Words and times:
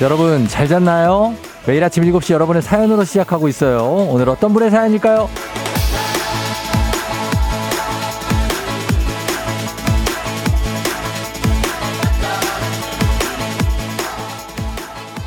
여러분 0.00 0.48
잘 0.48 0.66
잤나요? 0.66 1.34
매일 1.66 1.84
아침 1.84 2.04
7시 2.04 2.32
여러분의 2.32 2.62
사연으로 2.62 3.04
시작하고 3.04 3.48
있어요. 3.48 3.84
오늘 4.08 4.30
어떤 4.30 4.54
분의 4.54 4.70
사연일까요? 4.70 5.28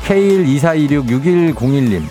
K124266101님 0.06 2.02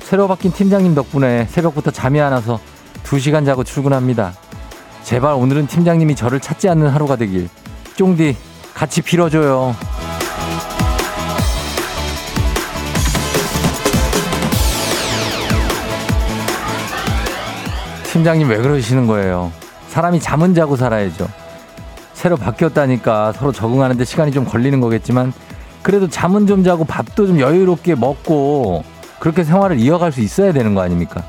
새로 0.00 0.26
바뀐 0.26 0.50
팀장님 0.52 0.96
덕분에 0.96 1.46
새벽부터 1.46 1.92
잠이 1.92 2.20
안 2.20 2.32
와서 2.32 2.58
2시간 3.04 3.46
자고 3.46 3.62
출근합니다. 3.62 4.32
제발 5.04 5.34
오늘은 5.34 5.68
팀장님이 5.68 6.16
저를 6.16 6.40
찾지 6.40 6.68
않는 6.68 6.88
하루가 6.88 7.14
되길. 7.14 7.48
쫑디 7.96 8.36
같이 8.74 9.00
빌어줘요. 9.00 9.76
팀장님 18.12 18.48
왜 18.48 18.56
그러시는 18.56 19.06
거예요? 19.06 19.52
사람이 19.86 20.18
잠은 20.18 20.52
자고 20.52 20.74
살아야죠. 20.74 21.28
새로 22.12 22.36
바뀌었다니까 22.36 23.32
서로 23.32 23.52
적응하는데 23.52 24.04
시간이 24.04 24.32
좀 24.32 24.44
걸리는 24.44 24.80
거겠지만 24.80 25.32
그래도 25.82 26.08
잠은 26.08 26.48
좀 26.48 26.64
자고 26.64 26.84
밥도 26.84 27.28
좀 27.28 27.38
여유롭게 27.38 27.94
먹고 27.94 28.82
그렇게 29.20 29.44
생활을 29.44 29.78
이어갈 29.78 30.10
수 30.10 30.20
있어야 30.22 30.52
되는 30.52 30.74
거 30.74 30.80
아닙니까? 30.80 31.22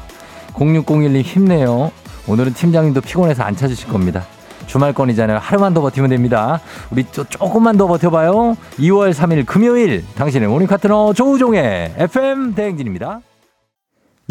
0601님 0.54 1.22
힘내요. 1.22 1.92
오늘은 2.28 2.56
팀장님도 2.56 3.02
피곤해서 3.02 3.44
안 3.44 3.56
찾으실 3.56 3.88
겁니다. 3.88 4.26
주말권이잖아요. 4.66 5.38
하루만 5.38 5.76
더 5.76 5.82
버티면 5.82 6.10
됩니다. 6.10 6.62
우리 6.90 7.06
또 7.12 7.24
조금만 7.26 7.78
더 7.78 7.86
버텨봐요. 7.86 8.58
2월 8.80 9.14
3일 9.14 9.46
금요일 9.46 10.04
당신의 10.16 10.48
morning 10.50 10.68
파트너 10.68 11.14
조우종의 11.14 11.94
FM 11.98 12.56
대행진입니다. 12.56 13.22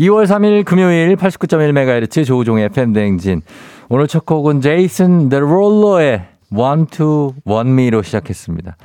2월 0.01 0.25
3일 0.25 0.65
금요일 0.65 1.15
89.1MHz 1.17 2.25
조우종의 2.25 2.65
FM 2.67 2.95
대행진. 2.95 3.43
오늘 3.91 4.07
첫 4.09 4.25
곡은 4.25 4.63
제이슨 4.63 5.29
데룰로의 5.29 6.27
Want 6.57 6.87
to 6.87 7.35
Want 7.45 7.71
Me로 7.71 8.01
시작했습니다. 8.01 8.77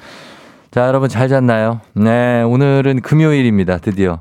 자, 0.72 0.88
여러분 0.88 1.08
잘 1.08 1.30
잤나요? 1.30 1.80
네, 1.94 2.42
오늘은 2.42 3.00
금요일입니다. 3.02 3.78
드디어. 3.78 4.20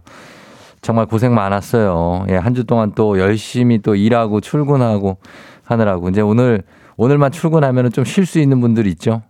정말 0.83 1.07
고생 1.07 1.35
많았어요. 1.35 2.27
예, 2.29 2.37
한 2.37 2.55
주 2.55 2.63
동안 2.63 2.93
또 2.95 3.19
열심히 3.19 3.81
또 3.83 3.97
일하고 3.97 4.41
출근하고 4.41 5.17
하느라고. 5.65 6.11
이제 6.11 6.21
오늘, 6.21 6.63
오늘만 6.97 7.33
출근하면 7.33 7.91
좀 7.91 8.05
쉴 8.05 8.25
수 8.25 8.39
있는 8.39 8.61
분들 8.61 8.87
있죠? 8.87 9.23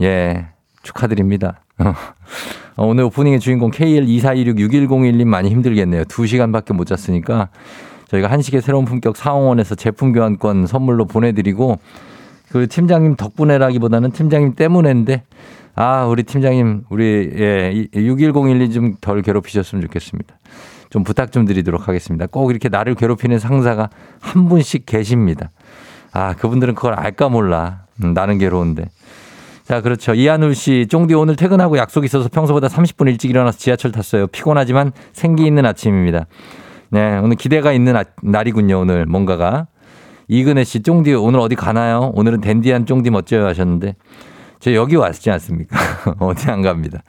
예, 0.00 0.46
축하드립니다. 0.84 1.62
어, 2.78 2.86
오늘 2.86 3.02
오프닝의 3.04 3.40
주인공 3.40 3.72
KL24166101님 3.72 5.24
많이 5.24 5.50
힘들겠네요. 5.50 6.04
2시간밖에 6.04 6.72
못 6.72 6.84
잤으니까 6.86 7.48
저희가 8.06 8.30
한식의 8.30 8.62
새로운 8.62 8.84
품격 8.84 9.16
사홍원에서 9.16 9.74
제품 9.74 10.12
교환권 10.12 10.68
선물로 10.68 11.06
보내드리고 11.06 11.80
그 12.50 12.68
팀장님 12.68 13.16
덕분에라기보다는 13.16 14.12
팀장님 14.12 14.54
때문에인데 14.54 15.24
아, 15.74 16.06
우리 16.06 16.22
팀장님, 16.22 16.84
우리, 16.88 17.30
예, 17.36 17.86
61012 17.94 18.72
좀 18.72 18.96
덜 19.00 19.22
괴롭히셨으면 19.22 19.82
좋겠습니다. 19.82 20.36
좀 20.90 21.04
부탁 21.04 21.30
좀 21.30 21.44
드리도록 21.44 21.86
하겠습니다. 21.86 22.26
꼭 22.26 22.50
이렇게 22.50 22.68
나를 22.68 22.94
괴롭히는 22.94 23.38
상사가 23.38 23.90
한 24.20 24.48
분씩 24.48 24.86
계십니다. 24.86 25.50
아, 26.12 26.34
그분들은 26.34 26.74
그걸 26.74 26.94
알까 26.94 27.28
몰라. 27.28 27.84
음, 28.02 28.12
나는 28.12 28.38
괴로운데. 28.38 28.86
자, 29.68 29.82
그렇죠. 29.82 30.14
이한울 30.14 30.54
씨, 30.54 30.86
쫑디 30.88 31.12
오늘 31.12 31.36
퇴근하고 31.36 31.76
약속 31.76 32.06
있어서 32.06 32.30
평소보다 32.30 32.68
30분 32.68 33.06
일찍 33.06 33.28
일어나서 33.28 33.58
지하철 33.58 33.92
탔어요. 33.92 34.26
피곤하지만 34.28 34.92
생기 35.12 35.44
있는 35.44 35.66
아침입니다. 35.66 36.24
네, 36.88 37.18
오늘 37.18 37.36
기대가 37.36 37.70
있는 37.74 37.94
아, 37.94 38.02
날이군요, 38.22 38.80
오늘 38.80 39.04
뭔가가. 39.04 39.66
이근혜 40.26 40.64
씨, 40.64 40.80
쫑디 40.80 41.12
오늘 41.12 41.40
어디 41.40 41.54
가나요? 41.54 42.12
오늘은 42.14 42.40
댄디한 42.40 42.86
쫑디 42.86 43.10
멋져요 43.10 43.44
하셨는데. 43.44 43.96
저 44.58 44.72
여기 44.72 44.96
왔지 44.96 45.30
않습니까? 45.32 45.76
어디 46.18 46.50
안 46.50 46.62
갑니다. 46.62 47.02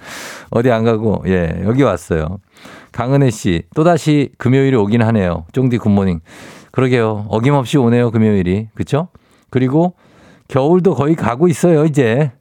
어디 0.49 0.69
안 0.69 0.83
가고, 0.83 1.23
예, 1.27 1.61
여기 1.63 1.83
왔어요. 1.83 2.39
강은혜 2.91 3.29
씨, 3.29 3.63
또다시 3.73 4.31
금요일이 4.37 4.75
오긴 4.75 5.01
하네요. 5.01 5.45
쫑디 5.53 5.77
굿모닝. 5.77 6.19
그러게요. 6.73 7.27
어김없이 7.29 7.77
오네요, 7.77 8.11
금요일이. 8.11 8.67
그쵸? 8.75 9.07
그리고 9.49 9.93
겨울도 10.49 10.95
거의 10.95 11.15
가고 11.15 11.47
있어요, 11.47 11.85
이제. 11.85 12.33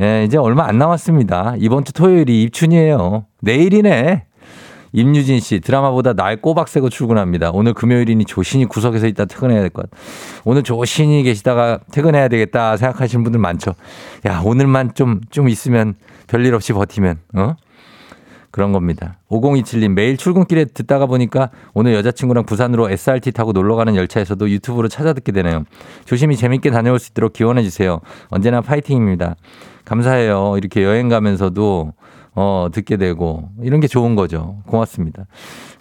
예, 0.00 0.24
이제 0.24 0.36
얼마 0.36 0.66
안 0.66 0.78
남았습니다. 0.78 1.54
이번 1.58 1.84
주 1.84 1.92
토요일이 1.92 2.42
입춘이에요. 2.42 3.24
내일이네. 3.40 4.24
임유진 4.92 5.40
씨, 5.40 5.60
드라마보다 5.60 6.12
날 6.14 6.40
꼬박 6.40 6.68
새고 6.68 6.88
출근합니다. 6.88 7.50
오늘 7.52 7.74
금요일이니 7.74 8.24
조신이 8.24 8.64
구석에서 8.66 9.06
있다 9.06 9.26
퇴근해야 9.26 9.60
될 9.60 9.70
것. 9.70 9.86
오늘 10.44 10.62
조신이 10.62 11.22
계시다가 11.22 11.80
퇴근해야 11.92 12.28
되겠다 12.28 12.76
생각하시는 12.76 13.22
분들 13.22 13.40
많죠. 13.40 13.74
야, 14.26 14.40
오늘만 14.44 14.94
좀, 14.94 15.20
좀 15.30 15.48
있으면 15.48 15.94
별일 16.28 16.54
없이 16.54 16.72
버티면, 16.72 17.18
어? 17.34 17.56
그런 18.56 18.72
겁니다. 18.72 19.18
5027님, 19.28 19.90
매일 19.90 20.16
출근길에 20.16 20.64
듣다가 20.64 21.04
보니까 21.04 21.50
오늘 21.74 21.92
여자친구랑 21.92 22.46
부산으로 22.46 22.88
SRT 22.88 23.32
타고 23.32 23.52
놀러 23.52 23.76
가는 23.76 23.94
열차에서도 23.94 24.48
유튜브로 24.48 24.88
찾아 24.88 25.12
듣게 25.12 25.30
되네요. 25.30 25.64
조심히 26.06 26.36
재밌게 26.38 26.70
다녀올 26.70 26.98
수 26.98 27.10
있도록 27.10 27.34
기원해 27.34 27.62
주세요. 27.62 28.00
언제나 28.30 28.62
파이팅입니다. 28.62 29.36
감사해요. 29.84 30.54
이렇게 30.56 30.82
여행 30.84 31.10
가면서도 31.10 31.92
어, 32.34 32.68
듣게 32.72 32.96
되고 32.96 33.50
이런 33.62 33.80
게 33.80 33.88
좋은 33.88 34.14
거죠. 34.14 34.56
고맙습니다. 34.64 35.26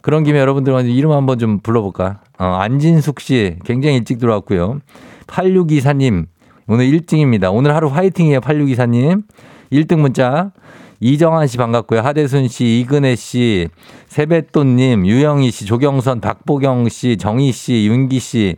그런 0.01 0.25
김에 0.25 0.37
여러분들 0.39 0.85
이름 0.89 1.13
한번 1.13 1.39
좀 1.39 1.59
불러볼까? 1.61 2.19
어, 2.37 2.45
안진숙 2.45 3.21
씨 3.21 3.55
굉장히 3.63 3.95
일찍 3.95 4.19
들어왔고요. 4.19 4.81
8624님 5.27 6.25
오늘 6.67 6.87
1등입니다. 6.87 7.53
오늘 7.53 7.73
하루 7.73 7.87
화이팅이에요. 7.87 8.41
8624님. 8.41 9.23
1등 9.71 9.99
문자. 9.99 10.51
이정한 11.00 11.47
씨 11.47 11.57
반갑고요. 11.57 12.01
하대순 12.01 12.47
씨, 12.47 12.79
이근혜 12.79 13.16
씨, 13.16 13.67
세뱃돈님, 14.07 15.06
유영희 15.06 15.51
씨, 15.51 15.66
조경선, 15.66 16.22
박보경 16.22 16.89
씨, 16.89 17.17
정희 17.17 17.51
씨, 17.51 17.88
윤기 17.88 18.19
씨, 18.19 18.56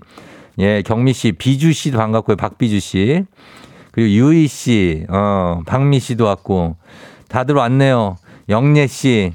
예, 0.60 0.82
경미 0.82 1.14
씨, 1.14 1.32
비주 1.32 1.74
씨도 1.74 1.98
반갑고요. 1.98 2.36
박비주 2.36 2.80
씨. 2.80 3.24
그리고 3.92 4.10
유희 4.10 4.48
씨, 4.48 5.06
어, 5.10 5.62
박미 5.66 6.00
씨도 6.00 6.26
왔고. 6.26 6.78
다들 7.30 7.56
왔네요. 7.56 8.18
영예 8.50 8.88
씨, 8.88 9.34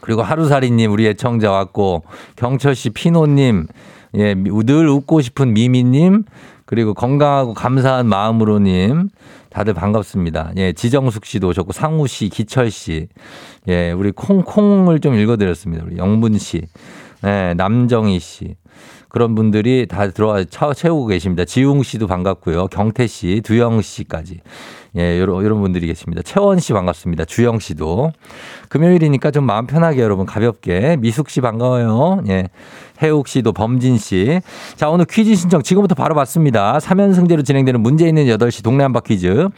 그리고 0.00 0.22
하루살이님, 0.22 0.90
우리 0.90 1.06
애청자 1.06 1.50
왔고, 1.50 2.02
경철 2.36 2.74
씨, 2.74 2.90
피노님, 2.90 3.66
예, 4.16 4.34
늘 4.34 4.88
웃고 4.88 5.20
싶은 5.20 5.54
미미님, 5.54 6.24
그리고 6.66 6.94
건강하고 6.94 7.54
감사한 7.54 8.06
마음으로님, 8.06 9.10
다들 9.52 9.74
반갑습니다. 9.74 10.52
예, 10.56 10.72
지정숙 10.72 11.26
씨도 11.26 11.48
오셨고, 11.48 11.72
상우 11.72 12.06
씨, 12.06 12.28
기철 12.28 12.70
씨, 12.70 13.08
예, 13.68 13.92
우리 13.92 14.10
콩, 14.10 14.42
콩을 14.42 15.00
좀 15.00 15.14
읽어 15.14 15.36
드렸습니다. 15.36 15.84
우리 15.84 15.98
영분 15.98 16.38
씨, 16.38 16.62
예, 17.24 17.54
남정희 17.56 18.18
씨. 18.18 18.56
그런 19.12 19.34
분들이 19.34 19.86
다 19.86 20.08
들어와 20.08 20.42
채우고 20.42 21.08
계십니다. 21.08 21.44
지웅 21.44 21.82
씨도 21.82 22.06
반갑고요. 22.06 22.68
경태 22.68 23.06
씨, 23.06 23.42
두영 23.44 23.82
씨까지. 23.82 24.40
예, 24.96 25.18
이런, 25.18 25.44
이런 25.44 25.60
분들이 25.60 25.86
계십니다. 25.86 26.22
채원 26.22 26.58
씨 26.58 26.72
반갑습니다. 26.72 27.26
주영 27.26 27.58
씨도. 27.58 28.12
금요일이니까 28.70 29.30
좀 29.30 29.44
마음 29.44 29.66
편하게 29.66 30.00
여러분 30.00 30.24
가볍게. 30.24 30.96
미숙 30.98 31.28
씨 31.28 31.42
반가워요. 31.42 32.22
예. 32.28 32.48
해옥 33.02 33.28
씨도 33.28 33.52
범진 33.52 33.98
씨. 33.98 34.40
자, 34.76 34.88
오늘 34.88 35.04
퀴즈 35.04 35.34
신청 35.34 35.62
지금부터 35.62 35.94
바로 35.94 36.14
받습니다. 36.14 36.78
3연승제로 36.78 37.44
진행되는 37.44 37.82
문제 37.82 38.08
있는 38.08 38.24
8시 38.24 38.64
동네 38.64 38.82
한바 38.82 39.00
퀴즈. 39.00 39.48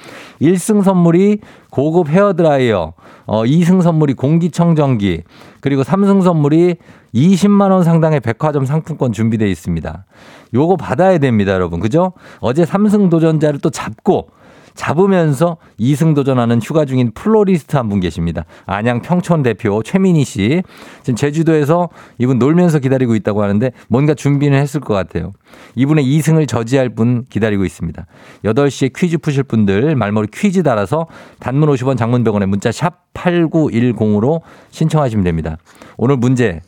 1승 0.42 0.82
선물이 0.82 1.38
고급 1.70 2.08
헤어드라이어. 2.08 2.92
어, 3.26 3.44
2승 3.44 3.82
선물이 3.82 4.14
공기청정기. 4.14 5.22
그리고 5.60 5.82
3승 5.82 6.22
선물이 6.22 6.76
20만 7.14 7.70
원 7.70 7.84
상당의 7.84 8.20
백화점 8.20 8.64
상품권 8.64 9.12
준비되어 9.12 9.46
있습니다. 9.48 10.04
요거 10.54 10.76
받아야 10.76 11.18
됩니다, 11.18 11.52
여러분. 11.52 11.80
그죠? 11.80 12.12
어제 12.40 12.64
3승 12.64 13.10
도전자를 13.10 13.60
또 13.60 13.70
잡고 13.70 14.28
잡으면서 14.74 15.58
2승 15.78 16.16
도전하는 16.16 16.60
휴가 16.60 16.84
중인 16.84 17.12
플로리스트 17.14 17.76
한 17.76 17.88
분 17.88 18.00
계십니다. 18.00 18.44
안양 18.66 19.02
평촌 19.02 19.44
대표 19.44 19.84
최민희 19.84 20.24
씨. 20.24 20.62
지금 21.04 21.14
제주도에서 21.14 21.90
이분 22.18 22.40
놀면서 22.40 22.80
기다리고 22.80 23.14
있다고 23.14 23.44
하는데 23.44 23.70
뭔가 23.88 24.14
준비는 24.14 24.58
했을 24.58 24.80
것 24.80 24.92
같아요. 24.94 25.30
이분의 25.76 26.04
2승을 26.04 26.48
저지할 26.48 26.88
분 26.88 27.24
기다리고 27.30 27.64
있습니다. 27.64 28.04
8시에 28.44 28.92
퀴즈 28.96 29.18
푸실 29.18 29.44
분들 29.44 29.94
말머리 29.94 30.26
퀴즈 30.34 30.64
달아서 30.64 31.06
단문 31.38 31.68
50원 31.68 31.96
장문 31.96 32.24
100원에 32.24 32.46
문자 32.46 32.72
샵 32.72 33.04
8910으로 33.14 34.40
신청하시면 34.70 35.22
됩니다. 35.24 35.56
오늘 35.96 36.16
문제 36.16 36.60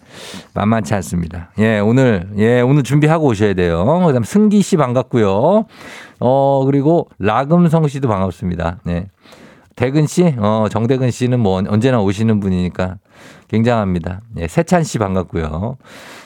만만치 0.55 0.95
않습니다. 0.95 1.51
예, 1.59 1.79
오늘, 1.79 2.29
예, 2.39 2.61
오늘 2.61 2.83
준비하고 2.83 3.27
오셔야 3.27 3.55
돼요. 3.55 3.85
그 4.07 4.13
다음 4.13 4.25
승기 4.25 4.63
씨 4.63 4.77
반갑고요. 4.77 5.67
어, 6.21 6.63
그리고 6.67 7.09
라금성 7.19 7.89
씨도 7.89 8.09
반갑습니다. 8.09 8.79
네. 8.85 9.07
대근 9.77 10.07
씨, 10.07 10.35
어, 10.39 10.69
정대근 10.71 11.11
씨는 11.11 11.39
뭐 11.39 11.63
언제나 11.69 12.01
오시는 12.01 12.41
분이니까 12.41 12.97
굉장합니다. 13.49 14.23
예, 14.39 14.49
세찬 14.49 14.85
씨 14.85 14.99
반갑고요. 14.99 15.77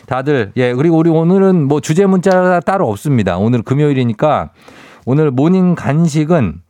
다들, 0.07 0.53
예, 0.57 0.73
그리고 0.73 0.97
우리 0.97 1.11
오늘은 1.11 1.67
뭐 1.67 1.81
주제 1.81 2.07
문자가 2.07 2.61
따로 2.61 2.89
없습니다. 2.89 3.39
오늘 3.39 3.63
금요일이니까 3.63 4.51
오늘 5.05 5.31
morning 5.31 5.75
간식은 5.75 6.61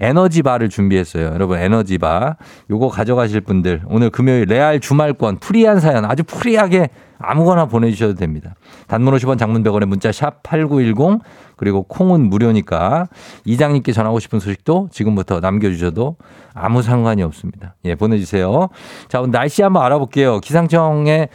에너지바를 0.00 0.68
준비했어요. 0.68 1.26
여러분 1.26 1.58
에너지바 1.58 2.36
요거 2.70 2.88
가져가실 2.88 3.42
분들 3.42 3.82
오늘 3.86 4.10
금요일 4.10 4.46
레알 4.46 4.80
주말권 4.80 5.38
free한 5.38 5.80
사연 5.80 6.04
아주 6.04 6.24
free하게 6.24 6.88
아무거나 7.18 7.66
보내주셔도 7.66 8.14
됩니다. 8.14 8.54
단문 8.86 9.14
50원 9.14 9.38
장문 9.38 9.62
100원에 9.62 9.84
문자 9.84 10.10
샵 10.10 10.42
8910 10.42 11.20
그리고 11.56 11.82
콩은 11.82 12.30
무료니까 12.30 13.08
이장님께 13.44 13.92
전하고 13.92 14.18
싶은 14.18 14.40
소식도 14.40 14.88
지금부터 14.90 15.40
남겨주셔도 15.40 16.16
아무 16.54 16.80
상관이 16.80 17.22
없습니다. 17.22 17.74
예, 17.84 17.94
보내주세요. 17.94 18.68
자, 19.08 19.20
오늘 19.20 19.32
날씨 19.32 19.62
한번 19.62 19.82
알아볼게요. 19.84 20.40
기상청에 20.40 21.28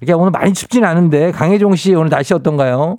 이게 0.00 0.12
오늘 0.12 0.30
많이 0.30 0.52
춥진 0.54 0.84
않은데 0.84 1.32
강혜종 1.32 1.76
씨 1.76 1.94
오늘 1.94 2.08
날씨 2.08 2.32
어떤가요? 2.32 2.98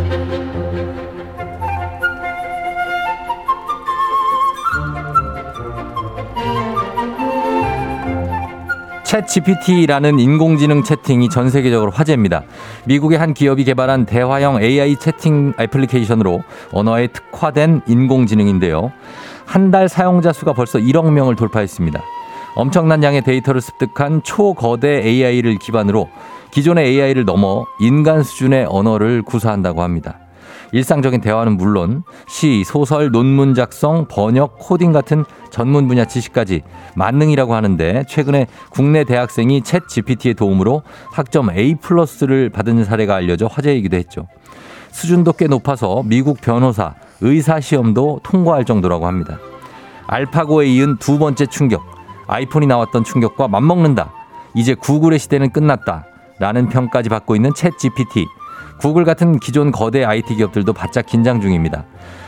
챗 9.11 9.27
GPT라는 9.27 10.19
인공지능 10.19 10.83
채팅이 10.83 11.27
전 11.27 11.49
세계적으로 11.49 11.91
화제입니다. 11.91 12.43
미국의 12.85 13.17
한 13.17 13.33
기업이 13.33 13.65
개발한 13.65 14.05
대화형 14.05 14.61
AI 14.63 14.95
채팅 14.95 15.51
애플리케이션으로 15.59 16.41
언어에 16.71 17.07
특화된 17.07 17.81
인공지능인데요. 17.87 18.93
한 19.45 19.69
달 19.69 19.89
사용자 19.89 20.31
수가 20.31 20.53
벌써 20.53 20.79
1억 20.79 21.11
명을 21.11 21.35
돌파했습니다. 21.35 22.01
엄청난 22.55 23.03
양의 23.03 23.23
데이터를 23.23 23.59
습득한 23.59 24.23
초거대 24.23 25.01
AI를 25.03 25.57
기반으로 25.57 26.07
기존의 26.51 26.85
AI를 26.87 27.25
넘어 27.25 27.65
인간 27.81 28.23
수준의 28.23 28.67
언어를 28.69 29.23
구사한다고 29.23 29.83
합니다. 29.83 30.20
일상적인 30.71 31.21
대화는 31.21 31.57
물론 31.57 32.03
시, 32.27 32.63
소설, 32.63 33.11
논문 33.11 33.53
작성, 33.53 34.07
번역, 34.07 34.57
코딩 34.59 34.91
같은 34.91 35.25
전문 35.49 35.87
분야 35.87 36.05
지식까지 36.05 36.61
만능이라고 36.95 37.53
하는데 37.53 38.03
최근에 38.07 38.47
국내 38.69 39.03
대학생이 39.03 39.61
챗 39.61 39.87
GPT의 39.87 40.35
도움으로 40.35 40.83
학점 41.11 41.49
A+를 41.51 42.49
받은 42.49 42.85
사례가 42.85 43.15
알려져 43.15 43.47
화제이기도 43.47 43.97
했죠. 43.97 44.27
수준도 44.91 45.33
꽤 45.33 45.47
높아서 45.47 46.03
미국 46.05 46.39
변호사, 46.41 46.95
의사 47.21 47.59
시험도 47.59 48.21
통과할 48.23 48.65
정도라고 48.65 49.07
합니다. 49.07 49.39
알파고에 50.07 50.67
이은 50.67 50.97
두 50.97 51.19
번째 51.19 51.45
충격. 51.45 51.81
아이폰이 52.27 52.67
나왔던 52.67 53.03
충격과 53.03 53.47
맞먹는다. 53.47 54.11
이제 54.53 54.73
구글의 54.73 55.19
시대는 55.19 55.51
끝났다. 55.51 56.05
라는 56.39 56.69
평까지 56.69 57.09
받고 57.09 57.35
있는 57.35 57.51
챗 57.51 57.77
GPT. 57.77 58.25
구글 58.81 59.05
같은 59.05 59.37
기존 59.37 59.71
거대 59.71 60.03
IT 60.03 60.35
기업들도 60.35 60.73
바짝 60.73 61.05
긴장 61.05 61.39
중입니다. 61.39 61.85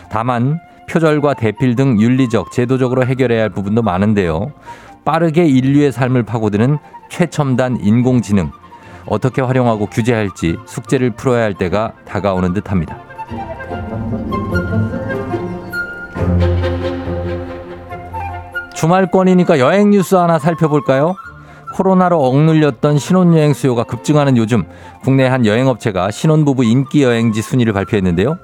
다만 0.09 0.59
표절과 0.87 1.33
대필 1.33 1.75
등 1.75 1.99
윤리적, 1.99 2.51
제도적으로 2.51 3.05
해결해야 3.05 3.41
할 3.41 3.49
부분도 3.49 3.81
많은데요. 3.81 4.51
빠르게 5.03 5.45
인류의 5.45 5.91
삶을 5.91 6.23
파고드는 6.23 6.77
최첨단 7.09 7.79
인공지능. 7.81 8.51
어떻게 9.07 9.41
활용하고 9.41 9.87
규제할지 9.87 10.55
숙제를 10.67 11.11
풀어야 11.11 11.43
할 11.43 11.55
때가 11.55 11.93
다가오는 12.05 12.53
듯 12.53 12.69
합니다. 12.71 12.97
주말권이니까 18.75 19.57
여행 19.57 19.89
뉴스 19.89 20.13
하나 20.15 20.37
살펴볼까요? 20.37 21.15
코로나로 21.73 22.23
억눌렸던 22.23 22.99
신혼여행 22.99 23.53
수요가 23.53 23.83
급증하는 23.83 24.37
요즘 24.37 24.63
국내 25.03 25.25
한 25.25 25.45
여행업체가 25.45 26.11
신혼부부 26.11 26.63
인기 26.63 27.03
여행지 27.03 27.41
순위를 27.41 27.73
발표했는데요. 27.73 28.37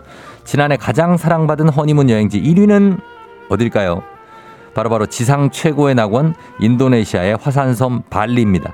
지난해 0.44 0.78
가장 0.78 1.16
사랑받은 1.16 1.70
허니문 1.70 2.10
여행지 2.10 2.42
1위는 2.42 3.00
어딜까요? 3.50 4.02
바로바로 4.74 4.90
바로 4.90 5.06
지상 5.06 5.52
최고의 5.52 5.96
낙원 5.96 6.34
인도네시아의 6.60 7.38
화산섬 7.42 8.04
발리입니다. 8.10 8.72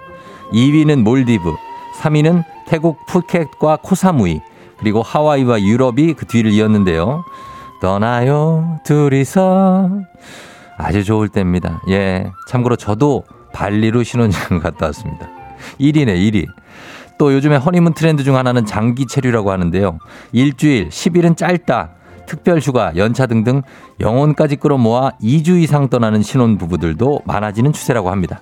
2위는 0.54 1.02
몰디브, 1.02 1.54
3위는 2.02 2.44
태국 2.68 2.98
푸켓과 3.08 3.80
코사무이, 3.82 4.42
그리고 4.78 5.02
하와이와 5.02 5.62
유럽이 5.62 6.14
그 6.14 6.26
뒤를 6.26 6.52
이었는데요. 6.52 7.24
떠나요, 7.82 8.80
둘이서. 8.86 9.90
아주 10.78 11.04
좋을 11.04 11.30
때입니다. 11.30 11.82
예. 11.90 12.32
참고로 12.48 12.76
저도 12.76 13.24
발리로 13.56 14.04
신혼여행 14.04 14.60
갔다 14.62 14.88
왔습니다. 14.88 15.30
1위네, 15.80 16.08
1위. 16.08 16.46
또 17.18 17.34
요즘에 17.34 17.56
허니문 17.56 17.94
트렌드 17.94 18.24
중 18.24 18.36
하나는 18.36 18.66
장기 18.66 19.08
체류라고 19.08 19.52
하는데요. 19.52 19.98
일주일, 20.34 20.90
10일은 20.90 21.38
짧다. 21.38 21.92
특별 22.26 22.60
휴가, 22.60 22.92
연차 22.98 23.26
등등 23.28 23.62
영혼까지 24.02 24.58
끌어모아 24.58 25.12
2주 25.22 25.62
이상 25.62 25.90
떠나는 25.90 26.22
신혼 26.22 26.58
부부들도 26.58 27.22
많아지는 27.26 27.72
추세라고 27.72 28.10
합니다. 28.12 28.42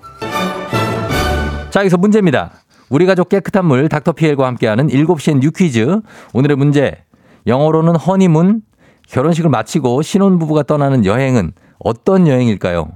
자, 1.70 1.80
여기서 1.80 1.96
문제입니다. 1.98 2.50
우리 2.88 3.06
가족 3.06 3.28
깨끗한 3.28 3.66
물 3.66 3.88
닥터피엘과 3.88 4.46
함께하는 4.46 4.88
7시엔 4.88 5.40
New 5.40 5.50
퀴즈. 5.50 6.00
오늘의 6.32 6.56
문제. 6.56 7.04
영어로는 7.46 7.96
허니문, 7.96 8.62
결혼식을 9.08 9.50
마치고 9.50 10.02
신혼부부가 10.02 10.62
떠나는 10.64 11.04
여행은 11.04 11.52
어떤 11.78 12.26
여행일까요? 12.26 12.92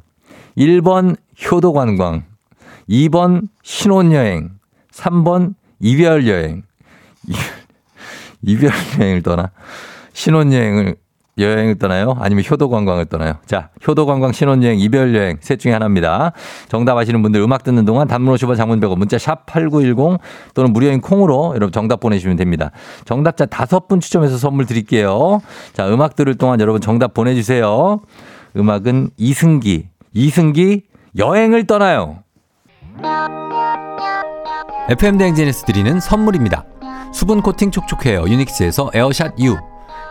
1번 0.58 1.16
효도관광, 1.40 2.24
2번 2.90 3.48
신혼여행, 3.62 4.50
3번 4.92 5.54
이별여행. 5.78 6.64
이별여행을 8.42 9.22
떠나? 9.22 9.52
신혼여행을 10.12 10.96
여행을 11.38 11.78
떠나요? 11.78 12.16
아니면 12.18 12.42
효도관광을 12.50 13.04
떠나요? 13.06 13.34
자, 13.46 13.68
효도관광, 13.86 14.32
신혼여행, 14.32 14.80
이별여행 14.80 15.38
셋 15.40 15.60
중에 15.60 15.72
하나입니다. 15.72 16.32
정답 16.68 16.96
아시는 16.96 17.22
분들 17.22 17.40
음악 17.40 17.62
듣는 17.62 17.84
동안 17.84 18.08
단문 18.08 18.34
50원 18.34 18.56
장문 18.56 18.80
100원 18.80 18.98
문자 18.98 19.16
샵 19.18 19.46
8910 19.46 20.18
또는 20.54 20.72
무료인 20.72 21.00
콩으로 21.00 21.52
여러분 21.54 21.70
정답 21.70 22.00
보내주시면 22.00 22.36
됩니다. 22.36 22.72
정답자 23.04 23.46
다섯 23.46 23.86
분 23.86 24.00
추첨해서 24.00 24.36
선물 24.36 24.66
드릴게요. 24.66 25.40
자, 25.72 25.88
음악 25.88 26.16
들을 26.16 26.34
동안 26.34 26.58
여러분 26.58 26.80
정답 26.80 27.14
보내주세요. 27.14 28.00
음악은 28.56 29.10
이승기. 29.16 29.86
이승기 30.12 30.82
여행을 31.16 31.66
떠나요. 31.66 32.22
FM 34.90 35.18
대행진에서 35.18 35.66
드리는 35.66 36.00
선물입니다. 36.00 36.64
수분 37.12 37.42
코팅 37.42 37.70
촉촉해요 37.70 38.24
유닉스에서 38.26 38.90
에어샷 38.94 39.38
U. 39.40 39.56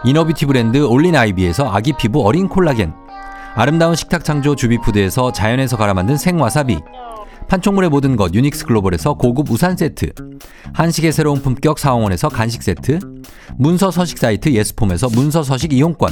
이너비티 0.05 0.45
브랜드 0.45 0.77
올린 0.85 1.15
아이비에서 1.15 1.69
아기 1.69 1.93
피부 1.93 2.25
어린 2.25 2.47
콜라겐. 2.47 2.93
아름다운 3.55 3.95
식탁 3.95 4.23
창조 4.23 4.55
주비푸드에서 4.55 5.31
자연에서 5.31 5.77
갈아 5.77 5.93
만든 5.93 6.15
생와사비. 6.17 6.79
판촉물의 7.47 7.89
모든 7.89 8.15
것 8.15 8.33
유닉스 8.33 8.65
글로벌에서 8.65 9.15
고급 9.15 9.49
우산 9.49 9.75
세트. 9.75 10.11
한식의 10.73 11.11
새로운 11.11 11.41
품격 11.41 11.79
사홍원에서 11.79 12.29
간식 12.29 12.61
세트. 12.61 12.99
문서 13.57 13.89
서식 13.89 14.19
사이트 14.19 14.49
예스폼에서 14.49 15.09
문서 15.13 15.41
서식 15.41 15.73
이용권. 15.73 16.11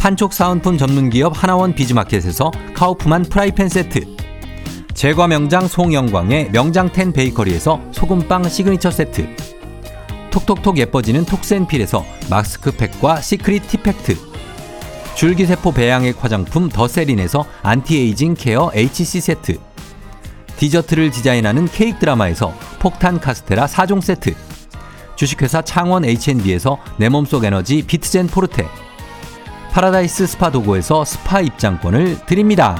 판촉 0.00 0.32
사은품 0.32 0.78
전문기업 0.78 1.34
하나원 1.36 1.74
비즈마켓에서 1.74 2.50
카우프만 2.72 3.24
프라이팬 3.24 3.68
세트. 3.68 4.16
제과 4.94 5.28
명장 5.28 5.68
송영광의 5.68 6.52
명장텐 6.52 7.12
베이커리에서 7.12 7.82
소금빵 7.92 8.48
시그니처 8.48 8.92
세트. 8.92 9.36
톡톡톡 10.30 10.78
예뻐지는 10.78 11.26
톡센필에서 11.26 12.02
마스크팩과 12.30 13.20
시크릿 13.20 13.68
티팩트. 13.68 14.16
줄기세포 15.16 15.72
배양액 15.72 16.24
화장품 16.24 16.70
더세린에서 16.70 17.44
안티에이징 17.62 18.36
케어 18.38 18.70
HC 18.74 19.20
세트. 19.20 19.58
디저트를 20.56 21.10
디자인하는 21.10 21.66
케이크 21.66 21.98
드라마에서 21.98 22.54
폭탄 22.78 23.20
카스테라 23.20 23.66
4종 23.66 24.00
세트. 24.00 24.34
주식회사 25.16 25.60
창원 25.60 26.06
H&B에서 26.06 26.78
내 26.96 27.10
몸속 27.10 27.44
에너지 27.44 27.82
비트젠 27.82 28.28
포르테 28.28 28.66
파라다이스 29.72 30.26
스파 30.26 30.50
도고에서 30.50 31.04
스파 31.04 31.40
입장권을 31.40 32.26
드립니다. 32.26 32.76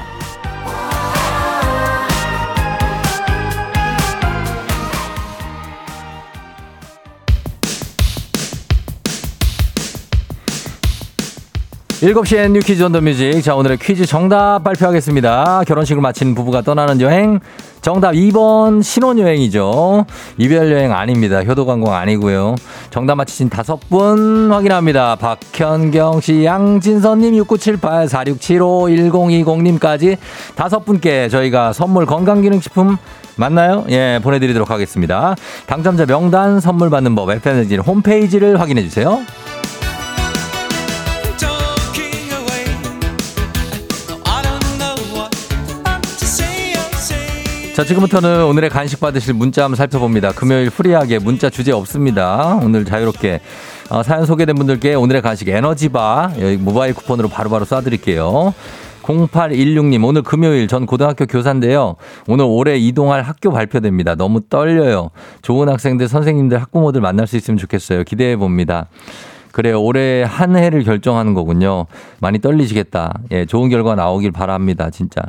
일곱 12.03 12.27
시엔 12.27 12.55
You 12.55 12.61
Quiz 12.61 12.83
on 12.83 12.93
the 12.93 13.01
Music. 13.01 13.43
자, 13.43 13.55
오늘의 13.55 13.77
퀴즈 13.79 14.07
정답 14.07 14.65
발표하겠습니다. 14.65 15.65
결혼식을 15.67 16.01
마친 16.01 16.35
부부가 16.35 16.63
떠나는 16.63 17.01
여행. 17.03 17.41
정답 17.83 18.13
2번 18.13 18.83
신혼여행이죠. 18.83 20.05
이별여행 20.37 20.93
아닙니다. 20.93 21.43
효도관광 21.43 21.95
아니고요. 21.95 22.55
정답 22.91 23.15
맞히신 23.17 23.49
다섯 23.49 23.81
분 23.89 24.51
확인합니다. 24.53 25.17
박현경 25.17 26.21
씨, 26.21 26.45
양진선님, 26.45 27.35
6978, 27.37 28.09
4675, 28.09 28.89
1020님까지 28.89 30.19
다섯 30.55 30.85
분께 30.85 31.29
저희가 31.29 31.73
선물 31.73 32.07
건강기능식품 32.07 32.97
맞나요? 33.37 33.85
예, 33.89 34.21
보내드리도록 34.23 34.71
하겠습니다. 34.71 35.35
당첨자 35.67 36.05
명단 36.05 36.61
선물 36.61 36.91
받는 36.91 37.15
법, 37.15 37.31
FM대행진 37.31 37.77
홈페이지를 37.79 38.61
확인해 38.61 38.83
주세요. 38.83 39.21
자, 47.81 47.85
지금부터는 47.87 48.45
오늘의 48.45 48.69
간식 48.69 49.01
받으실 49.01 49.33
문자 49.33 49.65
한번 49.65 49.77
살펴봅니다. 49.77 50.33
금요일 50.33 50.69
프리하게 50.69 51.19
문자 51.19 51.49
주제 51.49 51.73
없습니다. 51.73 52.61
오늘 52.63 52.85
자유롭게 52.85 53.41
어, 53.89 54.03
사연 54.03 54.27
소개된 54.27 54.55
분들께 54.55 54.93
오늘의 54.93 55.23
간식 55.23 55.49
에너지바 55.49 56.33
모바일 56.59 56.93
쿠폰으로 56.93 57.31
바로 57.31 57.49
바로 57.49 57.65
쏴드릴게요. 57.65 58.53
0816님, 59.01 60.05
오늘 60.05 60.21
금요일 60.21 60.69
전 60.69 60.85
고등학교 60.85 61.25
교사인데요. 61.25 61.97
오늘 62.29 62.45
올해 62.47 62.77
이동할 62.77 63.23
학교 63.23 63.51
발표됩니다. 63.51 64.15
너무 64.15 64.43
떨려요. 64.43 65.09
좋은 65.41 65.71
학생들, 65.71 66.07
선생님들, 66.07 66.61
학부모들 66.61 67.01
만날 67.01 67.27
수 67.27 67.39
있으면 67.39 67.57
좋겠어요. 67.57 68.05
기대해 68.05 68.37
봅니다. 68.37 68.89
그래요. 69.53 69.83
올해 69.83 70.23
한 70.23 70.55
해를 70.55 70.85
결정하는 70.85 71.33
거군요. 71.33 71.87
많이 72.21 72.41
떨리시겠다. 72.41 73.21
예, 73.31 73.47
좋은 73.47 73.71
결과 73.71 73.95
나오길 73.95 74.33
바랍니다. 74.33 74.91
진짜. 74.91 75.23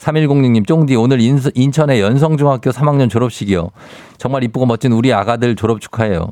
3106님, 0.00 0.66
쫑디, 0.66 0.96
오늘 0.96 1.20
인, 1.20 1.38
인천의 1.54 2.00
연성중학교 2.00 2.70
3학년 2.70 3.10
졸업식이요. 3.10 3.70
정말 4.16 4.42
이쁘고 4.44 4.66
멋진 4.66 4.92
우리 4.92 5.12
아가들 5.12 5.54
졸업 5.56 5.80
축하해요. 5.80 6.30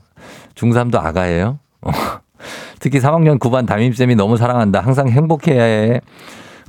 중3도 0.54 0.96
아가예요? 0.96 1.58
특히 2.80 2.98
3학년 2.98 3.38
9반 3.38 3.66
담임쌤이 3.66 4.14
너무 4.14 4.36
사랑한다. 4.36 4.80
항상 4.80 5.08
행복해야 5.08 5.62
해. 5.62 6.00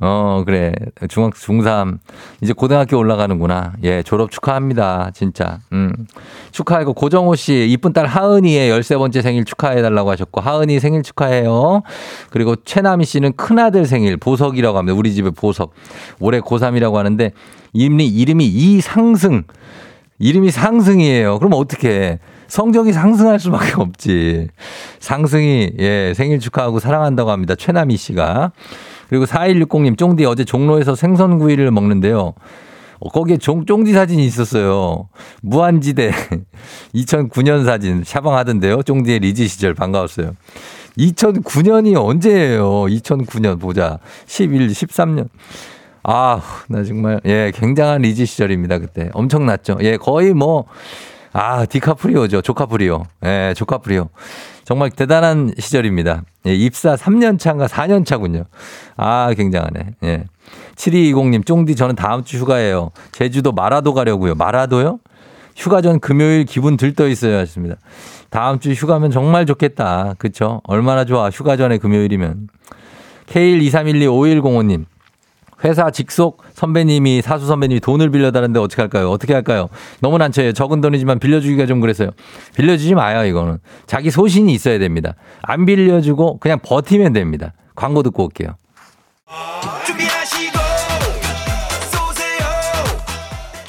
어, 0.00 0.42
그래. 0.46 0.72
중학, 1.08 1.34
중3. 1.34 1.98
이제 2.40 2.54
고등학교 2.54 2.96
올라가는구나. 2.96 3.74
예, 3.82 4.02
졸업 4.02 4.30
축하합니다. 4.30 5.10
진짜. 5.12 5.58
음. 5.72 5.92
축하하고, 6.52 6.94
고정호 6.94 7.34
씨, 7.36 7.66
이쁜 7.68 7.92
딸 7.92 8.06
하은이의 8.06 8.70
13번째 8.70 9.20
생일 9.20 9.44
축하해달라고 9.44 10.10
하셨고, 10.10 10.40
하은이 10.40 10.80
생일 10.80 11.02
축하해요. 11.02 11.82
그리고 12.30 12.56
최남희 12.56 13.04
씨는 13.04 13.34
큰아들 13.34 13.84
생일, 13.84 14.16
보석이라고 14.16 14.78
합니다. 14.78 14.96
우리 14.96 15.12
집에 15.12 15.30
보석. 15.30 15.74
올해 16.18 16.40
고3이라고 16.40 16.94
하는데, 16.94 17.32
이름이, 17.74 18.06
이름이 18.08 18.46
이상승. 18.46 19.44
이름이 20.18 20.50
상승이에요. 20.50 21.38
그럼 21.38 21.52
어떻게 21.54 22.18
성적이 22.46 22.92
상승할 22.92 23.38
수밖에 23.38 23.74
없지. 23.76 24.48
상승이, 24.98 25.72
예, 25.78 26.14
생일 26.16 26.40
축하하고 26.40 26.80
사랑한다고 26.80 27.30
합니다. 27.30 27.54
최남희 27.54 27.96
씨가. 27.96 28.52
그리고 29.10 29.24
4160님, 29.24 29.98
쫑디 29.98 30.24
어제 30.24 30.44
종로에서 30.44 30.94
생선구이를 30.94 31.72
먹는데요. 31.72 32.32
어, 33.00 33.08
거기에 33.08 33.38
종, 33.38 33.66
쫑디 33.66 33.92
사진이 33.92 34.24
있었어요. 34.24 35.08
무한지대 35.42 36.12
2009년 36.94 37.64
사진 37.64 38.04
샤방하던데요. 38.04 38.84
쫑디의 38.84 39.18
리지 39.18 39.48
시절 39.48 39.74
반가웠어요. 39.74 40.34
2009년이 40.96 41.96
언제예요? 41.96 42.62
2009년 42.84 43.60
보자. 43.60 43.98
11, 44.26 44.68
13년. 44.68 45.28
아, 46.04 46.40
나 46.68 46.84
정말 46.84 47.20
예, 47.24 47.50
굉장한 47.52 48.02
리지 48.02 48.26
시절입니다, 48.26 48.78
그때. 48.78 49.10
엄청났죠. 49.12 49.78
예, 49.80 49.96
거의 49.96 50.34
뭐 50.34 50.66
아, 51.32 51.64
디카프리오죠. 51.66 52.42
조카프리오. 52.42 53.04
예, 53.24 53.54
조카프리오. 53.56 54.08
정말 54.70 54.90
대단한 54.90 55.52
시절입니다. 55.58 56.22
예, 56.46 56.54
입사 56.54 56.94
3년 56.94 57.40
차인가 57.40 57.66
4년 57.66 58.06
차군요. 58.06 58.44
아, 58.96 59.34
굉장하네. 59.36 59.96
예. 60.04 60.24
7220님, 60.76 61.44
쫑디 61.44 61.74
저는 61.74 61.96
다음 61.96 62.22
주 62.22 62.38
휴가예요. 62.38 62.92
제주도 63.10 63.50
마라도 63.50 63.94
가려고요. 63.94 64.36
마라도요? 64.36 65.00
휴가 65.56 65.82
전 65.82 65.98
금요일 65.98 66.44
기분 66.44 66.76
들떠 66.76 67.08
있어요. 67.08 67.38
하십니다. 67.38 67.78
다음 68.30 68.60
주 68.60 68.70
휴가면 68.70 69.10
정말 69.10 69.44
좋겠다. 69.44 70.14
그쵸? 70.18 70.60
얼마나 70.62 71.04
좋아. 71.04 71.30
휴가 71.30 71.56
전에 71.56 71.78
금요일이면. 71.78 72.46
K123125105님, 73.26 74.84
회사 75.64 75.90
직속 75.90 76.42
선배님이 76.54 77.22
사수 77.22 77.46
선배님이 77.46 77.80
돈을 77.80 78.10
빌려다는데 78.10 78.60
어떻게 78.60 78.82
할까요? 78.82 79.10
어떻게 79.10 79.34
할까요? 79.34 79.68
너무 80.00 80.18
난처해요. 80.18 80.52
적은 80.52 80.80
돈이지만 80.80 81.18
빌려주기가 81.18 81.66
좀 81.66 81.80
그래서요. 81.80 82.10
빌려주지 82.56 82.94
마요 82.94 83.24
이거는. 83.24 83.58
자기 83.86 84.10
소신이 84.10 84.52
있어야 84.52 84.78
됩니다. 84.78 85.14
안 85.42 85.66
빌려주고 85.66 86.38
그냥 86.38 86.58
버티면 86.62 87.12
됩니다. 87.12 87.52
광고 87.74 88.02
듣고 88.02 88.24
올게요. 88.24 88.56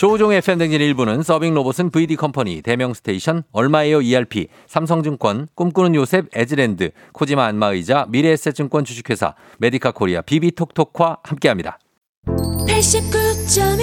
조우종의 0.02 0.40
FM대행진 0.40 0.82
일부는 0.82 1.22
서빙 1.22 1.54
로봇은 1.54 1.92
VD 1.92 2.16
컴퍼니, 2.16 2.64
대명 2.64 2.92
스테이션, 2.92 3.44
얼마에요 3.52 4.02
ERP, 4.02 4.48
삼성증권, 4.66 5.50
꿈꾸는 5.54 5.94
요셉, 5.94 6.26
에즈랜드, 6.34 6.90
코지마 7.14 7.46
안마의자, 7.46 8.08
미래에셋증권 8.10 8.84
주식회사, 8.84 9.36
메디카 9.60 9.92
코리아, 9.92 10.22
비비톡톡과 10.22 11.20
함께합니다. 11.22 11.78
89.1 12.26 13.82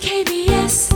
KBS 0.00 0.94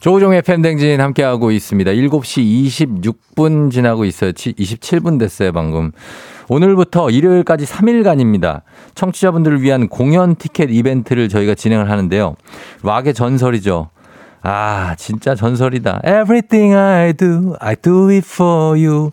조우종의 0.00 0.42
FM대행진 0.42 1.00
함께하고 1.00 1.50
있습니다. 1.52 1.90
7시 1.90 2.66
26분 3.36 3.72
지나고 3.72 4.04
있어요. 4.04 4.30
27분 4.32 5.18
됐어요, 5.18 5.52
방금. 5.52 5.90
오늘부터 6.48 7.10
일요일까지 7.10 7.64
3일간입니다. 7.64 8.62
청취자분들을 8.94 9.62
위한 9.62 9.88
공연 9.88 10.36
티켓 10.36 10.70
이벤트를 10.70 11.28
저희가 11.28 11.54
진행을 11.54 11.90
하는데요. 11.90 12.36
락의 12.82 13.14
전설이죠. 13.14 13.90
아, 14.42 14.94
진짜 14.96 15.34
전설이다. 15.34 16.02
Everything 16.04 16.74
I 16.74 17.12
do, 17.14 17.54
I 17.58 17.74
do 17.76 18.10
it 18.10 18.26
for 18.26 18.78
you. 18.78 19.10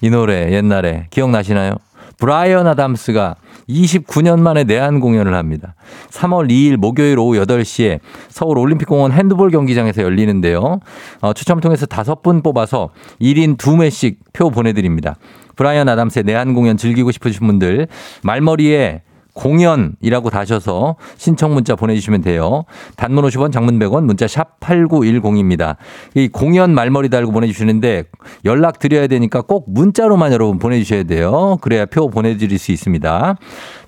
이 0.00 0.10
노래 0.10 0.52
옛날에 0.52 1.08
기억나시나요? 1.10 1.74
브라이언 2.18 2.66
아담스가 2.66 3.36
29년 3.68 4.40
만에 4.40 4.64
내한 4.64 5.00
공연을 5.00 5.34
합니다. 5.34 5.74
3월 6.10 6.50
2일 6.50 6.76
목요일 6.76 7.18
오후 7.18 7.38
8시에 7.38 8.00
서울 8.28 8.58
올림픽공원 8.58 9.12
핸드볼 9.12 9.50
경기장에서 9.50 10.02
열리는데요. 10.02 10.80
어, 11.20 11.32
추첨을 11.32 11.60
통해서 11.60 11.86
다섯 11.86 12.22
분 12.22 12.42
뽑아서 12.42 12.90
1인 13.20 13.56
2매씩 13.56 14.16
표 14.32 14.50
보내드립니다. 14.50 15.16
브라이언 15.56 15.88
아담스의 15.88 16.24
내한 16.24 16.54
공연 16.54 16.76
즐기고 16.76 17.12
싶으신 17.12 17.46
분들 17.46 17.88
말머리에 18.22 19.02
공연이라고 19.38 20.30
다셔서 20.30 20.96
신청 21.16 21.54
문자 21.54 21.76
보내주시면 21.76 22.22
돼요. 22.22 22.64
단문 22.96 23.24
50원 23.24 23.52
장문 23.52 23.78
100원 23.78 24.02
문자 24.02 24.26
샵 24.26 24.58
8910입니다. 24.58 25.76
이 26.14 26.26
공연 26.26 26.74
말머리 26.74 27.08
달고 27.08 27.30
보내주시는데 27.30 28.04
연락 28.44 28.80
드려야 28.80 29.06
되니까 29.06 29.42
꼭 29.42 29.66
문자로만 29.68 30.32
여러분 30.32 30.58
보내주셔야 30.58 31.04
돼요. 31.04 31.56
그래야 31.60 31.86
표 31.86 32.10
보내드릴 32.10 32.58
수 32.58 32.72
있습니다. 32.72 33.36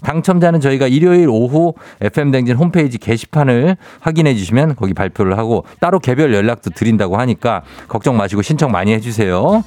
당첨자는 0.02 0.60
저희가 0.60 0.86
일요일 0.86 1.28
오후 1.28 1.74
FM댕진 2.00 2.56
홈페이지 2.56 2.98
게시판을 2.98 3.76
확인해 3.98 4.34
주시면 4.34 4.76
거기 4.76 4.94
발표를 4.94 5.36
하고 5.36 5.64
따로 5.80 5.98
개별 5.98 6.32
연락도 6.32 6.70
드린다고 6.70 7.16
하니까 7.16 7.62
걱정 7.88 8.16
마시고 8.16 8.42
신청 8.42 8.70
많이 8.70 8.92
해주세요. 8.92 9.64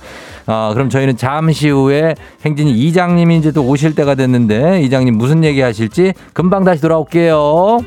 어, 0.48 0.72
그럼 0.74 0.90
저희는 0.90 1.18
잠시 1.18 1.70
후에 1.70 2.16
행진이 2.46 2.72
이장님이 2.72 3.38
이제 3.38 3.52
또 3.52 3.64
오실 3.66 3.96
때가 3.96 4.16
됐는데 4.16 4.82
이장님 4.82 5.18
무슨 5.18 5.44
얘기 5.44 5.62
하실지 5.62 6.14
금방 6.34 6.64
다시 6.64 6.82
돌아올게요. 6.82 7.80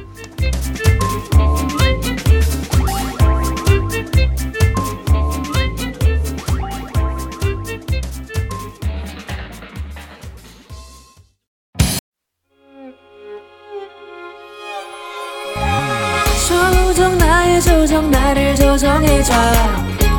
조정 17.86 18.10
나를 18.10 18.54
조정해줘 18.54 19.85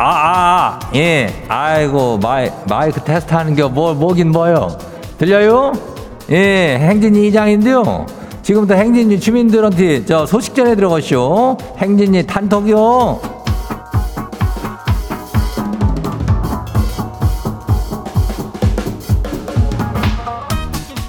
아, 0.00 0.04
아, 0.04 0.78
아, 0.80 0.90
예. 0.94 1.44
아이고, 1.48 2.18
마이, 2.18 2.48
마이크 2.68 3.00
테스트 3.02 3.34
하는 3.34 3.56
게 3.56 3.64
뭐, 3.64 3.94
뭐긴 3.94 4.30
뭐요? 4.30 4.78
들려요? 5.18 5.72
예, 6.30 6.78
행진이 6.78 7.26
이장인데요. 7.26 8.06
지금부터 8.42 8.74
행진이 8.74 9.18
주민들한테 9.18 10.04
저 10.04 10.24
소식 10.24 10.54
전해 10.54 10.76
들어가시오. 10.76 11.56
행진이 11.78 12.26
단톡이요. 12.26 13.20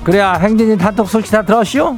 그래야 0.03 0.33
행진이 0.33 0.79
단톡 0.79 1.07
소식 1.07 1.29
다 1.29 1.43
들었시오? 1.43 1.95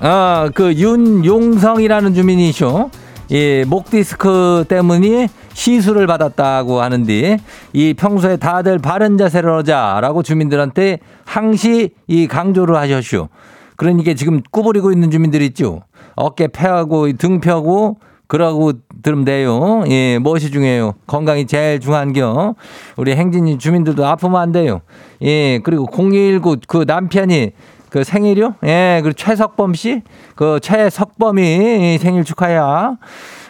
어, 0.00 0.48
그 0.54 0.72
윤용성이라는 0.72 2.14
주민이시오. 2.14 2.90
이목 3.28 3.90
디스크 3.90 4.64
때문에 4.68 5.28
시술을 5.58 6.06
받았다고 6.06 6.80
하는데 6.80 7.38
이 7.72 7.94
평소에 7.94 8.36
다들 8.36 8.78
바른 8.78 9.18
자세를 9.18 9.52
하자라고 9.56 10.22
주민들한테 10.22 11.00
항시 11.24 11.90
이 12.06 12.28
강조를 12.28 12.76
하셨슈. 12.76 13.26
그러니까 13.74 14.14
지금 14.14 14.40
구부리고 14.52 14.92
있는 14.92 15.10
주민들 15.10 15.42
있죠. 15.42 15.82
어깨 16.14 16.46
펴고 16.46 17.12
등 17.14 17.40
펴고 17.40 17.98
그러고 18.28 18.72
들으면 19.02 19.24
돼요. 19.24 19.82
예, 19.88 20.18
무엇이 20.18 20.52
중요해요? 20.52 20.94
건강이 21.08 21.48
제일 21.48 21.80
중요한겨. 21.80 22.54
우리 22.96 23.16
행진이 23.16 23.58
주민들도 23.58 24.06
아프면 24.06 24.40
안 24.40 24.52
돼요. 24.52 24.80
예, 25.22 25.58
그리고 25.58 25.88
019 25.90 26.58
그 26.68 26.84
남편이 26.86 27.50
그 27.90 28.04
생일이요? 28.04 28.54
예, 28.64 29.00
그리고 29.02 29.14
최석범 29.14 29.74
씨, 29.74 30.02
그 30.36 30.60
최석범이 30.62 31.98
생일 31.98 32.22
축하야. 32.22 32.96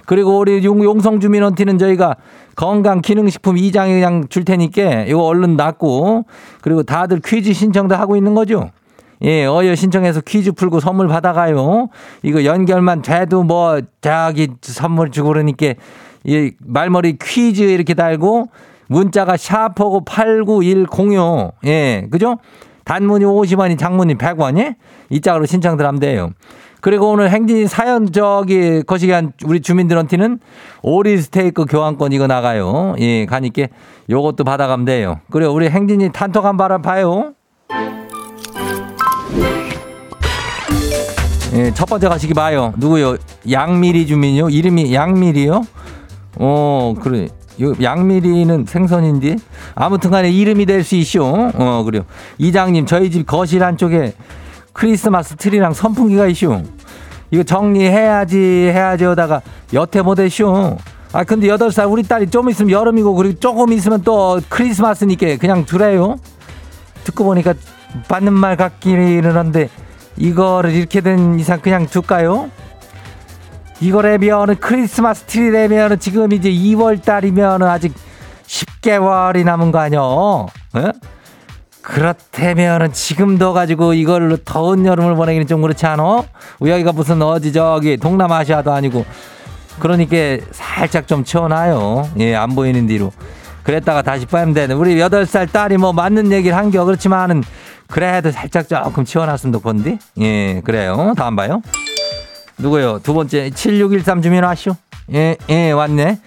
그리고 0.09 0.39
우리 0.39 0.65
용, 0.65 0.83
용성 0.83 1.21
주민원티는 1.21 1.77
저희가 1.77 2.17
건강 2.57 3.03
기능식품 3.03 3.57
2장 3.57 3.89
그냥 3.89 4.25
줄 4.31 4.43
테니까 4.43 5.03
이거 5.03 5.23
얼른 5.23 5.59
놨고 5.59 6.25
그리고 6.63 6.83
다들 6.83 7.21
퀴즈 7.23 7.53
신청도 7.53 7.95
하고 7.95 8.17
있는 8.17 8.35
거죠? 8.35 8.71
예, 9.21 9.45
어여 9.45 9.75
신청해서 9.75 10.23
퀴즈 10.23 10.53
풀고 10.53 10.81
선물 10.81 11.09
받아가요. 11.09 11.91
이거 12.23 12.47
연결만 12.47 13.03
돼도 13.03 13.43
뭐 13.43 13.83
저기 14.01 14.49
선물 14.63 15.11
주고 15.11 15.29
그러니까 15.29 15.75
이 16.25 16.53
말머리 16.59 17.19
퀴즈 17.21 17.61
이렇게 17.61 17.93
달고 17.93 18.47
문자가 18.87 19.37
샤프고 19.37 20.07
89106. 20.07 21.53
예, 21.67 22.09
그죠? 22.11 22.39
단문이 22.87 23.27
50원이 23.27 23.79
장문이 23.79 24.15
100원이 24.15 24.75
이 25.11 25.21
짝으로 25.21 25.45
신청들 25.45 25.85
하면 25.85 26.01
돼요. 26.01 26.31
그리고 26.81 27.11
오늘 27.11 27.31
행진이 27.31 27.67
사연 27.67 28.13
저기 28.13 28.83
거시기 28.83 29.13
한 29.13 29.33
우리 29.45 29.61
주민들한테는 29.61 30.39
오리 30.83 31.19
스테이크 31.19 31.65
교환권 31.67 32.13
이거 32.13 32.27
나가요. 32.27 32.95
예, 32.99 33.27
가니까 33.27 33.65
요것도 34.09 34.45
받아가면 34.45 34.85
돼요. 34.87 35.21
그리고 35.31 35.53
우리 35.53 35.69
행진이 35.69 36.13
단톡 36.13 36.45
한 36.45 36.57
바람 36.57 36.83
봐요. 36.83 37.33
예, 41.55 41.73
첫 41.75 41.87
번째 41.87 42.09
가시기 42.09 42.35
봐요. 42.35 42.73
누구요? 42.77 43.17
양미리 43.51 44.07
주민이요? 44.07 44.51
이름이 44.51 44.95
양미리요? 44.95 45.63
어, 46.37 46.95
그래. 47.01 47.29
요 47.61 47.73
양미리는 47.83 48.67
생선인데 48.67 49.37
아무튼 49.75 50.11
간에 50.13 50.31
이름이 50.31 50.67
될 50.67 50.85
수 50.85 50.95
있쇼. 50.95 51.25
어, 51.55 51.83
그래요. 51.85 52.05
이장님, 52.39 52.87
저희 52.87 53.11
집 53.11 53.27
거실 53.27 53.65
한쪽에 53.65 54.13
크리스마스 54.73 55.37
트리랑 55.37 55.75
선풍기가 55.75 56.27
있쇼. 56.27 56.63
이거 57.31 57.43
정리해야지, 57.43 58.37
해야지 58.37 59.05
하다가 59.05 59.43
여태 59.75 60.01
못했쇼. 60.03 60.79
아, 61.13 61.25
근데 61.25 61.49
여덟 61.49 61.73
살 61.73 61.87
우리 61.87 62.03
딸이 62.03 62.31
좀 62.31 62.51
있으면 62.51 62.71
여름이고 62.71 63.15
그리고 63.15 63.39
조금 63.39 63.73
있으면 63.73 64.03
또 64.03 64.41
크리스마스니까 64.49 65.37
그냥 65.37 65.65
두래요. 65.65 66.17
듣고 67.05 67.25
보니까 67.25 67.55
맞는 68.09 68.33
말 68.33 68.57
같기는 68.57 69.37
한데 69.37 69.71
이거를 70.17 70.73
이렇게 70.73 71.01
된 71.01 71.39
이상 71.39 71.61
그냥 71.61 71.87
둘까요? 71.87 72.51
이거라면은 73.81 74.57
크리스마스 74.57 75.25
트리라면은 75.25 75.99
지금 76.01 76.33
이제 76.33 76.51
2월 76.51 77.03
달이면은 77.03 77.67
아직 77.67 77.95
10개월이 78.47 79.45
남은 79.45 79.71
거 79.73 79.79
아니야? 79.79 80.01
어? 80.03 80.47
그렇다면은 81.83 82.93
지금도 82.93 83.53
가지고 83.53 83.95
이걸로 83.95 84.37
더운 84.37 84.85
여름을 84.85 85.15
보내기는 85.15 85.47
좀 85.47 85.63
그렇지 85.63 85.87
않아? 85.87 86.23
여기가 86.65 86.93
무슨 86.93 87.23
어디 87.23 87.53
저기 87.53 87.97
동남아시아도 87.97 88.73
아니고. 88.73 89.05
그러니까 89.79 90.17
살짝 90.51 91.07
좀 91.07 91.25
치워놔요. 91.25 92.11
예, 92.19 92.35
안 92.35 92.55
보이는 92.55 92.87
뒤로. 92.87 93.13
그랬다가 93.63 94.03
다시 94.03 94.27
빠면 94.27 94.55
되는 94.55 94.77
우리 94.77 94.97
8살 94.97 95.53
딸이 95.53 95.77
뭐 95.77 95.93
맞는 95.93 96.33
얘기를 96.33 96.57
한겨 96.57 96.85
그렇지만은 96.85 97.43
그래도 97.87 98.31
살짝 98.31 98.69
조금 98.69 99.05
치워놨으면 99.05 99.53
좋건데? 99.53 99.99
예 100.21 100.61
그래요. 100.65 101.15
다음 101.17 101.37
봐요. 101.37 101.63
누구요? 102.59 103.01
두 103.03 103.15
번째. 103.15 103.51
7613 103.51 104.23
주민 104.23 104.43
아시오? 104.45 104.75
예, 105.15 105.37
예 105.49 105.71
왔네. 105.71 106.19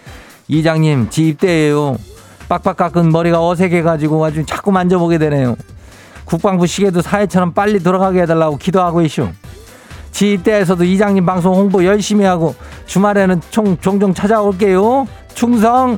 이장님 0.48 1.10
지 1.10 1.30
입대예요 1.30 1.98
빡빡 2.52 2.76
깎은 2.76 3.14
머리가 3.14 3.48
어색해가지고 3.48 4.26
아주 4.26 4.46
자꾸 4.46 4.74
만져보게 4.74 5.18
되네요 5.20 5.56
국방부 6.26 6.68
시계도 6.68 7.02
사회처럼 7.02 7.54
빨리 7.54 7.80
돌아가게 7.80 8.24
해달라고 8.24 8.58
기도하고 8.58 9.02
있슈 9.04 9.30
지 10.12 10.34
입대에서도 10.34 10.84
이장님 10.84 11.26
방송 11.26 11.56
홍보 11.56 11.86
열심히 11.86 12.26
하고 12.26 12.54
주말에는 12.88 13.40
총 13.52 13.78
종종 13.78 14.14
찾아올게요 14.14 15.08
충성 15.34 15.98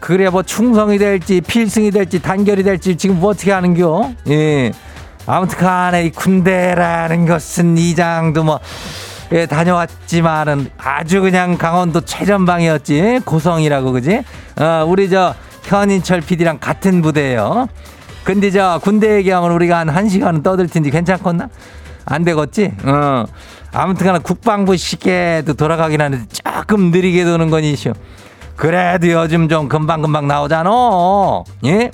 그래 0.00 0.28
뭐 0.28 0.42
충성이 0.42 0.98
될지 0.98 1.40
필승이 1.40 1.92
될지 1.92 2.20
단결이 2.20 2.64
될지 2.64 2.96
지금 2.96 3.20
뭐 3.20 3.30
어떻게 3.30 3.52
하는겨? 3.52 4.10
예. 4.30 4.72
아무튼 5.24 5.58
간에 5.58 6.06
이 6.06 6.10
군대라는 6.10 7.26
것은 7.26 7.78
이장도 7.78 8.42
뭐 8.42 8.58
예, 9.32 9.46
다녀왔지만은 9.46 10.70
아주 10.78 11.20
그냥 11.20 11.58
강원도 11.58 12.00
최전방이었지 12.00 13.20
고성이라고 13.24 13.92
그지? 13.92 14.22
어, 14.58 14.84
우리 14.86 15.10
저 15.10 15.34
현인철 15.64 16.22
PD랑 16.22 16.58
같은 16.58 17.02
부대예요. 17.02 17.68
근데 18.24 18.50
저 18.50 18.80
군대 18.82 19.16
얘기하면 19.16 19.52
우리가 19.52 19.78
한 19.78 19.88
1시간은 19.88 20.42
떠들 20.42 20.68
텐데 20.68 20.90
괜찮겠나? 20.90 21.48
안 22.06 22.24
되겠지? 22.24 22.72
어. 22.84 23.24
아무튼 23.72 24.06
간에 24.06 24.18
국방부 24.20 24.76
시계도 24.76 25.54
돌아가긴 25.54 26.00
하는데 26.00 26.24
조금 26.30 26.90
느리게 26.90 27.24
도는 27.24 27.50
거니쇼. 27.50 27.92
그래도 28.56 29.10
요즘 29.10 29.48
좀 29.48 29.68
금방금방 29.68 30.26
나오잖아. 30.26 30.70
예? 31.66 31.90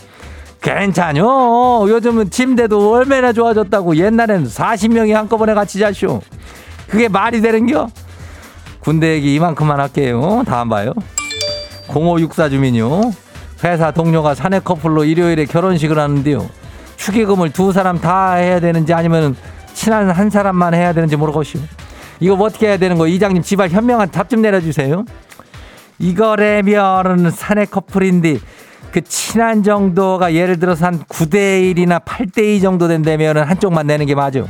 괜찮요. 0.60 1.90
요즘은 1.90 2.30
침대도 2.30 2.92
얼마나 2.92 3.32
좋아졌다고. 3.32 3.96
옛날에는 3.96 4.46
40명이 4.46 5.12
한꺼번에 5.12 5.52
같이 5.52 5.78
자쇼. 5.78 6.22
그게 6.94 7.08
말이 7.08 7.40
되는겨? 7.40 7.88
군대 8.78 9.14
얘기 9.14 9.34
이만큼만 9.34 9.80
할게요. 9.80 10.44
다음 10.46 10.68
봐요. 10.68 10.92
0564 11.88 12.50
주민요. 12.50 13.10
회사 13.64 13.90
동료가 13.90 14.36
사내 14.36 14.60
커플로 14.60 15.02
일요일에 15.02 15.44
결혼식을 15.44 15.98
하는데요. 15.98 16.48
축의금을 16.94 17.50
두 17.50 17.72
사람 17.72 18.00
다 18.00 18.34
해야 18.34 18.60
되는지 18.60 18.94
아니면 18.94 19.34
친한 19.72 20.08
한 20.08 20.30
사람만 20.30 20.72
해야 20.74 20.92
되는지 20.92 21.16
모르겠슈. 21.16 21.58
이거 22.20 22.36
뭐 22.36 22.46
어떻게 22.46 22.68
해야 22.68 22.76
되는 22.76 22.96
거? 22.96 23.08
이장님 23.08 23.42
지발 23.42 23.70
현명한 23.70 24.12
답 24.12 24.28
좀 24.28 24.40
내려주세요. 24.40 25.04
이거래면은 25.98 27.32
사내 27.32 27.64
커플인데 27.64 28.38
그 28.92 29.00
친한 29.02 29.64
정도가 29.64 30.34
예를 30.34 30.60
들어서 30.60 30.86
한 30.86 31.00
9대 31.00 31.74
1이나 31.74 32.04
8대 32.04 32.56
2 32.56 32.60
정도 32.60 32.86
된다면은 32.86 33.42
한쪽만 33.42 33.84
내는 33.88 34.06
게 34.06 34.14
맞아. 34.14 34.44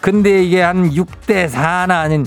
근데 0.00 0.42
이게 0.42 0.62
한 0.62 0.90
6대 0.90 1.50
4나 1.50 1.90
아닌 1.90 2.26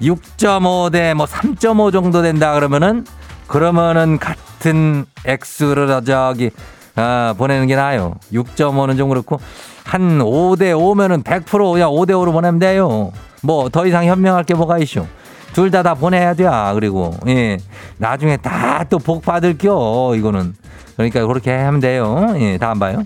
6.5 0.00 0.92
대 0.92 1.14
뭐 1.14 1.26
3.5 1.26 1.92
정도 1.92 2.22
된다 2.22 2.52
그러면은 2.54 3.04
그러면은 3.46 4.18
같은 4.18 5.04
액수를 5.24 5.88
저기 6.04 6.50
아, 6.96 7.34
보내는 7.36 7.66
게 7.66 7.76
나아요. 7.76 8.14
6.5는 8.32 8.96
좀 8.96 9.08
그렇고 9.10 9.38
한 9.84 10.20
5 10.20 10.56
대 10.56 10.72
5면은 10.72 11.22
100% 11.22 11.72
그냥 11.72 11.90
5대 11.90 12.10
5로 12.10 12.32
보내면 12.32 12.58
돼요. 12.58 13.12
뭐 13.42 13.68
더 13.68 13.86
이상 13.86 14.04
현명할 14.06 14.44
게 14.44 14.54
뭐가 14.54 14.78
있쇼. 14.78 15.06
둘 15.52 15.70
다다 15.70 15.94
보내야 15.94 16.34
돼. 16.34 16.44
그리고 16.74 17.14
예. 17.28 17.58
나중에 17.98 18.36
다 18.38 18.84
또 18.90 18.98
복 18.98 19.22
받을 19.22 19.56
겨. 19.56 20.12
이거는. 20.16 20.54
그러니까 20.96 21.26
그렇게 21.26 21.52
하면 21.54 21.80
돼요. 21.80 22.34
예, 22.38 22.58
다음 22.58 22.78
봐요. 22.78 23.02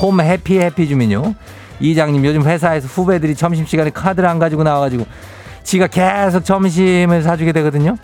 홈 0.00 0.20
해피 0.20 0.58
해피 0.58 0.88
주민요. 0.88 1.34
이장님 1.80 2.24
요즘 2.24 2.42
회사에서 2.42 2.86
후배들이 2.86 3.34
점심시간에 3.34 3.90
카드를 3.90 4.28
안 4.28 4.38
가지고 4.38 4.62
나와가지고 4.62 5.06
지가 5.62 5.86
계속 5.86 6.44
점심을 6.44 7.22
사주게 7.22 7.52
되거든요. 7.52 7.96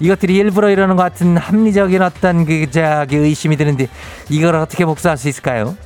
이것들이 0.00 0.36
일부러 0.36 0.70
이러는 0.70 0.96
것 0.96 1.02
같은 1.02 1.36
합리적인 1.36 2.00
어떤 2.02 2.44
그 2.44 2.70
저기 2.70 3.16
의심이 3.16 3.56
드는데 3.56 3.88
이걸 4.28 4.54
어떻게 4.54 4.84
복수할 4.84 5.16
수 5.16 5.28
있을까요? 5.28 5.76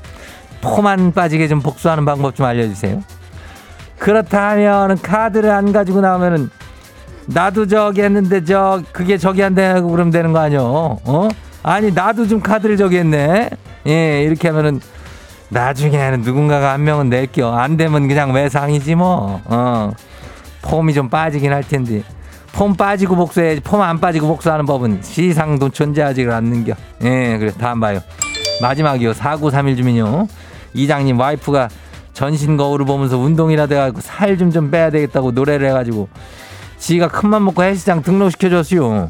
포만 0.61 1.13
빠지게 1.13 1.49
좀 1.49 1.61
복수하는 1.61 2.05
방법 2.05 2.37
좀 2.37 2.47
알려주세요. 2.47 3.03
그렇다면 3.99 5.01
카드를 5.01 5.51
안 5.51 5.73
가지고 5.73 6.01
나오면은 6.01 6.51
나도 7.27 7.67
저기 7.67 8.03
했는데 8.03 8.45
저 8.45 8.83
그게 8.93 9.17
저기 9.17 9.43
안 9.43 9.55
되고 9.55 9.89
그러면 9.89 10.11
되는 10.11 10.33
거 10.33 10.41
아니요? 10.41 10.99
어? 11.05 11.29
아니 11.63 11.93
나도 11.93 12.27
좀 12.27 12.41
카드를 12.41 12.77
저기 12.77 12.99
했네. 12.99 13.49
예 13.87 14.23
이렇게 14.23 14.49
하면은 14.49 14.81
나중에는 15.53 16.23
누군가가 16.23 16.73
한 16.73 16.85
명은 16.85 17.11
낼겨. 17.11 17.53
안 17.55 17.77
되면 17.77 18.09
그냥 18.09 18.33
외상이지 18.33 18.95
뭐. 18.95 19.41
어. 19.45 19.93
폼이 20.63 20.95
좀 20.95 21.09
빠지긴 21.09 21.53
할 21.53 21.63
텐데. 21.63 22.03
폼 22.53 22.75
빠지고 22.75 23.17
복수해야지. 23.17 23.61
폼 23.61 23.81
안 23.83 24.01
빠지고 24.01 24.29
복수하는 24.29 24.65
법은 24.67 25.01
시상도 25.03 25.69
존재하지 25.71 26.27
않는겨. 26.31 26.75
예, 27.05 27.37
그래. 27.39 27.53
다음 27.59 27.81
봐요. 27.81 28.01
마지막이요. 28.63 29.13
4931 29.13 29.77
주민요. 29.77 30.27
이장님 30.75 31.19
와이프가 31.21 31.69
전신 32.15 32.57
거울을 32.57 32.87
보면서 32.87 33.19
운동이라도 33.19 33.75
해가지고 33.75 34.01
살 34.01 34.37
좀 34.39 34.51
좀 34.53 34.71
빼야 34.71 34.91
되겠다고 34.91 35.33
노래를 35.33 35.69
해가지고 35.69 36.09
지가 36.79 37.09
큰맘 37.09 37.45
먹고 37.45 37.63
헬스장 37.63 38.03
등록시켜줬어요. 38.03 39.09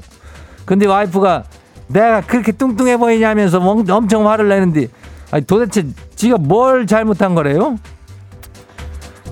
근데 0.65 0.87
와이프가 0.87 1.45
내가 1.89 2.21
그렇게 2.21 2.53
뚱뚱해 2.53 2.97
보이냐면서 2.97 3.59
엄청 3.61 4.29
화를 4.29 4.49
내는데 4.49 4.87
아니 5.33 5.45
도대체 5.47 5.87
지가 6.15 6.37
뭘 6.37 6.87
잘못한 6.87 7.35
거래요? 7.35 7.79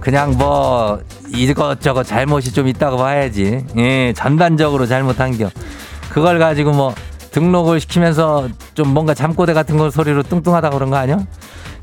그냥 0.01 0.37
뭐 0.37 0.99
이것저것 1.29 2.05
잘못이 2.05 2.53
좀 2.53 2.67
있다고 2.67 2.97
봐야지. 2.97 3.65
예, 3.77 4.13
전반적으로 4.17 4.87
잘못한 4.87 5.37
겨. 5.37 5.51
그걸 6.09 6.39
가지고 6.39 6.73
뭐 6.73 6.95
등록을 7.33 7.81
시키면서 7.81 8.49
좀 8.75 8.89
뭔가 8.89 9.13
잠꼬대 9.13 9.53
같은 9.53 9.77
걸 9.77 9.91
소리로 9.91 10.23
뚱뚱하다 10.23 10.71
그런 10.71 10.89
거 10.89 10.97
아니야? 10.97 11.19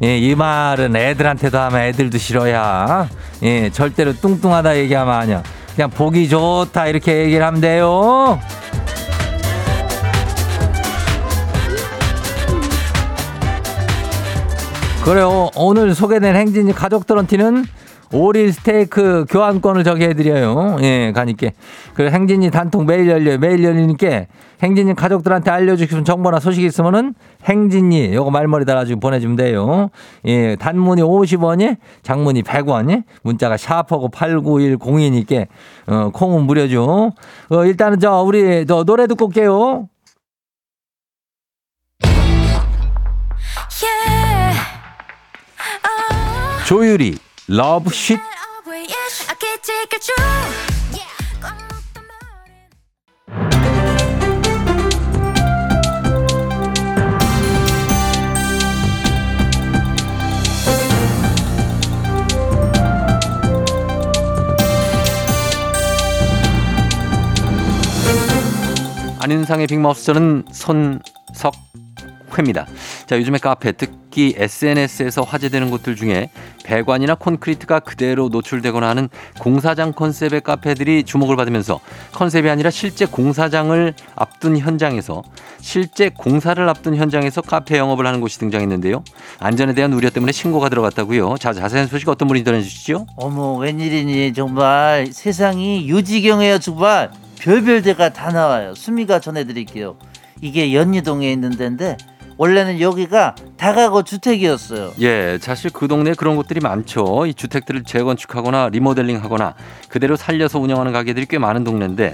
예, 0.03 0.17
이 0.17 0.34
말은 0.34 0.95
애들한테도 0.95 1.58
하면 1.58 1.82
애들도 1.82 2.17
싫어야. 2.17 3.08
예, 3.43 3.69
절대로 3.69 4.13
뚱뚱하다 4.13 4.77
얘기하면 4.77 5.13
아니야. 5.13 5.43
그냥 5.75 5.91
보기 5.91 6.27
좋다 6.27 6.88
이렇게 6.88 7.25
얘기를 7.25 7.45
하면 7.45 7.62
돼요. 7.62 8.39
그래요. 15.08 15.50
오늘 15.56 15.96
소개된 15.96 16.36
행진이 16.36 16.74
가족들한테는 16.74 17.63
오릴 18.12 18.52
스테이크 18.52 19.26
교환권을 19.30 19.86
저기 19.86 20.04
해드려요. 20.04 20.80
예, 20.82 21.13
가니까. 21.15 21.52
그 21.93 22.10
행진이 22.10 22.52
단통 22.52 22.86
매일 22.86 23.08
열려요. 23.08 23.38
매일 23.38 23.63
열리니까 23.63 24.26
행진이 24.62 24.96
가족들한테 24.96 25.50
알려주시면 25.50 26.04
정보나 26.04 26.41
소식이 26.41 26.65
있으면은 26.65 27.13
행진이 27.46 28.15
요거 28.15 28.32
말머리 28.32 28.65
달아주고 28.65 29.00
보내주면 29.00 29.38
돼요. 29.38 29.91
예, 30.26 30.58
단문이 30.58 31.02
50원이, 31.02 31.78
장문이 32.04 32.43
100원이, 32.43 33.04
문자가 33.24 33.56
샤프고 33.56 34.10
89102니까, 34.10 35.48
어, 35.88 36.10
콩은 36.13 36.43
무료죠. 36.43 37.13
어, 37.50 37.65
일단은 37.65 38.02
저, 38.02 38.24
우리, 38.24 38.65
저, 38.65 38.84
노래 38.84 39.08
듣고 39.08 39.28
올게요. 39.28 39.88
Yeah. 43.80 44.16
조유리, 46.67 47.17
Love 47.48 47.89
Shhh. 47.91 48.20
안윤상의 69.21 69.67
빅마우스 69.67 70.03
저는 70.03 70.43
손석 70.51 71.53
회입니다. 72.38 72.66
자, 73.06 73.18
요즘에 73.18 73.38
카페, 73.38 73.72
특히 73.72 74.34
SNS에서 74.36 75.22
화제되는 75.22 75.70
곳들 75.70 75.96
중에 75.96 76.30
배관이나 76.63 77.16
콘크리트가 77.16 77.80
그대로 77.80 78.30
노출되거나 78.30 78.90
하는 78.90 79.10
공사장 79.40 79.94
컨셉의 79.94 80.42
카페들이 80.42 81.04
주목을 81.04 81.36
받으면서 81.36 81.80
컨셉이 82.13 82.50
아니라 82.50 82.70
실제 82.70 83.06
공사장을 83.06 83.94
앞둔 84.16 84.58
현장에서 84.58 85.24
실제 85.60 86.10
공사를 86.10 86.68
앞둔 86.68 86.96
현장에서 86.96 87.42
카페 87.42 87.78
영업을 87.78 88.06
하는 88.06 88.20
곳이 88.22 88.40
등장했는데요. 88.40 89.04
안전에 89.40 89.74
대한 89.74 89.94
우려 89.94 90.10
때문에 90.10 90.32
신고가 90.32 90.70
들어갔다고요. 90.70 91.38
자, 91.40 91.54
자세한 91.54 91.88
소식 91.88 92.10
어떤 92.10 92.28
분이 92.28 92.44
전해주시죠? 92.44 93.08
어머 93.16 93.56
웬일이니 93.56 94.34
정말 94.34 95.08
세상이 95.12 95.88
유지경이에요 95.90 96.60
정말 96.60 97.12
별별 97.40 97.82
데가 97.82 98.10
다 98.10 98.32
나와요 98.32 98.74
수미가 98.76 99.20
전해드릴게요 99.20 99.98
이게 100.42 100.74
연희동에 100.74 101.32
있는 101.32 101.52
데인데 101.52 101.98
원래는 102.38 102.80
여기가 102.80 103.36
다가구 103.58 104.04
주택이었어요 104.04 104.91
예, 105.02 105.39
사실 105.41 105.71
그 105.71 105.88
동네에 105.88 106.13
그런 106.13 106.36
곳들이 106.36 106.60
많죠. 106.60 107.26
이 107.26 107.34
주택들을 107.34 107.84
재건축하거나 107.84 108.69
리모델링하거나 108.69 109.56
그대로 109.89 110.15
살려서 110.15 110.60
운영하는 110.60 110.91
가게들이 110.93 111.26
꽤 111.26 111.39
많은 111.39 111.63
동네인데 111.63 112.13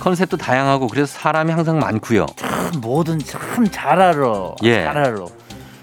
컨셉도 0.00 0.36
다양하고 0.36 0.86
그래서 0.86 1.06
사람이 1.18 1.50
항상 1.52 1.78
많고요. 1.78 2.26
참 2.36 2.80
뭐든 2.80 3.18
참 3.20 3.66
잘 3.70 4.00
알아 4.00 4.54
예. 4.62 4.84
잘 4.84 4.96
알아 4.98 5.26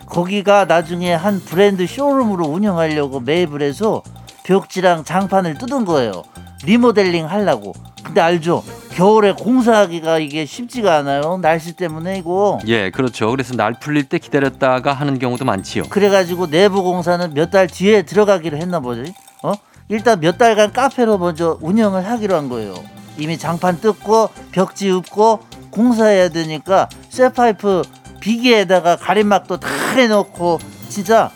거기가 0.05 0.65
나중에 0.65 1.13
한 1.13 1.39
브랜드 1.39 1.85
쇼룸으로 1.87 2.45
운영하려고 2.45 3.19
매입을 3.19 3.61
해서 3.61 4.01
벽지랑 4.43 5.03
장판을 5.05 5.57
뜯은 5.57 5.85
거예요 5.85 6.23
리모델링 6.65 7.29
하려고 7.29 7.73
근데 8.03 8.19
알죠 8.21 8.63
겨울에 8.93 9.31
공사하기가 9.33 10.19
이게 10.19 10.45
쉽지가 10.45 10.97
않아요 10.97 11.37
날씨 11.41 11.73
때문에 11.73 12.17
이거 12.17 12.59
예, 12.67 12.89
그렇죠. 12.91 13.29
그래서 13.31 13.55
날 13.55 13.73
풀릴 13.73 14.03
때 14.03 14.17
기다렸다가 14.19 14.93
하는 14.93 15.17
경우도 15.17 15.45
많지요. 15.45 15.83
그래가지고 15.89 16.47
내부 16.49 16.83
공사는 16.83 17.33
몇 17.33 17.51
달 17.51 17.67
뒤에 17.67 18.03
들어가기로 18.03 18.57
했나 18.57 18.79
보지. 18.79 19.13
어? 19.43 19.53
일단 19.89 20.19
몇 20.21 20.37
달간 20.37 20.71
카페로 20.71 21.17
먼저 21.17 21.57
운영을 21.61 22.05
하기로 22.09 22.35
한 22.35 22.47
거예요. 22.49 22.73
이미 23.17 23.37
장판 23.37 23.79
뜯고 23.81 24.29
벽지 24.51 24.89
읍고 24.91 25.39
공사해야 25.71 26.29
되니까 26.29 26.87
쇠파이프 27.09 27.81
비계에다가 28.21 28.95
가림막도 28.97 29.57
다 29.57 29.67
해놓고 29.95 30.59
진짜 30.89 31.31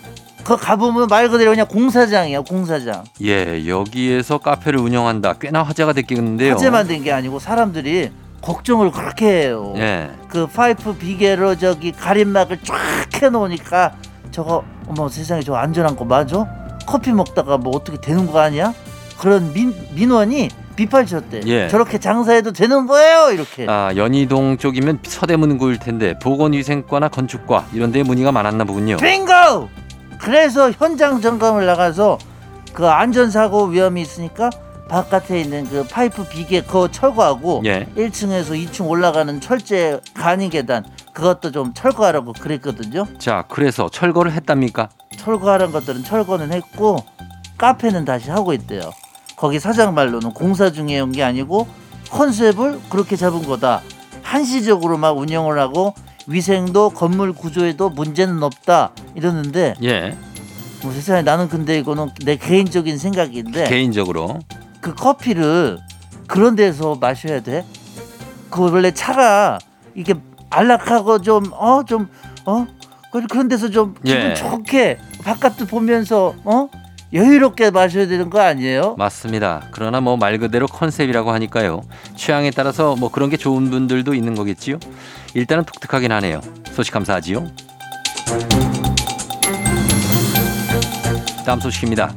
거 0.46 0.56
가보면 0.56 1.08
말 1.10 1.28
그대로 1.28 1.52
그냥 1.52 1.68
공사장이야 1.68 2.42
공사장. 2.42 3.04
예, 3.24 3.68
여기에서 3.68 4.38
카페를 4.38 4.80
운영한다. 4.80 5.34
꽤나 5.34 5.64
화제가 5.64 5.92
됐겠는데요. 5.94 6.54
화제만 6.54 6.88
된 6.88 7.04
게 7.04 7.12
아니고 7.12 7.40
사람들이 7.40 8.12
걱정을 8.42 8.92
그렇게 8.92 9.26
해요. 9.26 9.74
예. 9.78 10.12
그 10.30 10.46
파이프 10.48 10.98
비계로 10.98 11.58
저기 11.58 11.92
가림막을 11.92 12.60
쫙 12.64 12.76
해놓으니까 13.22 13.94
저거 14.32 14.64
어머 14.88 15.10
세상에 15.10 15.42
저 15.42 15.56
안전한 15.56 15.96
거 15.96 16.06
맞아? 16.06 16.46
커피 16.86 17.12
먹다가 17.12 17.58
뭐 17.58 17.76
어떻게 17.76 18.00
되는 18.00 18.28
거 18.28 18.40
아니야? 18.40 18.72
그런 19.20 19.52
민, 19.54 19.74
민원이 19.96 20.50
비판쳤대. 20.76 21.42
예. 21.48 21.68
저렇게 21.70 21.98
장사해도 21.98 22.52
되는 22.52 22.86
거예요? 22.86 23.32
이렇게. 23.32 23.66
아, 23.68 23.92
연희동 23.96 24.58
쪽이면 24.58 25.00
서대문 25.04 25.58
구일 25.58 25.80
텐데 25.80 26.14
보건위생과나 26.22 27.08
건축과 27.10 27.66
이런 27.74 27.92
데 27.92 28.04
문의가 28.04 28.32
많았나 28.32 28.64
보군요. 28.66 28.98
빙고! 28.98 29.70
그래서 30.26 30.72
현장 30.72 31.22
점검을 31.22 31.68
나가서 31.68 32.18
그 32.74 32.88
안전사고 32.90 33.66
위험이 33.66 34.02
있으니까 34.02 34.50
바깥에 34.90 35.40
있는 35.40 35.70
그 35.70 35.86
파이프 35.88 36.28
비계 36.30 36.62
그거 36.64 36.90
철거하고 36.90 37.62
예. 37.66 37.86
1층에서 37.96 38.50
2층 38.68 38.88
올라가는 38.90 39.40
철제 39.40 40.02
간이 40.16 40.50
계단 40.50 40.84
그것도 41.14 41.52
좀 41.52 41.76
철거하라고 41.76 42.34
그랬거든요. 42.34 43.06
자, 43.20 43.44
그래서 43.50 43.88
철거를 43.88 44.32
했답니까? 44.32 44.90
철거하는 45.16 45.72
것들은 45.72 46.04
철거는 46.04 46.52
했고 46.54 46.98
카페는 47.60 48.04
다시 48.06 48.32
하고 48.32 48.52
있대요. 48.54 48.82
거기 49.36 49.60
사장 49.60 49.94
말로는 49.94 50.32
공사 50.32 50.72
중에 50.72 51.00
온 51.00 51.12
게 51.12 51.22
아니고 51.24 51.68
컨셉을 52.10 52.80
그렇게 52.90 53.16
잡은 53.16 53.44
거다. 53.44 53.82
한시적으로 54.24 54.98
막 54.98 55.18
운영을 55.18 55.60
하고 55.60 55.94
위생도 56.28 56.92
건물 56.92 57.34
구조에도 57.34 57.90
문제는 57.90 58.42
없다 58.44 58.92
이러는데 59.16 59.76
예. 59.84 60.18
뭐 60.82 60.92
세상에 60.92 61.22
나는 61.22 61.48
근데 61.50 61.78
이거는 61.80 62.10
내 62.26 62.36
개인적인 62.36 62.98
생각인데 62.98 63.66
개인적으로 63.66 64.40
그 64.82 64.94
커피를 64.94 65.78
그런 66.28 66.56
데서 66.56 66.96
마셔야 66.96 67.42
돼? 67.42 67.66
그 68.50 68.62
원래 68.72 68.92
차가 68.92 69.60
이게 69.96 70.14
안락하고 70.50 71.22
좀 71.22 71.46
어 71.54 71.84
좀 71.84 72.08
어 72.46 72.68
그런 73.30 73.48
데서 73.48 73.70
좀 73.70 73.96
기분 74.04 74.22
예. 74.32 74.34
좋게 74.34 74.98
바깥도 75.24 75.66
보면서 75.68 76.36
어 76.44 76.68
여유롭게 77.14 77.72
마셔야 77.72 78.08
되는 78.08 78.30
거 78.30 78.40
아니에요? 78.42 78.96
맞습니다. 78.98 79.64
그러나 79.72 80.02
뭐 80.02 80.18
말 80.18 80.38
그대로 80.38 80.68
컨셉이라고 80.68 81.32
하니까요. 81.32 81.82
취향에 82.16 82.52
따라서 82.52 82.96
뭐 82.96 83.10
그런 83.10 83.30
게 83.30 83.38
좋은 83.38 83.70
분들도 83.70 84.14
있는 84.14 84.36
거겠지요. 84.36 84.80
일단은 85.36 85.66
독특하긴 85.66 86.14
하네요. 86.14 86.40
소식 86.72 86.94
감사하지요. 86.94 87.46
다음 91.46 91.60
소식입니다. 91.60 92.14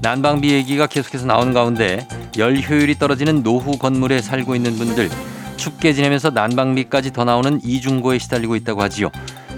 난방비 0.00 0.50
얘기가 0.50 0.86
계속해서 0.86 1.26
나오는 1.26 1.52
가운데 1.52 2.08
열 2.38 2.58
효율이 2.58 2.98
떨어지는 2.98 3.42
노후 3.42 3.76
건물에 3.76 4.22
살고 4.22 4.56
있는 4.56 4.74
분들 4.76 5.10
춥게 5.56 5.92
지내면서 5.92 6.30
난방비까지 6.30 7.12
더 7.12 7.24
나오는 7.24 7.60
이중고에 7.62 8.18
시달리고 8.18 8.56
있다고 8.56 8.82
하지요. 8.82 9.10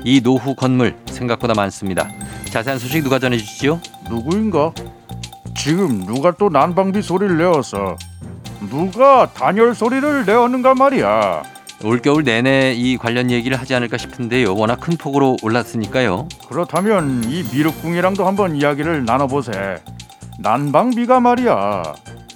이 0.02 0.20
노후 0.20 0.56
건물 0.56 0.96
생각보다 1.06 1.54
많습니다. 1.54 2.10
자세한 2.50 2.80
소식 2.80 3.04
누가 3.04 3.20
전해주시죠? 3.20 3.80
누구인가? 4.10 4.72
지금 5.56 6.04
누가 6.04 6.32
또 6.32 6.48
난방비 6.50 7.00
소리를 7.00 7.38
내었어? 7.38 7.96
누가 8.68 9.32
단열 9.32 9.74
소리를 9.76 10.26
내었는가 10.26 10.74
말이야. 10.74 11.53
올겨울 11.82 12.24
내내 12.24 12.72
이 12.74 12.96
관련 12.96 13.30
얘기를 13.30 13.58
하지 13.58 13.74
않을까 13.74 13.96
싶은데요. 13.98 14.54
워낙 14.54 14.80
큰 14.80 14.96
폭으로 14.96 15.36
올랐으니까요. 15.42 16.28
그렇다면 16.48 17.24
이 17.24 17.42
미륵궁이랑도 17.52 18.26
한번 18.26 18.56
이야기를 18.56 19.04
나눠보세. 19.04 19.82
난방비가 20.38 21.20
말이야. 21.20 21.82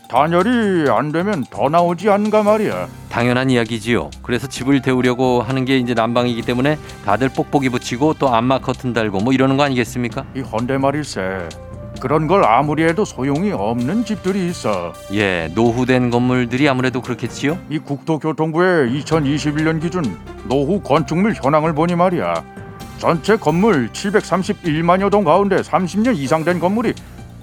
단열이 0.08 0.90
안 0.90 1.12
되면 1.12 1.44
더 1.50 1.68
나오지 1.68 2.08
않는가 2.08 2.42
말이야. 2.42 2.88
당연한 3.10 3.50
이야기지요. 3.50 4.10
그래서 4.22 4.46
집을 4.46 4.80
데우려고 4.80 5.42
하는 5.42 5.64
게 5.64 5.78
이제 5.78 5.92
난방이기 5.94 6.42
때문에 6.42 6.78
다들 7.04 7.28
뽁뽁이 7.28 7.68
붙이고 7.68 8.14
또 8.14 8.34
안마 8.34 8.58
커튼 8.58 8.92
달고 8.92 9.20
뭐 9.20 9.32
이러는 9.32 9.56
거 9.56 9.64
아니겠습니까? 9.64 10.24
이 10.34 10.40
헌데 10.40 10.78
말일세. 10.78 11.48
그런 12.00 12.26
걸 12.26 12.44
아무리 12.44 12.84
해도 12.84 13.04
소용이 13.04 13.52
없는 13.52 14.04
집들이 14.04 14.48
있어. 14.48 14.92
예, 15.12 15.50
노후된 15.54 16.10
건물들이 16.10 16.68
아무래도 16.68 17.02
그렇겠지요. 17.02 17.58
이 17.68 17.78
국토교통부의 17.78 18.90
2021년 19.00 19.80
기준 19.80 20.04
노후 20.44 20.80
건축물 20.80 21.34
현황을 21.34 21.74
보니 21.74 21.94
말이야. 21.96 22.42
전체 22.98 23.36
건물 23.36 23.90
731만여 23.92 25.10
동 25.10 25.24
가운데 25.24 25.56
30년 25.56 26.16
이상 26.16 26.44
된 26.44 26.58
건물이 26.58 26.94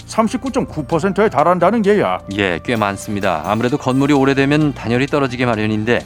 39.9%에 0.07 1.29
달한다는 1.29 1.81
게야. 1.81 2.19
예, 2.37 2.59
꽤 2.63 2.75
많습니다. 2.75 3.41
아무래도 3.45 3.77
건물이 3.77 4.13
오래되면 4.13 4.73
단열이 4.73 5.07
떨어지게 5.07 5.45
마련인데 5.45 5.99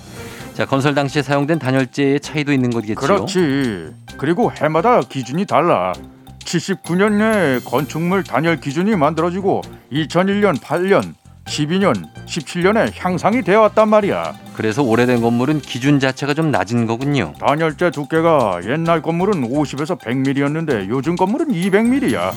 자, 0.53 0.65
건설 0.65 0.93
당시에 0.93 1.21
사용된 1.21 1.57
단열재의 1.57 2.19
차이도 2.19 2.51
있는 2.51 2.69
거겠지요. 2.69 2.95
그렇지. 2.95 3.93
그리고 4.17 4.51
해마다 4.51 4.99
기준이 5.01 5.45
달라. 5.45 5.93
79년에 6.49 7.63
건축물 7.63 8.23
단열 8.23 8.59
기준이 8.59 8.95
만들어지고 8.95 9.62
2001년, 9.91 10.59
8년, 10.59 11.13
12년, 11.45 11.93
17년에 12.25 12.91
향상이 12.95 13.43
되어 13.43 13.62
왔단 13.62 13.89
말이야. 13.89 14.33
그래서 14.55 14.81
오래된 14.81 15.21
건물은 15.21 15.62
기준 15.62 15.99
자체가 15.99 16.33
좀 16.33 16.51
낮은 16.51 16.88
거군요. 16.88 17.33
단열재 17.39 17.91
두께가 17.91 18.62
옛날 18.67 19.01
건물은 19.01 19.49
50에서 19.49 19.99
100mm였는데 19.99 20.89
요즘 20.89 21.15
건물은 21.15 21.49
200mm야. 21.49 22.33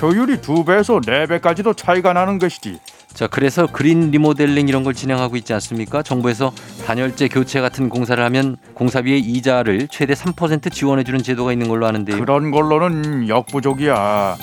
효율이 0.00 0.40
두 0.40 0.64
배에서 0.64 1.00
네 1.00 1.26
배까지도 1.26 1.74
차이가 1.74 2.12
나는 2.12 2.38
것이지. 2.38 2.78
자, 3.18 3.26
그래서 3.26 3.66
그린 3.66 4.12
리모델링 4.12 4.68
이런 4.68 4.84
걸 4.84 4.94
진행하고 4.94 5.34
있지 5.34 5.52
않습니까? 5.52 6.04
정부에서 6.04 6.52
단열재 6.86 7.26
교체 7.26 7.60
같은 7.60 7.88
공사를 7.88 8.22
하면 8.22 8.56
공사비의 8.74 9.18
이자를 9.18 9.88
최대 9.88 10.14
3% 10.14 10.70
지원해 10.70 11.02
주는 11.02 11.20
제도가 11.20 11.50
있는 11.52 11.66
걸로 11.66 11.88
아는데요. 11.88 12.16
그런 12.16 12.52
걸로는 12.52 13.28
역부족이야. 13.28 14.36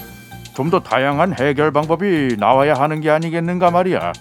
좀 0.56 0.70
더 0.70 0.82
다양한 0.82 1.40
해결 1.40 1.72
방법이 1.72 2.36
나와야 2.38 2.74
하는 2.74 3.00
게 3.00 3.10
아니겠는가 3.12 3.72
말이야. 3.72 4.12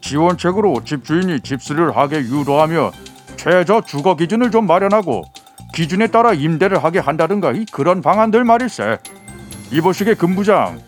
지원책으로 0.00 0.84
집주인이 0.84 1.40
집수를 1.40 1.96
하게 1.96 2.18
유도하며 2.18 2.92
최저 3.36 3.80
주거 3.80 4.14
기준을 4.14 4.52
좀 4.52 4.68
마련하고 4.68 5.24
기준에 5.74 6.06
따라 6.06 6.34
임대를 6.34 6.84
하게 6.84 7.00
한다든가 7.00 7.50
이 7.50 7.66
그런 7.72 8.00
방안들 8.00 8.44
말일세. 8.44 8.98
이보시게 9.72 10.14
금부장, 10.14 10.78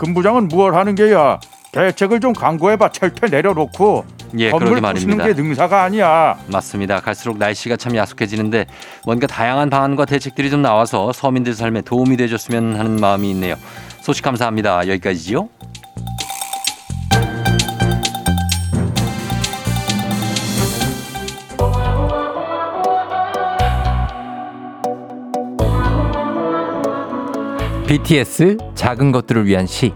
금부장은 0.00 0.48
무얼 0.48 0.74
하는 0.74 0.96
게야? 0.96 1.38
대책을 1.72 2.20
좀 2.20 2.32
강구해봐. 2.32 2.90
철퇴 2.90 3.26
내려놓고 3.28 4.04
예, 4.38 4.50
건물 4.50 4.80
말입니다. 4.80 5.26
게 5.26 5.34
능사가 5.34 5.82
아니야. 5.82 6.38
맞습니다. 6.46 7.00
갈수록 7.00 7.38
날씨가 7.38 7.76
참 7.76 7.96
야속해지는데 7.96 8.66
뭔가 9.04 9.26
다양한 9.26 9.70
방안과 9.70 10.04
대책들이 10.04 10.50
좀 10.50 10.62
나와서 10.62 11.12
서민들 11.12 11.54
삶에 11.54 11.82
도움이 11.82 12.16
되줬으면 12.16 12.76
하는 12.76 13.00
마음이 13.00 13.30
있네요. 13.30 13.56
소식 14.00 14.22
감사합니다. 14.24 14.88
여기까지지요. 14.88 15.48
BTS 27.86 28.56
작은 28.74 29.12
것들을 29.12 29.46
위한 29.46 29.64
시. 29.66 29.92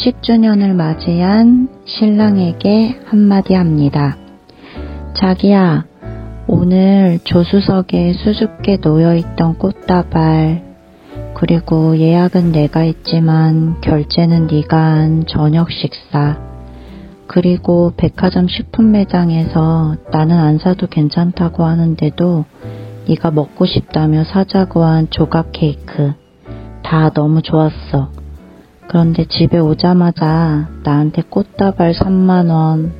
10주년을 0.00 0.74
맞이한 0.74 1.68
신랑에게 1.84 3.00
한마디 3.04 3.52
합니다. 3.54 4.16
자기야, 5.14 5.84
오늘 6.46 7.18
조수석에 7.22 8.14
수줍게 8.14 8.78
놓여있던 8.82 9.58
꽃다발, 9.58 10.62
그리고 11.34 11.98
예약은 11.98 12.50
내가 12.50 12.80
했지만 12.80 13.82
결제는 13.82 14.46
네가 14.46 14.76
한 14.76 15.24
저녁 15.26 15.70
식사, 15.70 16.38
그리고 17.26 17.92
백화점 17.96 18.48
식품 18.48 18.92
매장에서 18.92 19.96
나는 20.10 20.38
안 20.38 20.58
사도 20.58 20.86
괜찮다고 20.86 21.64
하는데도 21.64 22.46
네가 23.06 23.32
먹고 23.32 23.66
싶다며 23.66 24.24
사자고 24.24 24.82
한 24.82 25.08
조각 25.10 25.52
케이크, 25.52 26.14
다 26.82 27.10
너무 27.10 27.42
좋았어. 27.42 28.19
그런데 28.90 29.24
집에 29.24 29.56
오자마자 29.60 30.68
나한테 30.82 31.22
꽃다발 31.22 31.92
3만원, 31.92 32.90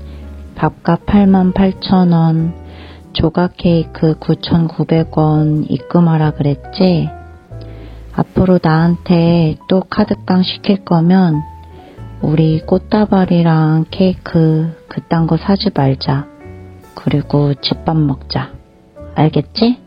밥값 0.54 1.04
8만 1.04 1.52
8천원, 1.52 2.52
조각 3.12 3.54
케이크 3.56 4.14
9,900원 4.20 5.68
입금하라 5.68 6.30
그랬지? 6.34 7.10
앞으로 8.14 8.60
나한테 8.62 9.56
또 9.68 9.80
카드깡 9.80 10.44
시킬 10.44 10.84
거면 10.84 11.42
우리 12.22 12.60
꽃다발이랑 12.60 13.86
케이크 13.90 14.72
그딴 14.86 15.26
거 15.26 15.38
사지 15.38 15.70
말자. 15.74 16.28
그리고 16.94 17.54
집밥 17.54 17.96
먹자. 17.96 18.52
알겠지? 19.16 19.80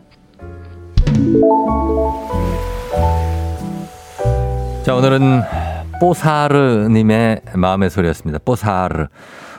자, 4.84 4.94
오늘은 4.94 5.63
뽀사르님의 6.00 7.42
마음의 7.54 7.90
소리였습니다. 7.90 8.38
뽀사르. 8.44 9.06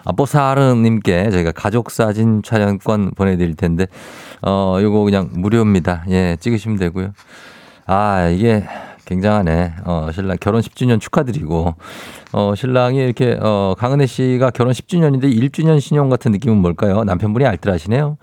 아, 0.05 0.11
뽀사르님께 0.11 1.31
저희가 1.31 1.51
가족 1.51 1.89
사진 1.89 2.43
촬영권 2.43 3.11
보내드릴 3.15 3.55
텐데, 3.55 3.87
어, 4.41 4.77
요거 4.79 5.03
그냥 5.03 5.29
무료입니다. 5.33 6.05
예, 6.09 6.37
찍으시면 6.39 6.77
되고요. 6.77 7.13
아, 7.87 8.27
이게 8.29 8.63
굉장하네. 9.05 9.73
어, 9.85 10.09
신랑 10.13 10.37
결혼 10.39 10.61
10주년 10.61 10.99
축하드리고, 10.99 11.75
어, 12.33 12.53
신랑이 12.55 12.97
이렇게, 12.99 13.37
어, 13.41 13.73
강은혜 13.77 14.05
씨가 14.05 14.51
결혼 14.51 14.73
10주년인데 14.73 15.23
1주년 15.23 15.79
신용 15.79 16.09
같은 16.09 16.31
느낌은 16.31 16.57
뭘까요? 16.57 17.03
남편분이 17.03 17.45
알뜰하시네요. 17.45 18.17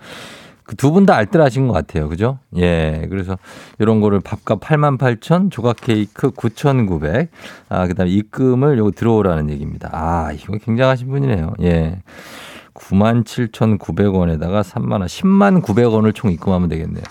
그 0.65 0.75
두 0.75 0.91
분 0.91 1.05
다 1.05 1.15
알뜰하신 1.15 1.67
것 1.67 1.73
같아요. 1.73 2.07
그죠? 2.09 2.39
예. 2.57 3.05
그래서 3.09 3.37
이런 3.79 3.99
거를 4.01 4.19
밥값 4.21 4.59
8만 4.61 4.97
8천, 4.97 5.51
조각 5.51 5.75
케이크 5.81 6.31
9,900, 6.31 7.29
아, 7.69 7.87
그 7.87 7.93
다음에 7.95 8.11
입금을 8.11 8.77
요거 8.77 8.91
들어오라는 8.91 9.49
얘기입니다. 9.49 9.89
아, 9.91 10.31
이거 10.31 10.57
굉장하신 10.57 11.09
분이네요. 11.09 11.53
예. 11.63 11.99
97,900원에다가 12.73 14.63
3만원, 14.63 15.05
10만 15.05 15.61
900원을 15.61 16.15
총 16.15 16.31
입금하면 16.31 16.69
되겠네요. 16.69 17.03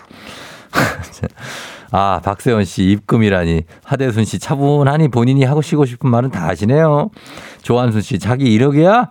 아, 1.93 2.21
박세원 2.25 2.65
씨 2.65 2.85
입금이라니. 2.85 3.63
하대순 3.85 4.25
씨 4.25 4.39
차분하니 4.39 5.09
본인이 5.09 5.45
하고 5.45 5.61
쉬고 5.61 5.85
싶은 5.85 6.09
말은 6.11 6.31
다 6.31 6.49
하시네요. 6.49 7.11
조한순 7.61 8.01
씨 8.01 8.19
자기 8.19 8.47
1억이야? 8.59 9.11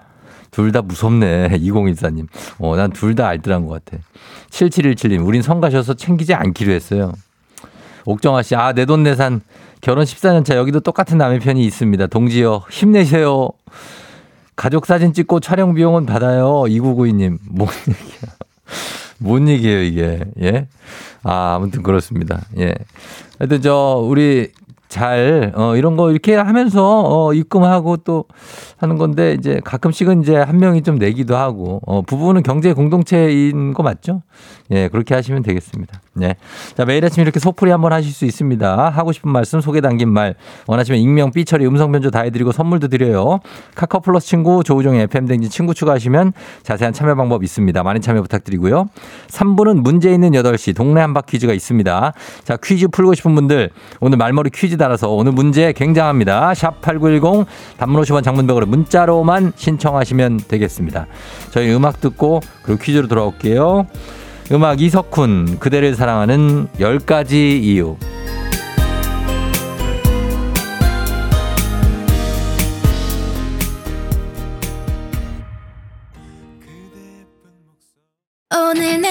둘 0.51 0.71
다 0.71 0.81
무섭네. 0.81 1.49
2014님. 1.59 2.27
어, 2.59 2.75
난 2.75 2.91
둘 2.91 3.15
다 3.15 3.27
알뜰한 3.27 3.65
것 3.67 3.83
같아. 3.85 4.01
7717님, 4.49 5.25
우린 5.25 5.41
성 5.41 5.61
가셔서 5.61 5.93
챙기지 5.93 6.33
않기로 6.33 6.71
했어요. 6.73 7.13
옥정아 8.05 8.43
씨, 8.43 8.55
아, 8.55 8.73
내 8.73 8.85
돈 8.85 9.03
내산. 9.03 9.41
결혼 9.79 10.03
14년 10.05 10.43
차 10.45 10.55
여기도 10.57 10.79
똑같은 10.79 11.17
남편이 11.17 11.63
있습니다. 11.65 12.07
동지요, 12.07 12.63
힘내세요. 12.69 13.49
가족 14.55 14.85
사진 14.85 15.13
찍고 15.13 15.39
촬영 15.39 15.73
비용은 15.73 16.05
받아요. 16.05 16.63
2992님. 16.67 17.39
뭔 17.49 17.69
얘기야. 17.87 18.31
뭔 19.17 19.47
얘기예요, 19.47 19.81
이게. 19.81 20.25
예? 20.41 20.67
아, 21.23 21.55
아무튼 21.55 21.81
그렇습니다. 21.83 22.41
예. 22.59 22.73
하여튼 23.39 23.61
저, 23.61 23.99
우리 24.03 24.51
잘, 24.91 25.53
어, 25.55 25.77
이런 25.77 25.95
거 25.95 26.11
이렇게 26.11 26.35
하면서, 26.35 27.01
어, 27.05 27.33
입금하고 27.33 27.97
또 27.97 28.25
하는 28.77 28.97
건데, 28.97 29.33
이제 29.39 29.61
가끔씩은 29.63 30.21
이제 30.21 30.35
한 30.35 30.59
명이 30.59 30.81
좀 30.83 30.97
내기도 30.97 31.37
하고, 31.37 31.79
어, 31.87 32.01
부부는 32.01 32.43
경제 32.43 32.73
공동체인 32.73 33.73
거 33.73 33.83
맞죠? 33.83 34.21
예, 34.69 34.89
그렇게 34.89 35.15
하시면 35.15 35.43
되겠습니다. 35.43 36.01
예. 36.21 36.35
자, 36.75 36.83
매일 36.83 37.05
아침 37.05 37.21
이렇게 37.23 37.39
소풀이 37.39 37.71
한번 37.71 37.93
하실 37.93 38.11
수 38.11 38.25
있습니다. 38.25 38.89
하고 38.89 39.13
싶은 39.13 39.31
말씀, 39.31 39.61
소개 39.61 39.79
담긴 39.79 40.09
말, 40.09 40.35
원하시면 40.67 40.99
익명, 40.99 41.31
삐처리, 41.31 41.65
음성 41.65 41.91
변조 41.91 42.11
다 42.11 42.21
해드리고 42.21 42.51
선물도 42.51 42.89
드려요. 42.89 43.39
카카오 43.75 44.01
플러스 44.01 44.27
친구, 44.27 44.61
조우종의 44.63 45.03
FM댕진 45.03 45.49
친구 45.49 45.73
추가하시면 45.73 46.33
자세한 46.63 46.93
참여 46.93 47.15
방법 47.15 47.43
있습니다. 47.43 47.81
많은 47.81 48.01
참여 48.01 48.21
부탁드리고요. 48.23 48.87
3부는 49.27 49.81
문제 49.81 50.11
있는 50.11 50.31
8시 50.31 50.75
동네 50.75 50.99
한바 50.99 51.21
퀴즈가 51.21 51.53
있습니다. 51.53 52.13
자, 52.43 52.57
퀴즈 52.61 52.89
풀고 52.89 53.13
싶은 53.13 53.35
분들 53.35 53.69
오늘 54.01 54.17
말머리 54.17 54.49
퀴즈 54.49 54.77
달아서 54.81 55.09
오늘 55.11 55.31
문제 55.31 55.73
굉장합니다. 55.73 56.55
샵 56.55 56.81
8910 56.81 57.45
단문 57.77 58.01
50원 58.01 58.23
장문벽으로 58.23 58.65
문자로만 58.65 59.53
신청하시면 59.55 60.41
되겠습니다. 60.47 61.05
저희 61.51 61.71
음악 61.71 62.01
듣고 62.01 62.41
그리고 62.63 62.81
퀴즈로 62.81 63.07
돌아올게요. 63.07 63.85
음악 64.51 64.81
이석훈 64.81 65.59
그대를 65.59 65.95
사랑하는 65.95 66.67
10가지 66.79 67.33
이유 67.33 67.95
오늘 78.53 79.01
내 79.01 79.10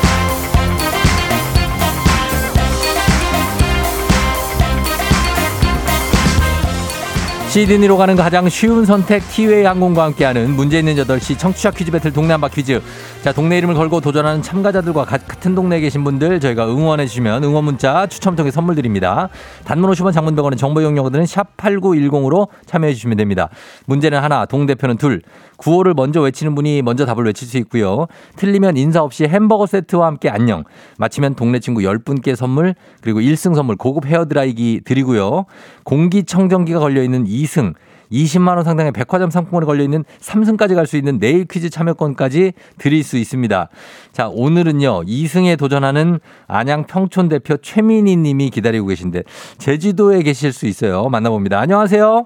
시드니로 7.51 7.97
가는 7.97 8.15
가장 8.15 8.47
쉬운 8.47 8.85
선택 8.85 9.27
티웨이 9.27 9.65
항공과 9.65 10.05
함께하는 10.05 10.51
문제 10.55 10.79
있는 10.79 10.95
8시 10.95 11.37
청취자 11.37 11.71
퀴즈 11.71 11.91
배틀 11.91 12.13
동네 12.13 12.31
한바 12.31 12.47
퀴즈. 12.47 12.81
자 13.23 13.33
동네 13.33 13.57
이름을 13.57 13.75
걸고 13.75 13.99
도전하는 13.99 14.41
참가자들과 14.41 15.03
가- 15.03 15.17
같은 15.17 15.53
동네에 15.53 15.81
계신 15.81 16.05
분들 16.05 16.39
저희가 16.39 16.65
응원해 16.67 17.05
주시면 17.07 17.43
응원 17.43 17.65
문자 17.65 18.07
추첨 18.07 18.37
통해 18.37 18.51
선물 18.51 18.75
드립니다. 18.75 19.27
단문 19.65 19.91
50원 19.91 20.13
장문 20.13 20.33
100원의 20.37 20.57
정보 20.57 20.79
이용료들은 20.79 21.25
샵 21.25 21.57
8910으로 21.57 22.47
참여해 22.67 22.93
주시면 22.93 23.17
됩니다. 23.17 23.49
문제는 23.85 24.23
하나 24.23 24.45
동대표는 24.45 24.95
둘. 24.95 25.21
구호를 25.57 25.93
먼저 25.93 26.21
외치는 26.21 26.55
분이 26.55 26.81
먼저 26.81 27.05
답을 27.05 27.25
외칠 27.25 27.47
수 27.47 27.57
있고요. 27.57 28.07
틀리면 28.37 28.77
인사 28.77 29.03
없이 29.03 29.25
햄버거 29.25 29.67
세트와 29.67 30.07
함께 30.07 30.29
안녕. 30.29 30.63
마치면 30.97 31.35
동네 31.35 31.59
친구 31.59 31.81
10분께 31.81 32.35
선물 32.35 32.73
그리고 33.01 33.19
1승 33.19 33.53
선물 33.55 33.75
고급 33.75 34.05
헤어드라이기 34.07 34.81
드리고요. 34.85 35.45
공기청정기가 35.83 36.79
걸려 36.79 37.03
있는 37.03 37.25
2승 37.43 37.73
20만 38.11 38.55
원 38.57 38.63
상당의 38.65 38.91
백화점 38.91 39.29
상품권에 39.29 39.65
걸려 39.65 39.83
있는 39.83 40.03
3승까지 40.19 40.75
갈 40.75 40.85
수 40.85 40.97
있는 40.97 41.17
내일 41.17 41.45
퀴즈 41.45 41.69
참여권까지 41.69 42.51
드릴 42.77 43.03
수 43.05 43.15
있습니다. 43.17 43.69
자, 44.11 44.27
오늘은요. 44.29 45.03
2승에 45.05 45.57
도전하는 45.57 46.19
안양 46.47 46.87
평촌 46.87 47.29
대표 47.29 47.55
최민희 47.55 48.17
님이 48.17 48.49
기다리고 48.49 48.87
계신데 48.87 49.23
제주도에 49.59 50.23
계실 50.23 50.51
수 50.51 50.65
있어요. 50.67 51.07
만나봅니다. 51.07 51.57
안녕하세요. 51.59 52.25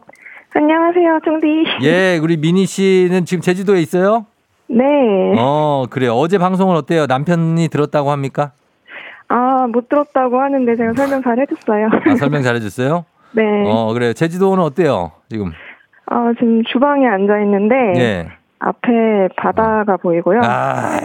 안녕하세요, 0.56 1.20
종디. 1.24 1.48
예, 1.84 2.18
우리 2.18 2.38
미니 2.38 2.66
씨는 2.66 3.26
지금 3.26 3.42
제주도에 3.42 3.80
있어요? 3.82 4.26
네. 4.68 4.84
어, 5.38 5.86
그래요. 5.92 6.14
어제 6.16 6.40
방송은 6.40 6.76
어때요? 6.78 7.06
남편이 7.06 7.68
들었다고 7.68 8.10
합니까? 8.10 8.54
아, 9.28 9.68
못 9.72 9.88
들었다고 9.90 10.40
하는데 10.40 10.76
제가 10.76 10.94
설명 10.96 11.22
잘 11.22 11.38
해줬어요. 11.40 11.90
아, 12.12 12.16
설명 12.16 12.42
잘 12.42 12.56
해 12.56 12.60
줬어요? 12.60 13.06
네. 13.36 13.44
어, 13.68 13.94
그래요. 13.94 14.14
제주도는 14.14 14.64
어때요? 14.64 15.12
지금? 15.30 15.52
아, 16.08 16.32
지금 16.40 16.64
주방에 16.72 17.06
앉아 17.08 17.40
있는데 17.42 17.76
예. 17.98 18.28
앞에 18.60 19.28
바다가 19.38 19.98
보이고요. 19.98 20.40
아, 20.44 21.00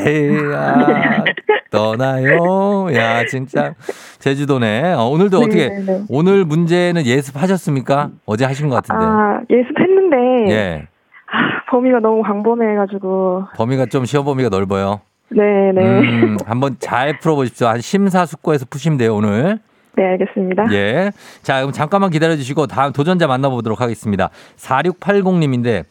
야, 0.53 1.25
떠나요. 1.71 2.89
야, 2.95 3.25
진짜 3.27 3.75
제주도네. 4.19 4.93
어, 4.95 5.05
오늘도 5.07 5.39
네, 5.39 5.45
어떻게 5.45 5.69
네, 5.69 5.85
네. 5.85 6.03
오늘 6.09 6.45
문제는 6.45 7.05
예습하셨습니까? 7.07 8.11
어제 8.27 8.45
하신 8.45 8.69
것 8.69 8.77
같은데. 8.77 9.05
아, 9.05 9.41
예습했는데 9.51 10.51
예. 10.53 10.87
아, 11.33 11.71
범위가 11.71 11.99
너무 12.01 12.23
광범위해가지고. 12.23 13.45
범위가 13.57 13.87
좀 13.87 14.05
시험 14.05 14.25
범위가 14.25 14.49
넓어요. 14.49 15.01
네네. 15.31 16.01
음, 16.01 16.37
한번 16.47 16.77
잘 16.81 17.19
풀어보십시오. 17.19 17.69
한 17.69 17.81
심사숙고해서 17.81 18.67
푸시면 18.69 18.99
돼요, 18.99 19.15
오늘. 19.15 19.59
네, 19.97 20.07
알겠습니다. 20.07 20.73
예. 20.73 21.11
자, 21.43 21.61
그럼 21.61 21.73
잠깐만 21.73 22.11
기다려 22.11 22.37
주시고 22.37 22.67
다음 22.67 22.93
도전자 22.93 23.27
만나보도록 23.27 23.81
하겠습니다. 23.81 24.31
4680님인데 24.57 25.85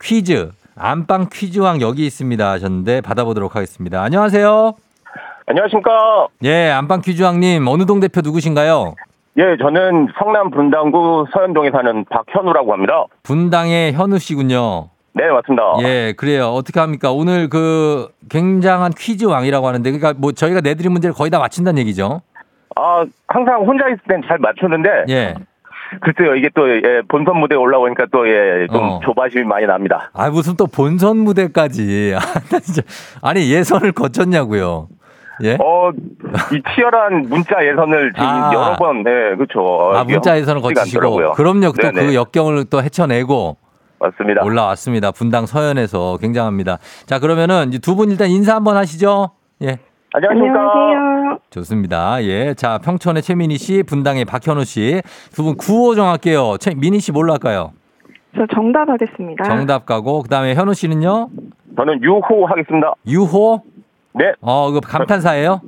퀴즈, 0.00 0.50
안방 0.76 1.28
퀴즈왕 1.32 1.80
여기 1.80 2.04
있습니다 2.06 2.50
하셨는데 2.50 3.00
받아보도록 3.00 3.54
하겠습니다. 3.56 4.02
안녕하세요. 4.02 4.74
안녕하십니까. 5.46 6.28
예, 6.44 6.70
안방 6.70 7.00
퀴즈왕님, 7.00 7.66
어느 7.68 7.84
동 7.86 8.00
대표 8.00 8.22
누구신가요? 8.22 8.94
예, 9.36 9.42
저는 9.60 10.08
성남 10.18 10.50
분당구 10.50 11.26
서현동에 11.32 11.70
사는 11.70 12.04
박현우라고 12.04 12.72
합니다. 12.72 13.04
분당의 13.24 13.92
현우 13.92 14.18
씨군요. 14.18 14.88
네, 15.12 15.28
맞습니다. 15.28 15.62
예, 15.82 16.14
그래요. 16.16 16.48
어떻게 16.48 16.80
합니까? 16.80 17.12
오늘 17.12 17.48
그 17.48 18.08
굉장한 18.30 18.92
퀴즈왕이라고 18.96 19.66
하는데, 19.66 19.90
그러니까 19.90 20.18
뭐 20.18 20.32
저희가 20.32 20.60
내드린 20.60 20.92
문제를 20.92 21.14
거의 21.14 21.30
다 21.30 21.38
맞힌다는 21.38 21.78
얘기죠. 21.80 22.22
아, 22.76 23.04
항상 23.28 23.62
혼자 23.62 23.86
있을 23.88 23.98
땐 24.08 24.22
잘 24.26 24.38
맞추는데, 24.38 25.04
예. 25.08 25.34
글쎄요, 26.00 26.34
이게 26.34 26.48
또, 26.54 26.68
예, 26.68 27.02
본선 27.08 27.38
무대에 27.38 27.56
올라오니까 27.56 28.06
또, 28.12 28.28
예, 28.28 28.66
좀 28.72 28.82
어. 28.82 29.00
조바심이 29.04 29.44
많이 29.44 29.66
납니다. 29.66 30.10
아, 30.12 30.28
무슨 30.30 30.56
또 30.56 30.66
본선 30.66 31.18
무대까지. 31.18 32.14
아, 32.18 32.18
나 32.50 32.58
진짜. 32.60 32.82
아니, 33.22 33.50
예선을 33.52 33.92
거쳤냐고요. 33.92 34.88
예? 35.42 35.54
어, 35.60 35.90
이 36.52 36.62
치열한 36.74 37.26
문자 37.28 37.64
예선을 37.64 38.12
지금 38.14 38.26
아. 38.26 38.50
여러 38.54 38.76
번, 38.76 38.98
예, 39.00 39.36
그렇죠. 39.36 39.92
아, 39.94 40.04
문자 40.04 40.36
예선을 40.36 40.62
거치시고. 40.62 40.98
않더라고요. 41.00 41.32
그럼요. 41.32 41.72
또. 41.72 41.90
그 41.92 42.14
역경을 42.14 42.64
또 42.70 42.82
헤쳐내고 42.82 43.56
맞습니다. 44.00 44.42
올라왔습니다. 44.44 45.10
분당 45.12 45.46
서현에서 45.46 46.18
굉장합니다. 46.20 46.78
자, 47.06 47.18
그러면은 47.18 47.70
두 47.82 47.94
분 47.96 48.10
일단 48.10 48.28
인사 48.30 48.54
한번 48.54 48.76
하시죠. 48.76 49.30
예. 49.62 49.78
안녕하십니까. 50.12 50.60
안녕하세요. 50.60 51.13
좋습니다. 51.50 52.22
예. 52.24 52.54
자, 52.54 52.78
평촌의 52.78 53.22
최민희 53.22 53.56
씨, 53.58 53.82
분당의 53.82 54.24
박현우 54.24 54.64
씨. 54.64 55.02
두 55.34 55.42
분 55.44 55.56
구호 55.56 55.94
정할게요. 55.94 56.56
최, 56.58 56.74
민희 56.74 57.00
씨 57.00 57.12
뭘로 57.12 57.32
할까요? 57.32 57.72
저 58.36 58.46
정답 58.52 58.88
하겠습니다. 58.88 59.44
정답 59.44 59.86
가고, 59.86 60.22
그 60.22 60.28
다음에 60.28 60.54
현우 60.54 60.74
씨는요? 60.74 61.28
저는 61.76 62.02
유호 62.02 62.46
하겠습니다. 62.46 62.94
유호? 63.06 63.62
네. 64.14 64.32
어, 64.40 64.68
이거 64.70 64.80
감탄사예요? 64.80 65.60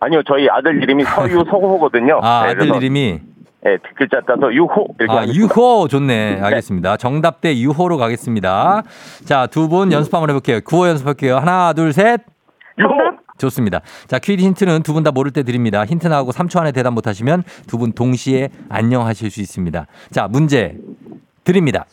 아니요, 0.00 0.22
저희 0.26 0.48
아들 0.48 0.82
이름이 0.82 1.04
서유 1.04 1.44
서호거든요. 1.50 2.20
아, 2.22 2.44
네, 2.46 2.50
아들 2.52 2.74
이름이? 2.76 3.20
예, 3.66 3.76
글자 3.94 4.20
따서 4.26 4.52
유호 4.54 4.86
이렇게 4.98 5.12
아, 5.12 5.16
하겠습니다. 5.20 5.54
유호 5.54 5.88
좋네. 5.88 6.40
알겠습니다. 6.40 6.96
정답 6.96 7.40
대 7.42 7.54
유호로 7.54 7.98
가겠습니다. 7.98 8.82
자, 9.26 9.46
두 9.48 9.68
분 9.68 9.92
연습 9.92 10.14
한번 10.14 10.30
해볼게요. 10.30 10.60
구호 10.64 10.88
연습할게요. 10.88 11.36
하나, 11.36 11.74
둘, 11.74 11.92
셋. 11.92 12.22
유호. 12.78 12.88
좋습니다. 13.40 13.80
자, 14.06 14.18
퀴즈 14.18 14.42
힌트는 14.42 14.82
두 14.82 14.92
분 14.92 15.02
다 15.02 15.10
모를 15.10 15.30
때 15.32 15.42
드립니다. 15.42 15.84
힌트 15.84 16.06
나하고 16.08 16.30
3초 16.32 16.58
안에 16.60 16.72
대답 16.72 16.92
못 16.92 17.06
하시면 17.06 17.42
두 17.66 17.78
분 17.78 17.92
동시에 17.92 18.50
안녕 18.68 19.06
하실 19.06 19.30
수 19.30 19.40
있습니다. 19.40 19.86
자, 20.10 20.28
문제 20.28 20.76
드립니다. 21.44 21.86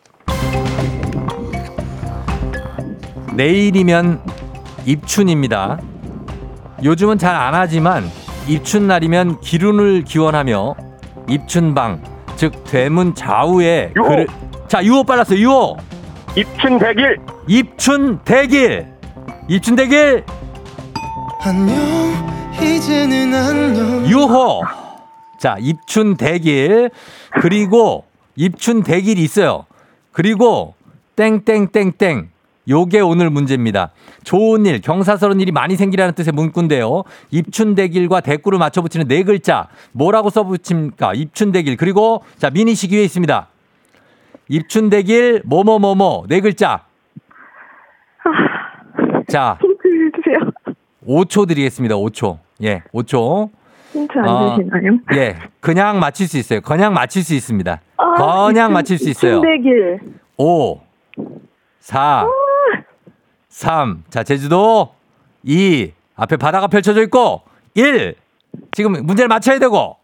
내일이면 3.34 4.22
입춘입니다. 4.86 5.80
요즘은 6.84 7.18
잘 7.18 7.36
안 7.36 7.54
하지만 7.56 8.04
입춘 8.48 8.88
날이면 8.88 9.41
기운을 9.41 10.04
기원하며 10.04 10.76
입춘방, 11.30 12.02
즉 12.36 12.64
대문 12.66 13.14
좌우에 13.16 13.91
유호. 13.95 14.08
글을 14.08 14.28
자, 14.68 14.84
유호 14.84 15.04
빨랐어요. 15.04 15.39
유호. 15.39 15.78
입춘 16.36 16.78
대길. 16.80 17.18
입춘 17.48 18.20
대길. 18.24 18.86
입춘 19.50 19.76
대길 19.76 20.24
안녕 20.28 20.28
안녕 20.28 20.37
유호. 24.10 24.64
자, 25.38 25.58
입춘 25.60 26.16
대길. 26.18 26.90
그리고 27.42 28.06
입춘 28.36 28.84
대길이 28.84 29.22
있어요. 29.24 29.66
그리고 30.12 30.74
땡땡땡땡. 31.16 32.30
요게 32.70 33.00
오늘 33.00 33.30
문제입니다. 33.30 33.92
좋은 34.26 34.66
일, 34.66 34.82
경사스러운 34.82 35.40
일이 35.40 35.54
많이 35.54 35.78
생기라는 35.78 36.14
뜻의 36.16 36.34
문구인데요. 36.34 37.04
입춘대길과 37.32 38.20
대꾸를 38.22 38.60
맞춰 38.60 38.82
붙이는 38.82 39.08
네 39.08 39.24
글자. 39.24 39.70
뭐라고 39.94 40.30
써 40.30 40.44
붙입니까? 40.44 41.14
입춘대길. 41.14 41.78
그리고 41.78 42.24
자, 42.38 42.50
미니 42.50 42.76
시기에 42.76 43.04
있습니다. 43.04 43.48
입춘대길 44.50 45.44
뭐뭐뭐뭐 45.46 46.26
네 46.28 46.42
글자. 46.42 46.84
자, 49.30 49.58
힌트 49.62 49.66
주세요. 49.66 49.66
5초 51.08 51.47
드리겠습니다. 51.47 51.95
5초. 51.95 52.38
예, 52.64 52.84
5초. 52.93 53.49
힌트 53.93 54.20
안 54.20 54.28
아. 54.28 54.55
주시나요? 54.58 54.99
예, 55.16 55.36
그냥 55.60 55.99
맞힐 55.99 56.28
수 56.28 56.38
있어요. 56.38 56.62
그냥 56.62 56.93
맞힐 56.93 57.24
수 57.24 57.34
있습니다. 57.34 57.82
아, 57.97 58.47
그냥 58.47 58.74
맞힐 58.74 58.97
수 58.99 59.10
있어요. 59.10 59.36
순대길. 59.36 59.99
5, 60.38 60.82
4, 61.80 62.28
3. 63.49 64.03
자, 64.10 64.24
제주도 64.24 64.93
2. 65.43 65.91
앞에 66.16 66.36
바다가 66.38 66.68
펼쳐져 66.68 67.01
있고 67.03 67.41
1. 67.76 68.16
지금 68.72 68.93
문제를 69.05 69.28
맞춰야 69.28 69.60
되고 69.60 69.97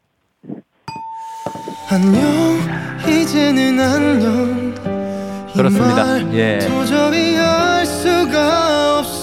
안녕 1.91 2.21
이제는 3.07 3.79
안녕 3.79 4.73
이 5.49 5.53
그렇습니다. 5.57 6.05
말 6.05 6.33
예. 6.35 6.59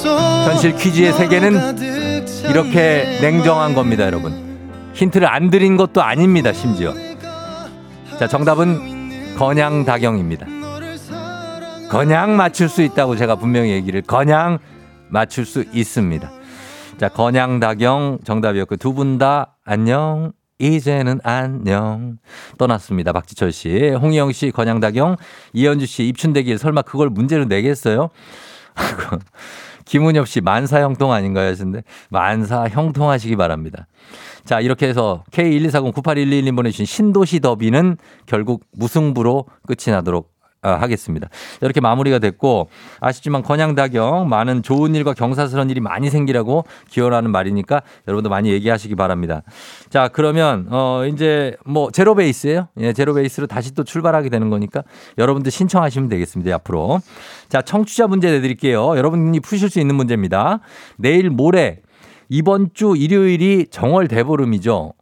현실 0.09 0.75
퀴즈의 0.77 1.13
세계는 1.13 1.77
이렇게 2.49 3.19
내 3.21 3.31
냉정한 3.31 3.75
겁니다, 3.75 4.05
여러분. 4.07 4.49
힌트를 4.95 5.27
안 5.29 5.51
드린 5.51 5.77
것도 5.77 6.03
아닙니다, 6.03 6.53
심지어. 6.53 6.95
자, 8.19 8.27
정답은 8.27 9.37
건양다경입니다. 9.37 10.47
건양 11.91 12.37
맞출 12.37 12.69
수 12.69 12.83
있다고 12.83 13.17
제가 13.17 13.37
분명히 13.37 13.71
얘기를 13.73 14.01
건양 14.03 14.59
맞출 15.09 15.45
수 15.45 15.65
있습니다. 15.73 16.31
자, 16.99 17.09
건양다경 17.09 18.19
정답이었고 18.25 18.77
두 18.77 18.93
분 18.95 19.19
다 19.19 19.57
안녕. 19.65 20.33
이제는 20.59 21.21
안녕. 21.25 22.19
떠났습니다. 22.59 23.13
박지철 23.13 23.51
씨, 23.51 23.89
홍희영 23.93 24.31
씨, 24.33 24.51
건양다경, 24.51 25.17
이현주 25.55 25.87
씨, 25.87 26.05
입춘대길 26.05 26.59
설마 26.59 26.83
그걸 26.83 27.09
문제로 27.09 27.47
내겠어요? 27.47 28.11
김은엽 29.91 30.29
씨 30.29 30.41
만사 30.41 30.81
형통 30.83 31.13
아닌가요? 31.13 31.51
하시는데 31.51 31.83
만사 32.11 32.69
형통하시기 32.69 33.35
바랍니다. 33.35 33.89
자, 34.45 34.61
이렇게 34.61 34.87
해서 34.87 35.25
K124098111님 35.33 36.55
보내주신 36.55 36.87
신도시 36.87 37.41
더비는 37.41 37.97
결국 38.27 38.65
무승부로 38.71 39.47
끝이 39.67 39.93
나도록 39.93 40.31
아, 40.39 40.40
하겠습니다. 40.63 41.29
이렇게 41.61 41.81
마무리가 41.81 42.19
됐고 42.19 42.69
아쉽지만 43.01 43.43
건양다경 43.43 44.29
많은 44.29 44.63
좋은 44.63 44.95
일과 44.95 45.15
경사스러운 45.15 45.71
일이 45.71 45.81
많이 45.81 46.11
생기라고 46.11 46.65
기원하는 46.89 47.31
말이니까 47.31 47.83
여러분도 48.07 48.29
많이 48.29 48.51
얘기하시기 48.51 48.95
바랍니다. 48.95 49.43
자 49.89 50.09
그러면 50.09 50.67
어 50.71 51.05
이제 51.07 51.57
뭐 51.65 51.91
제로 51.91 52.15
베이스예요. 52.15 52.69
예, 52.79 52.93
제로 52.93 53.15
베이스로 53.15 53.47
다시 53.47 53.75
또 53.75 53.85
출발하게 53.85 54.29
되는 54.29 54.51
거니까 54.51 54.83
여러분들 55.19 55.51
신청하시면 55.51 56.09
되겠습니다. 56.09 56.55
앞으로 56.57 57.01
자 57.49 57.63
청취자 57.63 58.07
문제 58.07 58.31
내드릴게요. 58.31 58.97
여러분이 58.97 59.41
푸실 59.41 59.71
수 59.71 59.81
있는 59.81 59.95
문제입니다. 59.95 60.61
내일 60.97 61.31
모레 61.31 61.81
이번 62.29 62.71
주 62.75 62.95
일요일이 62.97 63.67
정월 63.71 64.09
대보름이죠. 64.09 64.93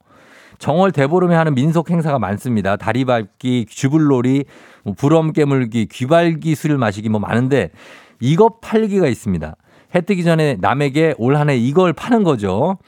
정월 0.58 0.90
대보름에 0.92 1.36
하는 1.36 1.54
민속 1.54 1.90
행사가 1.90 2.18
많습니다. 2.18 2.76
다리 2.76 3.04
밟기, 3.04 3.66
쥐불놀이, 3.68 4.44
뭐 4.88 4.94
부럼 4.96 5.32
깨물기, 5.32 5.86
귀발기 5.86 6.54
술 6.54 6.78
마시기 6.78 7.08
뭐 7.08 7.20
많은데 7.20 7.70
이거 8.20 8.58
팔기가 8.60 9.06
있습니다. 9.06 9.54
해 9.94 10.00
뜨기 10.00 10.24
전에 10.24 10.56
남에게 10.60 11.14
올 11.18 11.36
한 11.36 11.48
해 11.50 11.56
이걸 11.56 11.92
파는 11.92 12.22
거죠. 12.24 12.78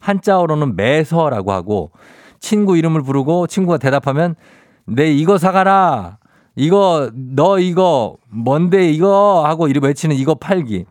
한자어로는 0.00 0.76
매서라고 0.76 1.52
하고 1.52 1.92
친구 2.40 2.76
이름을 2.76 3.02
부르고 3.02 3.46
친구가 3.46 3.78
대답하면 3.78 4.34
내 4.86 5.10
이거 5.12 5.38
사가라. 5.38 6.18
이거 6.56 7.10
너 7.14 7.58
이거 7.58 8.16
뭔데 8.28 8.90
이거 8.90 9.44
하고 9.46 9.68
이름 9.68 9.84
외치는 9.84 10.16
이거 10.16 10.34
팔기. 10.34 10.86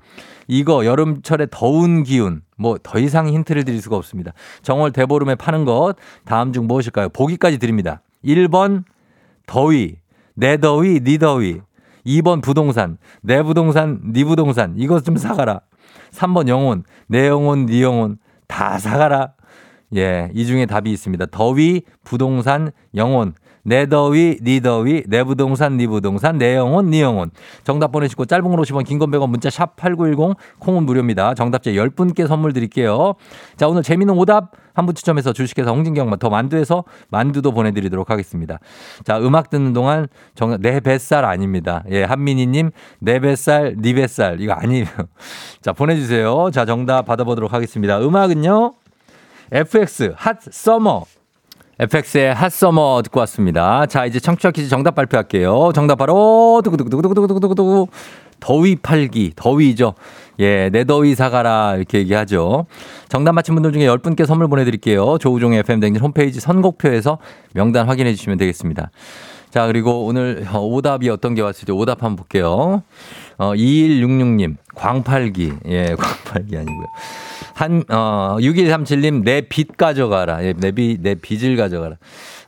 이거 0.48 0.86
여름철에 0.86 1.48
더운 1.52 2.04
기운 2.04 2.42
뭐 2.58 2.78
더 2.82 2.98
이상 3.00 3.28
힌트를 3.28 3.66
드릴 3.66 3.82
수가 3.82 3.96
없습니다. 3.98 4.32
정월 4.64 4.92
대보름에 4.92 5.36
파는 5.36 5.66
것 5.66 5.96
다음 6.26 6.54
중 6.54 6.66
무엇일까요? 6.68 7.10
보기까지 7.10 7.58
드립니다. 7.60 8.02
1번 8.26 8.84
더위 9.46 9.98
내 10.40 10.58
더위 10.58 11.02
니 11.02 11.18
더위. 11.18 11.62
2번 12.06 12.42
부동산 12.42 12.98
내 13.22 13.44
부동산 13.44 14.00
니 14.14 14.24
부동산. 14.24 14.74
이것 14.78 15.04
좀 15.04 15.18
사가라. 15.18 15.60
3번 16.12 16.48
영혼 16.48 16.84
내 17.08 17.28
영혼 17.28 17.66
니 17.66 17.84
영혼. 17.84 18.18
다 18.48 18.80
사가라. 18.80 19.34
예, 19.96 20.32
이 20.34 20.46
중에 20.46 20.66
답이 20.66 20.92
있습니다. 20.92 21.26
더위, 21.28 21.82
부동산, 22.04 22.72
영혼 22.96 23.34
내 23.64 23.88
더위, 23.88 24.38
니 24.42 24.62
더위, 24.62 25.04
내 25.08 25.24
부동산, 25.24 25.78
니 25.78 25.88
부동산, 25.88 26.38
내 26.38 26.56
영혼, 26.56 26.90
니 26.90 27.02
영혼. 27.02 27.32
정답 27.64 27.92
보내시고 27.92 28.26
짧은 28.26 28.50
걸 28.50 28.60
50원, 28.60 28.86
긴건 28.86 29.12
100원, 29.12 29.30
문자 29.30 29.50
샵 29.50 29.76
8910, 29.76 30.38
콩은 30.60 30.84
무료입니다. 30.84 31.34
정답자 31.34 31.72
10분께 31.72 32.28
선물 32.28 32.54
드릴게요. 32.54 33.16
자, 33.58 33.68
오늘 33.68 33.84
재미있는 33.84 34.16
오답 34.16 34.52
한 34.80 34.86
분 34.86 34.96
추첨해서 34.96 35.34
주식회사 35.34 35.72
홍진경 35.72 36.18
더 36.20 36.30
만두에서 36.30 36.86
만두도 37.10 37.52
보내드리도록 37.52 38.10
하겠습니다. 38.10 38.60
자, 39.04 39.20
음악 39.20 39.50
듣는 39.50 39.74
동안 39.74 40.08
정, 40.36 40.58
내 40.62 40.80
뱃살 40.80 41.26
아닙니다. 41.26 41.84
예, 41.92 42.04
한민희님, 42.04 42.72
내 43.00 43.20
뱃살, 43.20 43.76
니 43.82 43.94
뱃살. 43.94 44.40
이거 44.40 44.54
아니에요. 44.54 44.86
자, 45.62 45.74
보내주세요. 45.74 46.50
자, 46.54 46.64
정답 46.64 47.06
받아보도록 47.06 47.52
하겠습니다. 47.52 48.00
음악은요, 48.00 48.74
FX, 49.52 50.14
Hot 50.16 50.38
Summer. 50.50 51.04
FX의 51.80 52.34
Hot 52.34 52.57
Summer 52.57 53.02
듣고 53.04 53.22
왔습니다. 53.22 53.86
자, 53.86 54.06
이제 54.06 54.20
청취자 54.20 54.52
퀴즈 54.52 54.68
정답 54.68 54.96
발표할게요. 54.96 55.72
정답 55.74 55.96
바로, 55.96 56.62
두구두구두구두구두구두구. 56.64 57.88
더위 58.42 58.76
팔기, 58.76 59.34
더위죠. 59.36 59.94
예, 60.40 60.70
내 60.70 60.84
더위 60.84 61.16
사가라. 61.16 61.76
이렇게 61.78 62.00
얘기하죠. 62.00 62.66
정답 63.08 63.34
맞힌 63.34 63.56
분들 63.56 63.72
중에 63.72 63.86
10분께 63.86 64.26
선물 64.26 64.48
보내드릴게요. 64.50 65.18
조우종의 65.20 65.60
FM대행진 65.60 66.02
홈페이지 66.02 66.40
선곡표에서 66.42 67.18
명단 67.54 67.88
확인해 67.88 68.14
주시면 68.14 68.38
되겠습니다. 68.38 68.92
자, 69.50 69.66
그리고 69.68 70.06
오늘 70.06 70.46
오답이 70.54 71.10
어떤 71.10 71.34
게 71.34 71.42
왔을지 71.42 71.72
오답 71.72 72.04
한번 72.04 72.18
볼게요. 72.18 72.84
어, 73.38 73.54
2166님, 73.54 74.56
광팔기. 74.76 75.54
예, 75.68 75.96
광팔기 76.00 76.58
아니고요. 76.58 76.88
한, 77.60 77.84
어, 77.90 78.38
6137님, 78.40 79.24
내 79.26 79.42
빚 79.42 79.76
가져가라. 79.76 80.46
예, 80.46 80.54
내 80.54 80.72
빚, 80.72 81.02
내 81.02 81.14
빚을 81.16 81.58
가져가라. 81.58 81.98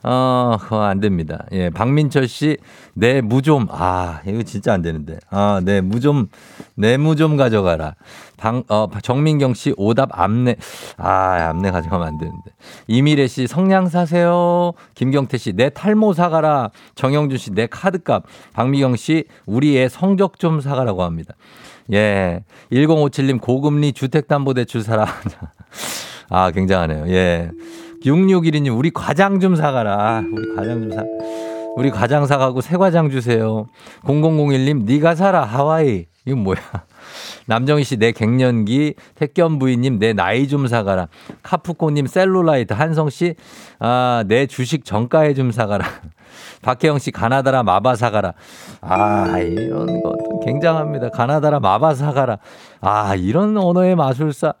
어, 0.04 0.56
그거 0.58 0.82
안 0.84 1.00
됩니다. 1.00 1.44
예, 1.52 1.68
박민철 1.68 2.26
씨, 2.26 2.56
내 2.94 3.20
무 3.20 3.42
좀, 3.42 3.66
아, 3.70 4.20
이거 4.26 4.42
진짜 4.42 4.72
안 4.72 4.80
되는데. 4.80 5.18
아, 5.28 5.60
내 5.62 5.82
무 5.82 6.00
좀, 6.00 6.28
내 6.76 6.96
무 6.96 7.14
좀 7.14 7.36
가져가라. 7.36 7.94
방, 8.38 8.64
어, 8.68 8.88
정민경 9.02 9.52
씨, 9.52 9.74
오답 9.76 10.18
암내. 10.18 10.56
아, 10.96 11.48
암내 11.50 11.70
가져가면 11.72 12.06
안 12.08 12.16
되는데. 12.18 12.50
이미래 12.88 13.26
씨, 13.26 13.46
성냥 13.46 13.90
사세요. 13.90 14.72
김경태 14.94 15.36
씨, 15.36 15.52
내 15.52 15.68
탈모 15.68 16.14
사가라. 16.14 16.70
정영준 16.94 17.36
씨, 17.36 17.50
내 17.52 17.66
카드값. 17.66 18.24
박미경 18.54 18.96
씨, 18.96 19.24
우리 19.44 19.76
애 19.76 19.90
성적 19.90 20.38
좀 20.38 20.62
사가라고 20.62 21.02
합니다. 21.02 21.34
예. 21.92 22.44
1057님, 22.72 23.40
고금리 23.40 23.92
주택담보대출 23.92 24.82
사라. 24.82 25.06
아, 26.30 26.50
굉장하네요. 26.50 27.08
예. 27.08 27.50
6612님, 28.04 28.76
우리 28.76 28.90
과장 28.90 29.40
좀 29.40 29.56
사가라. 29.56 30.22
우리 30.32 30.54
과장 30.54 30.80
좀 30.82 30.92
사. 30.92 31.04
우리 31.76 31.90
과장 31.90 32.26
사가고 32.26 32.60
새 32.60 32.76
과장 32.76 33.10
주세요. 33.10 33.66
0001님, 34.04 34.84
네가 34.84 35.14
사라. 35.14 35.44
하와이. 35.44 36.06
이건 36.26 36.40
뭐야. 36.40 36.58
남정희 37.46 37.84
씨, 37.84 37.96
내 37.96 38.12
갱년기. 38.12 38.94
택견 39.14 39.58
부인님, 39.58 39.98
내 39.98 40.12
나이 40.12 40.48
좀 40.48 40.66
사가라. 40.66 41.08
카프코님, 41.42 42.06
셀룰라이트. 42.06 42.72
한성 42.74 43.10
씨, 43.10 43.34
아, 43.78 44.24
내 44.26 44.46
주식 44.46 44.84
정가에 44.84 45.34
좀 45.34 45.50
사가라. 45.50 45.86
박혜영 46.62 46.98
씨, 46.98 47.10
가나다라 47.10 47.62
마바 47.62 47.96
사가라. 47.96 48.34
아, 48.80 49.38
이런 49.38 50.02
것도 50.02 50.40
굉장합니다. 50.44 51.10
가나다라 51.10 51.60
마바 51.60 51.94
사가라. 51.94 52.38
아, 52.80 53.14
이런 53.14 53.56
언어의 53.56 53.96
마술사. 53.96 54.54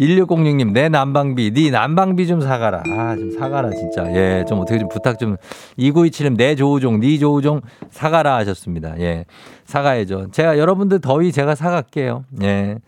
1606님, 0.00 0.72
내 0.72 0.88
난방비, 0.88 1.52
네 1.52 1.70
난방비 1.70 2.28
좀 2.28 2.40
사가라. 2.40 2.84
아, 2.86 3.16
좀 3.16 3.32
사가라, 3.32 3.70
진짜. 3.70 4.06
예, 4.14 4.44
좀 4.48 4.60
어떻게 4.60 4.78
좀 4.78 4.88
부탁 4.88 5.18
좀. 5.18 5.36
2927님, 5.78 6.36
내 6.36 6.54
조우종, 6.54 7.00
네 7.00 7.18
조우종 7.18 7.60
사가라 7.90 8.36
하셨습니다. 8.36 8.98
예, 9.00 9.24
사가야죠. 9.64 10.30
제가 10.30 10.56
여러분들 10.58 11.00
더위 11.00 11.32
제가 11.32 11.56
사갈게요. 11.56 12.24
예, 12.42 12.78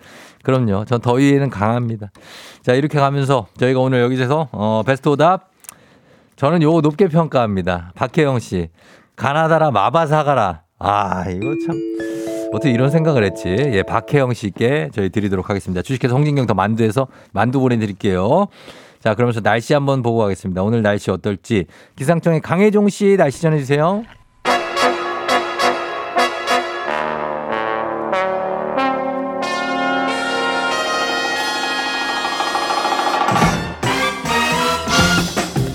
그럼요. 0.45 0.85
전 0.85 1.01
더위에는 1.01 1.51
강합니다. 1.51 2.11
자, 2.63 2.75
이렇게 2.75 2.99
가면서 3.01 3.49
저희가 3.59 3.81
오늘 3.81 4.01
여기서, 4.03 4.49
어, 4.53 4.83
베스트 4.87 5.09
오답. 5.09 5.50
저는 6.41 6.63
요거 6.63 6.81
높게 6.81 7.07
평가합니다. 7.09 7.93
박혜영 7.95 8.39
씨, 8.39 8.71
가나다라 9.15 9.71
마바 9.71 10.07
사가라. 10.07 10.63
아, 10.79 11.29
이거 11.29 11.55
참. 11.67 11.77
어떻게 12.55 12.71
이런 12.71 12.89
생각을 12.89 13.25
했지? 13.25 13.51
예, 13.51 13.83
박혜영 13.83 14.33
씨께 14.33 14.89
저희 14.95 15.11
드리도록 15.11 15.51
하겠습니다. 15.51 15.83
주식회사 15.83 16.15
홍진경 16.15 16.47
더 16.47 16.55
만두에서 16.55 17.09
만두 17.35 17.61
보내드릴게요. 17.61 18.47
자, 19.01 19.15
그러면서 19.15 19.43
날씨 19.43 19.75
한번 19.75 20.03
보고 20.03 20.17
가겠습니다. 20.17 20.63
오늘 20.63 20.81
날씨 20.81 21.11
어떨지. 21.11 21.67
기상청의 21.97 22.41
강혜종 22.41 22.89
씨 22.89 23.19
날씨 23.19 23.43
전해주세요. 23.43 24.05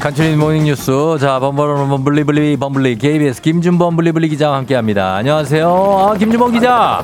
간추린 0.06 0.38
모닝뉴스. 0.38 1.18
자, 1.20 1.40
범버런 1.40 1.90
범블리블리 1.90 2.58
범블리 2.58 3.00
KBS 3.00 3.42
김준범 3.42 3.96
블리블리 3.96 4.30
기자와 4.30 4.58
함께합니다. 4.58 5.16
안녕하세요. 5.16 5.68
아, 5.68 6.16
김준범 6.16 6.52
기자. 6.52 7.04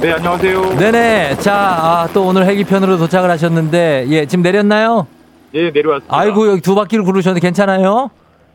네, 0.00 0.12
안녕하세요. 0.12 0.76
네네. 0.78 1.38
자, 1.38 1.52
아, 1.52 2.08
또 2.14 2.24
오늘 2.24 2.46
헬기편으로 2.46 2.98
도착을 2.98 3.28
하셨는데, 3.30 4.06
예, 4.10 4.26
지금 4.26 4.44
내렸나요? 4.44 5.08
예, 5.54 5.72
내려왔습니다. 5.72 6.16
아이고, 6.16 6.48
여기 6.48 6.60
두 6.60 6.76
바퀴를 6.76 7.02
구르셨는데 7.02 7.44
괜찮아요? 7.44 8.10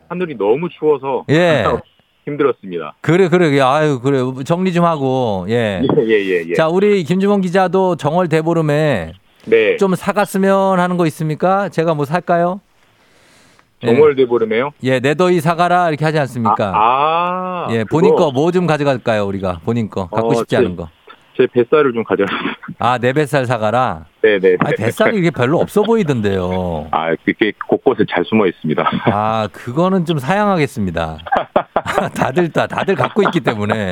하늘이 0.07 0.37
너무 0.37 0.69
추워서 0.69 1.25
예. 1.29 1.65
힘들었습니다. 2.23 2.93
그래, 3.01 3.27
그래. 3.27 3.59
아유, 3.59 3.99
그래. 4.01 4.19
정리 4.45 4.71
좀 4.71 4.85
하고, 4.85 5.45
예. 5.49 5.81
예, 5.83 6.03
예, 6.05 6.13
예. 6.13 6.43
예. 6.47 6.53
자, 6.53 6.69
우리 6.69 7.03
김주범 7.03 7.41
기자도 7.41 7.97
정월 7.97 8.29
대보름에 8.29 9.11
네. 9.47 9.75
좀 9.75 9.95
사갔으면 9.95 10.79
하는 10.79 10.95
거 10.95 11.05
있습니까? 11.07 11.67
제가 11.67 11.93
뭐 11.93 12.05
살까요? 12.05 12.61
정월 13.85 14.15
대보름에요? 14.15 14.71
예, 14.83 14.99
내 14.99 15.15
더위 15.15 15.39
사가라 15.41 15.89
이렇게 15.89 16.05
하지 16.05 16.19
않습니까? 16.19 16.71
아, 16.75 17.67
예, 17.71 17.83
그거. 17.83 17.97
본인 17.97 18.15
거 18.15 18.31
뭐 18.31 18.51
좀 18.51 18.67
가져갈까요, 18.67 19.25
우리가? 19.25 19.59
본인 19.65 19.89
거. 19.89 20.07
갖고 20.07 20.31
어, 20.31 20.33
싶지 20.35 20.49
제- 20.51 20.57
않은 20.57 20.75
거. 20.75 20.89
제 21.37 21.47
뱃살을 21.47 21.93
좀 21.93 22.03
가져왔습니다. 22.03 22.57
아, 22.79 22.97
내 22.97 23.13
뱃살 23.13 23.45
사가라? 23.45 24.05
네, 24.21 24.39
네. 24.39 24.55
아, 24.59 24.69
뱃살이 24.77 25.17
이게 25.17 25.31
별로 25.31 25.59
없어 25.59 25.81
보이던데요. 25.83 26.87
아, 26.91 27.15
그게 27.25 27.51
곳곳에 27.67 28.05
잘 28.09 28.23
숨어 28.23 28.45
있습니다. 28.47 28.89
아, 29.11 29.47
그거는 29.51 30.05
좀 30.05 30.19
사양하겠습니다. 30.19 31.17
다들 32.15 32.49
다 32.51 32.67
다들 32.67 32.95
갖고 32.95 33.21
있기 33.23 33.39
때문에. 33.41 33.89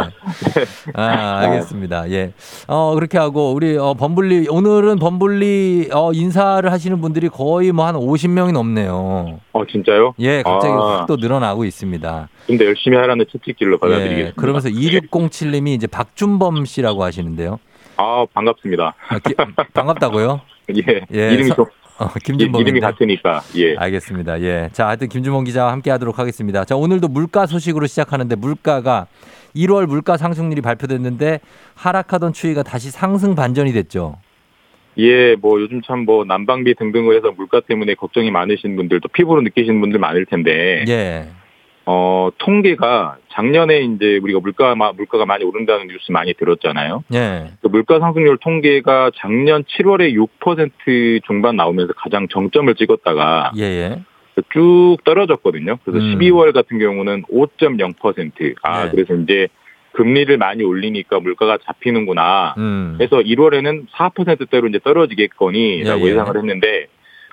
아, 0.94 1.38
알겠습니다. 1.40 2.10
예. 2.12 2.34
어, 2.68 2.94
그렇게 2.96 3.18
하고 3.18 3.54
우리 3.54 3.78
어 3.78 3.94
범블리 3.94 4.48
오늘은 4.50 5.00
범블리 5.00 5.90
어 5.94 6.12
인사를 6.14 6.72
하시는 6.72 7.02
분들이 7.02 7.28
거의 7.30 7.72
뭐 7.72 7.90
한 7.90 7.96
50명이 7.96 8.52
넘네요. 8.52 9.40
어, 9.54 9.66
진짜요? 9.66 10.14
예, 10.20 10.44
갑자기 10.44 10.72
아. 10.74 11.00
확또 11.00 11.16
늘어나고 11.16 11.66
있습니다. 11.66 12.30
좀 12.48 12.58
더 12.60 12.66
열심히 12.66 12.98
하라는 12.98 13.26
채찍질로 13.32 13.76
예, 13.76 13.78
받아들이겠습니다. 13.80 14.34
그러면서 14.40 14.70
2607님이 14.70 15.70
이제 15.70 15.88
박준범 15.88 16.66
씨라고 16.66 17.04
하시는데요. 17.04 17.58
아, 18.02 18.26
반갑습니다. 18.34 18.96
아, 19.10 19.20
기- 19.20 19.36
반갑다고요? 19.74 20.40
예, 20.88 21.02
예, 21.14 21.34
이름이 21.34 21.50
서- 21.50 21.56
좀 21.56 21.66
어, 22.00 22.06
예, 22.16 22.20
김준범 22.24 22.62
이름이 22.62 22.80
같으니까 22.80 23.42
예. 23.58 23.76
알겠습니다. 23.76 24.40
예. 24.42 24.70
자, 24.72 24.88
하여튼 24.88 25.10
김준범 25.10 25.44
기자와 25.44 25.74
함께 25.74 25.92
하도록 25.92 26.18
하겠습니다. 26.18 26.64
자, 26.64 26.78
오늘도 26.78 27.10
물가 27.10 27.46
소식으로 27.46 27.88
시작하는데 27.88 28.36
물가가 28.38 29.08
1월 29.54 29.86
물가 29.86 30.16
상승률이 30.16 30.62
발표됐는데 30.62 31.42
하락하던 31.76 32.32
추이가 32.32 32.64
다시 32.64 32.90
상승 32.90 33.36
반전이 33.36 33.74
됐죠. 33.74 34.16
예, 34.98 35.36
뭐 35.36 35.60
요즘 35.60 35.82
참 35.82 36.06
뭐 36.06 36.24
난방비 36.24 36.76
등등으로 36.76 37.16
해서 37.18 37.32
물가 37.36 37.60
때문에 37.60 37.96
걱정이 37.96 38.32
많으신 38.32 38.78
분들 38.78 39.02
또 39.02 39.10
피부로 39.10 39.42
느끼시는 39.42 39.82
분들 39.82 40.00
많을 40.00 40.26
텐데 40.26 40.86
예. 40.88 41.28
어, 41.92 42.30
통계가 42.38 43.18
작년에 43.30 43.80
이제 43.80 44.20
우리가 44.22 44.40
물가, 44.42 44.76
물가가 44.76 45.26
많이 45.26 45.44
오른다는 45.44 45.88
뉴스 45.88 46.12
많이 46.12 46.36
들었잖아요. 46.36 47.04
예. 47.16 47.54
그 47.64 47.68
물가 47.68 48.00
상승률 48.00 48.38
통계가 48.38 49.10
작년 49.16 49.64
7월에 49.64 50.14
6% 50.14 51.24
중반 51.26 51.56
나오면서 51.56 51.94
가장 51.94 52.28
정점을 52.28 52.76
찍었다가 52.76 53.54
예, 53.58 53.64
예. 53.64 54.04
쭉 54.54 54.98
떨어졌거든요. 55.04 55.80
그래서 55.84 56.06
음. 56.06 56.20
12월 56.20 56.54
같은 56.54 56.78
경우는 56.78 57.24
5.0%. 57.24 58.56
아, 58.62 58.86
네. 58.86 58.92
그래서 58.92 59.16
이제 59.16 59.48
금리를 59.94 60.38
많이 60.38 60.64
올리니까 60.64 61.20
물가가 61.22 61.58
잡히는구나. 61.66 62.54
음. 62.60 63.00
해서 63.02 63.18
1월에는 63.18 63.88
4%대로 63.90 64.68
이제 64.68 64.78
떨어지겠거니라고 64.78 66.02
예, 66.02 66.06
예. 66.06 66.12
예상을 66.12 66.38
했는데 66.38 66.86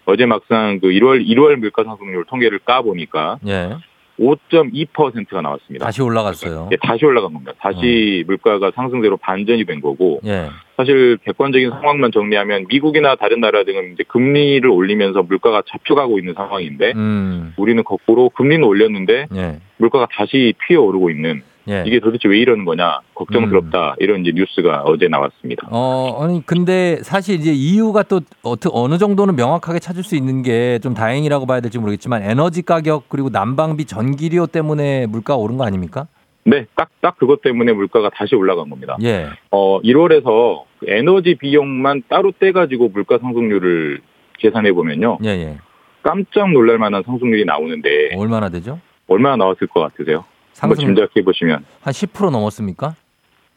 어제 0.07 0.25
막상 0.25 0.79
그 0.81 0.89
1월 0.89 1.23
1월 1.29 1.57
물가 1.57 1.85
상승률 1.85 2.25
통계를 2.25 2.61
까 2.61 2.81
보니까 2.81 3.39
예. 3.47 3.77
5.2%가 4.19 5.43
나왔습니다. 5.43 5.85
다시 5.85 6.03
올라갔어요. 6.03 6.69
예, 6.73 6.77
다시 6.77 7.05
올라간 7.05 7.33
겁니다. 7.33 7.53
다시 7.59 8.25
물가가 8.27 8.71
상승대로 8.75 9.17
반전이 9.17 9.65
된 9.65 9.81
거고 9.81 10.21
예. 10.25 10.49
사실 10.77 11.19
객관적인 11.25 11.71
상황만 11.71 12.13
정리하면 12.13 12.67
미국이나 12.69 13.17
다른 13.17 13.41
나라 13.41 13.65
등은 13.65 13.93
이제 13.93 14.05
금리를 14.09 14.69
올리면서 14.69 15.23
물가가 15.23 15.63
잡혀가고 15.67 16.19
있는 16.19 16.35
상황인데 16.35 16.93
음. 16.97 17.55
우리는 17.57 17.83
거꾸로 17.85 18.31
금리는 18.31 18.65
올렸는데 18.65 19.27
예. 19.35 19.61
물가가 19.79 20.07
다시 20.11 20.55
튀어오르고 20.67 21.11
있는 21.11 21.43
예. 21.69 21.83
이게 21.87 21.99
도대체 22.01 22.29
왜 22.29 22.39
이러는 22.39 22.65
거냐 22.65 23.01
걱정스럽다 23.15 23.97
이런 23.99 24.21
이제 24.25 24.33
뉴스가 24.35 24.83
어제 24.85 25.09
나왔습니다. 25.09 25.67
어, 25.71 26.19
아니, 26.23 26.45
근데 26.47 26.99
사실 27.03 27.37
이제 27.37 27.53
이유가 27.53 28.03
또 28.05 28.21
어떻게, 28.43 28.71
어느 28.73 28.99
정도는 28.99 29.35
명확하게 29.37 29.79
찾을 29.81 30.03
수 30.03 30.17
있는 30.17 30.43
게 30.43 30.79
좀 30.83 30.95
다행이라고 30.95 31.47
봐야 31.47 31.61
될지 31.61 31.79
모르겠지만 31.79 32.23
에너지 32.23 32.63
가격 32.63 33.09
그리고 33.09 33.29
난방비 33.31 33.87
전기료 33.87 34.47
때문에 34.47 35.07
물가가 35.07 35.37
오른 35.37 35.57
거 35.57 35.65
아닙니까? 35.65 36.07
네, 36.45 36.67
딱, 36.77 36.91
딱 37.01 37.17
그것 37.19 37.43
때문에 37.43 37.73
물가가 37.73 38.11
다시 38.15 38.35
올라간 38.37 38.69
겁니다. 38.71 38.97
예. 39.03 39.27
어, 39.51 39.81
1월에서 39.83 40.63
에너지 40.87 41.35
비용만 41.35 42.03
따로 42.09 42.33
떼가지고 42.39 42.91
물가 42.91 43.19
상승률을 43.19 44.01
계산해 44.39 44.73
보면요. 44.73 45.19
예, 45.25 45.29
예. 45.31 45.59
깜짝 46.03 46.53
놀랄 46.53 46.79
만한 46.79 47.03
상승률이 47.05 47.45
나오는데 47.45 48.15
얼마나 48.17 48.49
되죠? 48.49 48.79
얼마나 49.09 49.37
나왔을 49.37 49.67
것 49.67 49.81
같으세요? 49.81 50.25
상승 50.57 50.87
짐작해 50.87 51.23
보시면 51.23 51.65
한 51.83 51.93
10% 51.93 52.31
넘었습니까? 52.31 52.95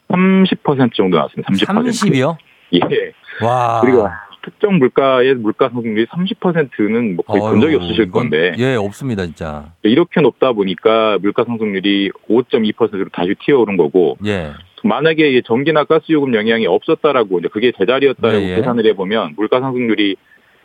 30% 0.10 0.94
정도 0.94 1.18
나왔습니다. 1.18 1.50
30%. 1.54 1.90
30이요? 1.90 2.36
예. 2.74 3.12
와. 3.46 3.80
그리고 3.82 4.08
특정 4.44 4.80
물가의 4.80 5.36
물가 5.36 5.70
상승률이 5.70 6.08
30%는 6.08 7.16
뭐 7.16 7.24
거의 7.26 7.40
본 7.42 7.62
적이 7.62 7.76
없으실 7.76 8.06
이건- 8.06 8.30
건데 8.30 8.54
예, 8.58 8.76
없습니다, 8.76 9.26
진짜. 9.26 9.72
이렇게 9.84 10.20
높다 10.22 10.52
보니까 10.54 11.18
물가 11.22 11.46
상승률이 11.46 12.12
5.2%로 12.30 13.06
다시 13.14 13.34
튀어오른 13.46 13.78
거고 13.78 14.18
예. 14.26 14.52
만약에 14.84 15.30
이 15.38 15.42
전기나 15.44 15.84
가스 15.86 16.06
요금 16.12 16.34
영향이 16.34 16.66
없었다라고 16.68 17.40
이제 17.40 17.48
그게 17.50 17.72
제자리였다라고 17.78 18.42
예, 18.44 18.50
예. 18.52 18.56
계산을 18.56 18.86
해보면 18.88 19.34
물가 19.38 19.60
상승률이 19.62 20.16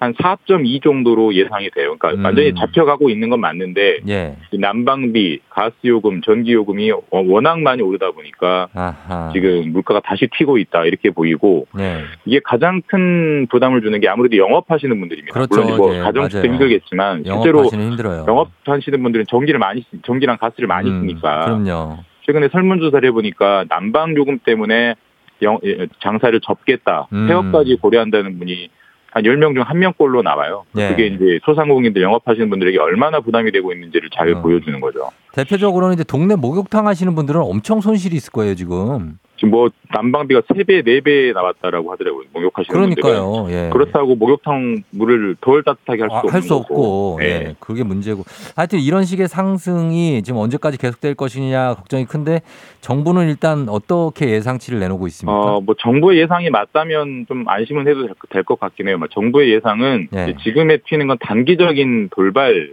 한 0.01 0.13
4.2 0.15 0.83
정도로 0.83 1.35
예상이 1.35 1.71
돼요. 1.71 1.97
그러니까 1.97 2.11
음. 2.13 2.25
완전히 2.25 2.53
잡혀가고 2.55 3.11
있는 3.11 3.31
건 3.31 3.41
맞는데 3.41 4.01
예. 4.09 4.37
이 4.51 4.59
난방비, 4.59 5.41
가스요금, 5.51 6.21
전기요금이 6.23 6.91
워- 6.91 7.03
워낙 7.11 7.61
많이 7.61 7.81
오르다 7.81 8.11
보니까 8.11 8.69
아하. 8.75 9.31
지금 9.33 9.71
물가가 9.73 10.01
다시 10.01 10.27
튀고 10.37 10.59
있다 10.59 10.85
이렇게 10.85 11.11
보이고 11.11 11.67
예. 11.79 12.03
이게 12.25 12.41
가장 12.45 12.83
큰 12.87 13.47
부담을 13.51 13.83
주는 13.83 13.99
게 14.01 14.09
아무래도 14.09 14.37
영업하시는 14.37 14.99
분들입니다. 14.99 15.33
그렇죠. 15.33 15.63
물론 15.63 15.77
뭐 15.79 15.95
예, 15.95 16.01
맞아요. 16.01 16.27
힘들겠지만 16.43 17.23
실제로 17.25 17.59
영업하시는 17.61 17.87
힘들어요. 17.91 18.25
영업하시는 18.29 19.03
분들은 19.03 19.27
전기를 19.29 19.61
많이 19.61 19.83
쓰- 19.91 20.03
전기랑 20.03 20.39
가스를 20.39 20.67
많이 20.67 20.91
음, 20.91 21.01
쓰니까 21.01 21.45
그럼요. 21.45 21.99
최근에 22.27 22.49
설문조사를 22.49 23.07
해보니까 23.09 23.67
난방 23.69 24.15
요금 24.17 24.39
때문에 24.45 24.95
영- 25.43 25.59
예, 25.65 25.87
장사를 26.01 26.39
접겠다, 26.41 27.07
음. 27.13 27.27
폐업까지 27.29 27.77
고려한다는 27.81 28.39
분이 28.39 28.69
한 29.15 29.23
10명 29.23 29.55
중한 29.55 29.79
명꼴로 29.79 30.23
나와요. 30.23 30.65
예. 30.77 30.89
그게 30.89 31.07
이제 31.07 31.39
소상공인들 31.45 32.03
영업하시는 32.03 32.51
분들에게 32.51 32.79
얼마나 32.81 33.21
부담이 33.21 33.53
되고 33.53 33.73
있는지를 33.73 34.11
잘 34.13 34.35
어. 34.35 34.43
보여주는 34.43 34.79
거죠. 34.81 35.09
대표적으로는 35.33 35.95
이제 35.95 36.03
동네 36.03 36.35
목욕탕 36.35 36.89
하시는 36.89 37.15
분들은 37.15 37.41
엄청 37.41 37.81
손실이 37.81 38.17
있을 38.17 38.33
거예요, 38.33 38.57
지금. 38.57 39.19
지금 39.45 39.51
뭐 39.51 39.69
난방비가 39.93 40.41
3배, 40.43 40.83
4배 40.87 41.33
나왔다라고 41.35 41.93
하더라고요. 41.93 42.25
목욕하시는. 42.33 42.73
그러니까요. 42.75 43.47
예. 43.51 43.71
그렇다고 43.71 44.15
목욕탕 44.17 44.83
물을 44.91 45.37
덜 45.41 45.63
따뜻하게 45.63 46.03
할 46.03 46.09
수 46.11 46.15
아, 46.15 46.19
없는 46.21 46.33
할수 46.33 46.55
없고. 46.55 47.19
예. 47.23 47.27
예. 47.27 47.55
그게 47.61 47.85
문제고. 47.85 48.25
하여튼 48.57 48.79
이런 48.81 49.05
식의 49.05 49.29
상승이 49.29 50.23
지금 50.23 50.41
언제까지 50.41 50.79
계속될 50.79 51.15
것이냐 51.15 51.75
걱정이 51.75 52.07
큰데 52.07 52.41
정부는 52.81 53.29
일단 53.29 53.69
어떻게 53.69 54.31
예상치를 54.31 54.79
내놓고 54.81 55.07
있습니까? 55.09 55.57
어, 55.57 55.61
뭐 55.61 55.75
정부의 55.79 56.19
예상이 56.21 56.49
맞다면 56.51 57.27
좀 57.29 57.45
안심은 57.47 57.87
해도 57.87 58.09
될 58.31 58.45
것 58.45 58.59
같긴 58.61 58.89
해요. 58.89 58.99
뭐 58.99 59.09
정부의 59.09 59.51
예상은 59.53 60.09
예. 60.15 60.35
지금에 60.43 60.79
튀는 60.89 61.07
건 61.07 61.19
단기적인 61.21 62.09
돌발 62.11 62.73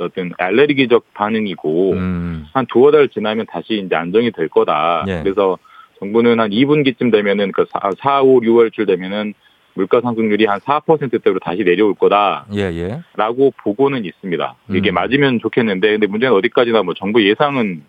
어떤 0.00 0.32
알레르기적 0.38 1.12
반응이고 1.12 1.92
음, 1.92 2.46
한 2.54 2.64
두어 2.66 2.90
달 2.90 3.08
지나면 3.10 3.44
다시 3.50 3.82
이제 3.84 3.94
안정이 3.94 4.30
될 4.30 4.48
거다. 4.48 5.04
예. 5.08 5.20
그래서 5.22 5.58
정부는 6.00 6.40
한 6.40 6.50
2분기쯤 6.50 7.12
되면은 7.12 7.52
그 7.52 7.66
4, 7.70 7.90
4 7.98 8.22
5, 8.22 8.40
6월쯤 8.40 8.86
되면은 8.86 9.34
물가 9.74 10.00
상승률이 10.00 10.46
한 10.46 10.58
4%대로 10.60 11.38
다시 11.38 11.62
내려올 11.62 11.94
거다라고 11.94 12.54
예, 12.56 12.72
예. 12.74 13.50
보고는 13.62 14.04
있습니다. 14.04 14.54
이게 14.70 14.90
음. 14.90 14.94
맞으면 14.94 15.38
좋겠는데 15.40 15.92
근데 15.92 16.06
문제는 16.06 16.34
어디까지나 16.36 16.82
뭐 16.82 16.94
정부 16.94 17.22
예상은 17.26 17.82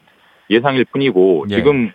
예상일 0.50 0.86
뿐이고 0.86 1.46
예. 1.50 1.56
지금 1.56 1.92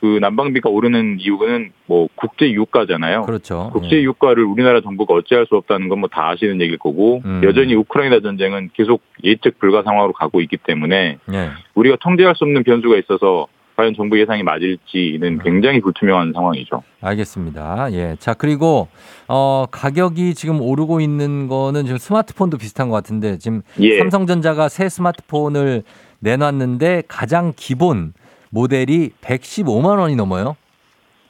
그 0.00 0.18
난방비가 0.20 0.70
오르는 0.70 1.16
이유는 1.20 1.72
뭐 1.86 2.08
국제 2.14 2.50
유가잖아요. 2.52 3.22
그렇죠. 3.22 3.70
국제 3.72 3.96
예. 3.96 4.02
유가를 4.02 4.44
우리나라 4.44 4.80
정부가 4.80 5.14
어찌할 5.14 5.46
수 5.46 5.56
없다는 5.56 5.88
건 5.88 5.98
뭐 6.00 6.08
다 6.08 6.30
아시는 6.30 6.60
얘기일 6.60 6.78
거고 6.78 7.20
음. 7.24 7.40
여전히 7.44 7.74
우크라이나 7.74 8.20
전쟁은 8.20 8.70
계속 8.74 9.02
예측 9.24 9.58
불가 9.58 9.82
상황으로 9.82 10.12
가고 10.12 10.40
있기 10.40 10.56
때문에 10.56 11.18
예. 11.32 11.50
우리가 11.74 11.96
통제할 12.00 12.34
수 12.36 12.44
없는 12.44 12.64
변수가 12.64 12.96
있어서 12.98 13.46
과연 13.78 13.94
정부 13.94 14.18
예상이 14.18 14.42
맞을지는 14.42 15.34
음. 15.34 15.38
굉장히 15.38 15.80
불투명한 15.80 16.32
상황이죠. 16.34 16.82
알겠습니다. 17.00 17.92
예. 17.92 18.16
자, 18.18 18.34
그리고, 18.34 18.88
어, 19.28 19.66
가격이 19.70 20.34
지금 20.34 20.60
오르고 20.60 21.00
있는 21.00 21.46
거는 21.46 21.84
지금 21.84 21.96
스마트폰도 21.96 22.58
비슷한 22.58 22.88
것 22.88 22.96
같은데 22.96 23.38
지금 23.38 23.62
예. 23.78 23.98
삼성전자가 23.98 24.68
새 24.68 24.88
스마트폰을 24.88 25.84
내놨는데 26.18 27.04
가장 27.06 27.52
기본 27.54 28.14
모델이 28.50 29.10
115만 29.20 30.00
원이 30.00 30.16
넘어요. 30.16 30.56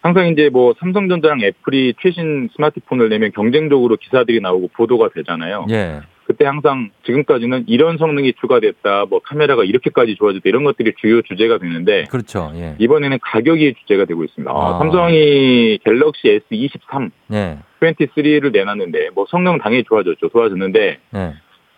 항상 0.00 0.28
이제 0.28 0.48
뭐 0.50 0.72
삼성전자랑 0.80 1.42
애플이 1.42 1.96
최신 2.00 2.48
스마트폰을 2.56 3.10
내면 3.10 3.30
경쟁적으로 3.34 3.96
기사들이 3.96 4.40
나오고 4.40 4.70
보도가 4.74 5.10
되잖아요. 5.14 5.66
예. 5.68 6.00
그때 6.28 6.44
항상 6.44 6.90
지금까지는 7.06 7.64
이런 7.68 7.96
성능이 7.96 8.34
추가됐다, 8.34 9.06
뭐 9.06 9.18
카메라가 9.20 9.64
이렇게까지 9.64 10.16
좋아졌다 10.16 10.42
이런 10.44 10.62
것들이 10.62 10.92
주요 11.00 11.22
주제가 11.22 11.56
되는데 11.56 12.04
그렇죠. 12.04 12.52
예. 12.54 12.76
이번에는 12.78 13.18
가격이 13.22 13.74
주제가 13.80 14.04
되고 14.04 14.22
있습니다. 14.24 14.52
어, 14.52 14.74
아. 14.74 14.78
삼성이 14.78 15.78
갤럭시 15.82 16.42
S23, 16.50 17.10
예. 17.32 17.58
23를 17.80 18.52
내놨는데 18.52 19.10
뭐 19.14 19.24
성능 19.30 19.56
당연히 19.58 19.84
좋아졌죠. 19.84 20.28
좋아졌는데 20.28 20.98
예. 21.14 21.34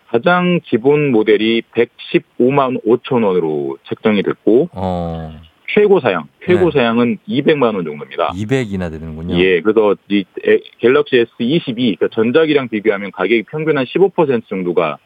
가장 0.09 0.59
기본 0.65 1.11
모델이 1.11 1.63
115만 1.73 2.83
5천 2.85 3.23
원으로 3.23 3.77
책정이 3.87 4.21
됐고 4.21 4.67
어, 4.73 5.33
최고 5.73 5.99
사양, 5.99 6.27
최고 6.45 6.69
네. 6.71 6.79
사양은 6.79 7.17
200만 7.27 7.63
원 7.75 7.83
정도입니다. 7.85 8.29
200이나 8.33 8.91
되는군요. 8.91 9.35
예, 9.39 9.61
그래서 9.61 9.95
이 10.09 10.25
에- 10.45 10.59
갤럭시 10.79 11.25
S22, 11.39 11.97
그러니까 11.97 12.07
전작이랑 12.11 12.67
비교하면 12.69 13.11
가격이 13.11 13.43
평균 13.43 13.77
한 13.77 13.85
15% 13.85 14.47
정도가 14.47 14.97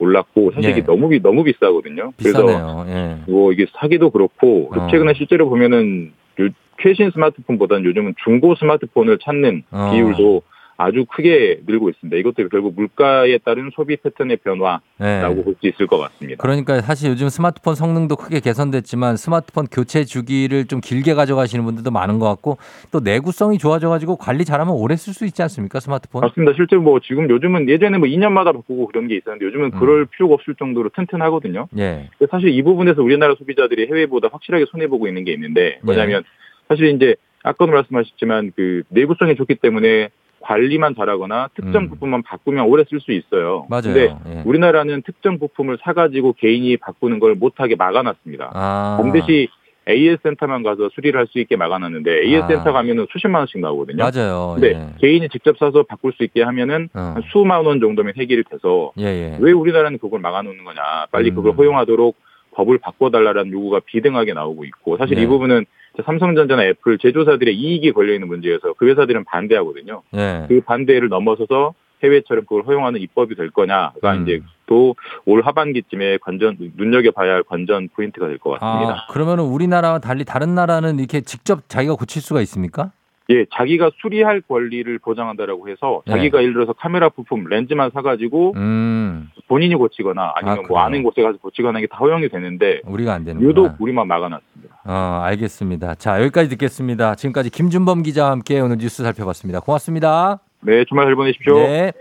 올랐고 0.00 0.52
사실 0.54 0.70
이게 0.70 0.80
예. 0.80 0.84
너무 0.84 1.08
비 1.08 1.20
너무 1.20 1.42
비싸거든요. 1.44 2.12
그래서 2.16 2.46
비싸네요. 2.46 2.86
예. 2.88 3.16
뭐 3.30 3.52
이게 3.52 3.66
사기도 3.78 4.10
그렇고 4.10 4.70
어. 4.74 4.86
최근에 4.90 5.14
실제로 5.14 5.48
보면은 5.48 6.12
요- 6.40 6.48
최신 6.82 7.10
스마트폰보다는 7.10 7.84
요즘은 7.84 8.14
중고 8.24 8.54
스마트폰을 8.54 9.18
찾는 9.18 9.64
어. 9.72 9.90
비율도 9.92 10.42
아주 10.80 11.04
크게 11.06 11.62
늘고 11.66 11.90
있습니다. 11.90 12.16
이것도 12.18 12.48
결국 12.48 12.72
물가에 12.76 13.36
따른 13.38 13.70
소비 13.74 13.96
패턴의 13.96 14.36
변화라고 14.38 14.80
예. 15.00 15.42
볼수 15.42 15.66
있을 15.66 15.88
것 15.88 15.98
같습니다. 15.98 16.40
그러니까 16.40 16.80
사실 16.80 17.10
요즘 17.10 17.28
스마트폰 17.28 17.74
성능도 17.74 18.14
크게 18.14 18.38
개선됐지만 18.38 19.16
스마트폰 19.16 19.66
교체 19.66 20.04
주기를 20.04 20.66
좀 20.66 20.80
길게 20.80 21.14
가져가시는 21.14 21.64
분들도 21.64 21.90
많은 21.90 22.20
것 22.20 22.28
같고 22.28 22.58
또 22.92 23.00
내구성이 23.00 23.58
좋아져가지고 23.58 24.16
관리 24.18 24.44
잘하면 24.44 24.72
오래 24.72 24.94
쓸 24.94 25.14
수 25.14 25.26
있지 25.26 25.42
않습니까 25.42 25.80
스마트폰? 25.80 26.20
맞습니다. 26.20 26.52
실제로 26.54 26.80
뭐 26.80 27.00
지금 27.00 27.28
요즘은 27.28 27.68
예전에 27.68 27.98
뭐 27.98 28.06
2년마다 28.06 28.52
바꾸고 28.54 28.86
그런 28.86 29.08
게 29.08 29.16
있었는데 29.16 29.46
요즘은 29.46 29.64
음. 29.74 29.80
그럴 29.80 30.06
필요가 30.06 30.34
없을 30.34 30.54
정도로 30.54 30.90
튼튼하거든요. 30.90 31.66
예. 31.76 32.08
사실 32.30 32.50
이 32.50 32.62
부분에서 32.62 33.02
우리나라 33.02 33.34
소비자들이 33.34 33.88
해외보다 33.88 34.28
확실하게 34.30 34.66
손해 34.70 34.86
보고 34.86 35.08
있는 35.08 35.24
게 35.24 35.32
있는데 35.32 35.80
뭐냐면 35.82 36.22
네. 36.22 36.28
사실 36.68 36.94
이제 36.94 37.16
아까도 37.42 37.72
말씀하셨지만 37.72 38.52
그 38.54 38.82
내구성이 38.90 39.34
좋기 39.34 39.56
때문에 39.56 40.10
관리만 40.40 40.94
잘하거나 40.94 41.50
특정 41.54 41.84
음. 41.84 41.88
부품만 41.90 42.22
바꾸면 42.22 42.66
오래 42.66 42.84
쓸 42.88 43.00
수 43.00 43.12
있어요. 43.12 43.66
맞아요. 43.68 43.82
근데 43.82 44.16
예. 44.28 44.42
우리나라는 44.44 45.02
특정 45.02 45.38
부품을 45.38 45.78
사가지고 45.82 46.34
개인이 46.34 46.76
바꾸는 46.76 47.18
걸 47.18 47.34
못하게 47.34 47.74
막아놨습니다. 47.76 48.52
아. 48.54 48.98
반드시 49.00 49.48
AS 49.88 50.18
센터만 50.22 50.62
가서 50.62 50.90
수리를 50.94 51.18
할 51.18 51.26
수 51.28 51.38
있게 51.38 51.56
막아놨는데 51.56 52.22
AS 52.24 52.42
아. 52.42 52.46
센터 52.46 52.72
가면은 52.72 53.06
수십만 53.10 53.40
원씩 53.40 53.60
나오거든요. 53.60 53.96
맞아요. 54.04 54.52
근데 54.54 54.74
예. 54.74 54.86
개인이 55.00 55.28
직접 55.30 55.56
사서 55.58 55.82
바꿀 55.84 56.12
수 56.12 56.22
있게 56.24 56.42
하면은 56.42 56.88
어. 56.94 57.12
한 57.14 57.22
수만 57.32 57.64
원 57.64 57.80
정도면 57.80 58.14
해결이 58.16 58.44
돼서 58.50 58.92
예, 58.98 59.04
예. 59.04 59.38
왜 59.40 59.52
우리나라는 59.52 59.98
그걸 59.98 60.20
막아놓는 60.20 60.62
거냐. 60.64 60.82
빨리 61.10 61.30
음. 61.30 61.36
그걸 61.36 61.52
허용하도록 61.52 62.16
법을 62.52 62.78
바꿔달라는 62.78 63.52
요구가 63.52 63.80
비등하게 63.84 64.34
나오고 64.34 64.64
있고 64.64 64.96
사실 64.98 65.16
네. 65.16 65.22
이 65.22 65.26
부분은 65.26 65.64
삼성전자나 66.04 66.64
애플 66.64 66.98
제조사들의 66.98 67.54
이익이 67.54 67.92
걸려 67.92 68.14
있는 68.14 68.28
문제여서 68.28 68.74
그 68.78 68.88
회사들은 68.88 69.24
반대하거든요. 69.24 70.02
예. 70.14 70.44
그 70.48 70.60
반대를 70.60 71.08
넘어서서 71.08 71.74
해외처럼 72.02 72.44
그걸 72.44 72.62
허용하는 72.62 73.00
입법이 73.00 73.34
될 73.34 73.50
거냐가 73.50 74.14
음. 74.14 74.22
이제 74.22 74.40
또 74.66 74.94
올 75.24 75.42
하반기쯤에 75.42 76.18
관전 76.18 76.56
눈여겨봐야 76.76 77.32
할 77.34 77.42
관전 77.42 77.88
포인트가 77.94 78.28
될 78.28 78.38
것 78.38 78.58
같습니다. 78.58 79.06
아, 79.08 79.12
그러면은 79.12 79.44
우리나라와 79.44 79.98
달리 79.98 80.24
다른 80.24 80.54
나라는 80.54 80.98
이렇게 80.98 81.20
직접 81.22 81.68
자기가 81.68 81.94
고칠 81.96 82.22
수가 82.22 82.40
있습니까? 82.42 82.92
예, 83.30 83.44
자기가 83.54 83.90
수리할 84.00 84.40
권리를 84.40 84.98
보장한다라고 85.00 85.68
해서 85.68 86.02
네. 86.06 86.14
자기가 86.14 86.40
예를 86.40 86.54
들어서 86.54 86.72
카메라 86.72 87.10
부품 87.10 87.44
렌즈만 87.44 87.90
사가지고 87.92 88.54
음, 88.56 89.30
본인이 89.48 89.74
고치거나 89.74 90.32
아니면 90.36 90.58
아, 90.60 90.62
뭐? 90.66 90.80
아는 90.80 91.02
곳에 91.02 91.22
가서 91.22 91.36
고치거나 91.38 91.78
이게 91.78 91.88
다 91.88 91.98
허용이 91.98 92.28
되는데 92.30 92.80
우리가 92.84 93.12
안 93.12 93.24
되는 93.24 93.42
유독 93.42 93.72
우리만 93.78 94.08
막아놨습니다. 94.08 94.80
어, 94.84 95.20
알겠습니다. 95.24 95.96
자, 95.96 96.22
여기까지 96.22 96.48
듣겠습니다. 96.50 97.16
지금까지 97.16 97.50
김준범 97.50 98.02
기자와 98.02 98.30
함께 98.30 98.60
오늘 98.60 98.78
뉴스 98.78 99.02
살펴봤습니다. 99.02 99.60
고맙습니다. 99.60 100.40
네, 100.60 100.84
주말 100.86 101.06
잘 101.06 101.14
보내십시오. 101.14 101.54
네. 101.58 101.92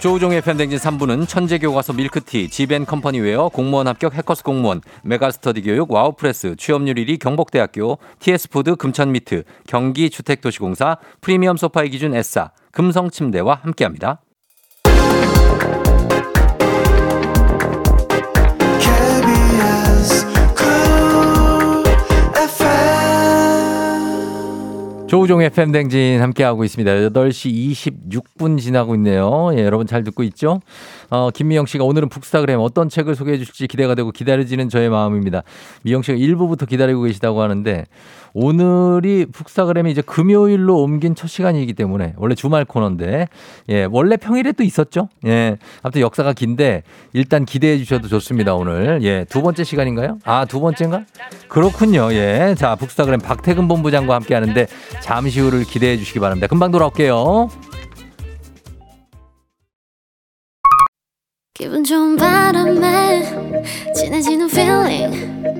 조우종의 0.00 0.40
FM대행진 0.40 0.78
3부는 0.78 1.28
천재교과서 1.28 1.92
밀크티, 1.92 2.48
지벤컴퍼니웨어, 2.48 3.50
공무원 3.50 3.86
합격 3.86 4.14
해커스 4.14 4.42
공무원, 4.42 4.80
메가스터디 5.02 5.60
교육, 5.60 5.92
와우패스, 5.92 6.56
취업률 6.56 6.94
1위 6.94 7.18
경복대학교, 7.18 7.98
TS푸드 8.18 8.76
금천미트, 8.76 9.42
경기주택도시공사, 9.66 10.96
프리미엄 11.20 11.58
소파의 11.58 11.90
기준 11.90 12.14
에싸, 12.14 12.50
금성침대와 12.72 13.60
함께합니다. 13.62 14.22
조우종의 25.10 25.50
팬댕진 25.50 26.22
함께하고 26.22 26.62
있습니다. 26.62 27.10
8시 27.10 27.72
26분 27.72 28.60
지나고 28.60 28.94
있네요. 28.94 29.50
예, 29.54 29.64
여러분 29.64 29.84
잘 29.88 30.04
듣고 30.04 30.22
있죠? 30.22 30.60
어, 31.10 31.30
김미영 31.30 31.66
씨가 31.66 31.82
오늘은 31.82 32.08
북스타그램 32.08 32.60
어떤 32.60 32.88
책을 32.88 33.16
소개해 33.16 33.36
주실지 33.38 33.66
기대가 33.66 33.96
되고 33.96 34.12
기다려지는 34.12 34.68
저의 34.68 34.88
마음입니다. 34.88 35.42
미영 35.82 36.02
씨가 36.02 36.16
1부부터 36.16 36.68
기다리고 36.68 37.02
계시다고 37.02 37.42
하는데 37.42 37.86
오늘이 38.32 39.26
북스타그램이 39.26 39.90
이제 39.90 40.02
금요일로 40.02 40.82
옮긴 40.82 41.14
첫 41.14 41.26
시간이기 41.28 41.72
때문에 41.74 42.14
원래 42.16 42.34
주말 42.34 42.64
코너인데 42.64 43.28
예, 43.68 43.86
원래 43.90 44.16
평일에 44.16 44.52
또 44.52 44.62
있었죠? 44.62 45.08
예. 45.26 45.56
아무튼 45.82 46.00
역사가 46.00 46.32
긴데 46.32 46.82
일단 47.12 47.44
기대해 47.44 47.78
주셔도 47.78 48.08
좋습니다, 48.08 48.54
오늘. 48.54 49.00
예, 49.02 49.24
두 49.28 49.42
번째 49.42 49.64
시간인가요? 49.64 50.18
아, 50.24 50.44
두 50.44 50.60
번째인가? 50.60 51.04
그렇군요. 51.48 52.12
예. 52.12 52.54
자, 52.56 52.76
북스타그램 52.76 53.20
박태근 53.20 53.68
본부장과 53.68 54.14
함께 54.14 54.34
하는데 54.34 54.66
잠시 55.00 55.40
후를 55.40 55.64
기대해 55.64 55.96
주시기 55.96 56.20
바랍니다. 56.20 56.46
금방 56.46 56.70
돌아올게요. 56.70 57.48
기분 61.54 61.84
좋은 61.84 62.16
바람에 62.16 63.22
진해지는 63.94 64.48
feeling 64.48 65.59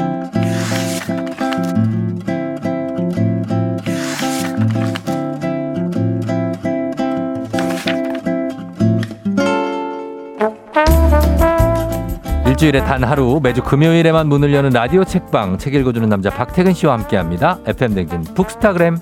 일주일에 12.61 12.83
단 12.85 13.03
하루 13.03 13.39
매주 13.41 13.63
금요일에만 13.63 14.27
문을 14.27 14.53
여는 14.53 14.69
라디오 14.69 15.03
책방 15.03 15.57
책 15.57 15.73
읽어주는 15.73 16.07
남자 16.07 16.29
박태근 16.29 16.73
씨와 16.73 16.93
함께합니다. 16.93 17.57
FM 17.65 17.95
댕진 17.95 18.23
북스타그램. 18.35 18.97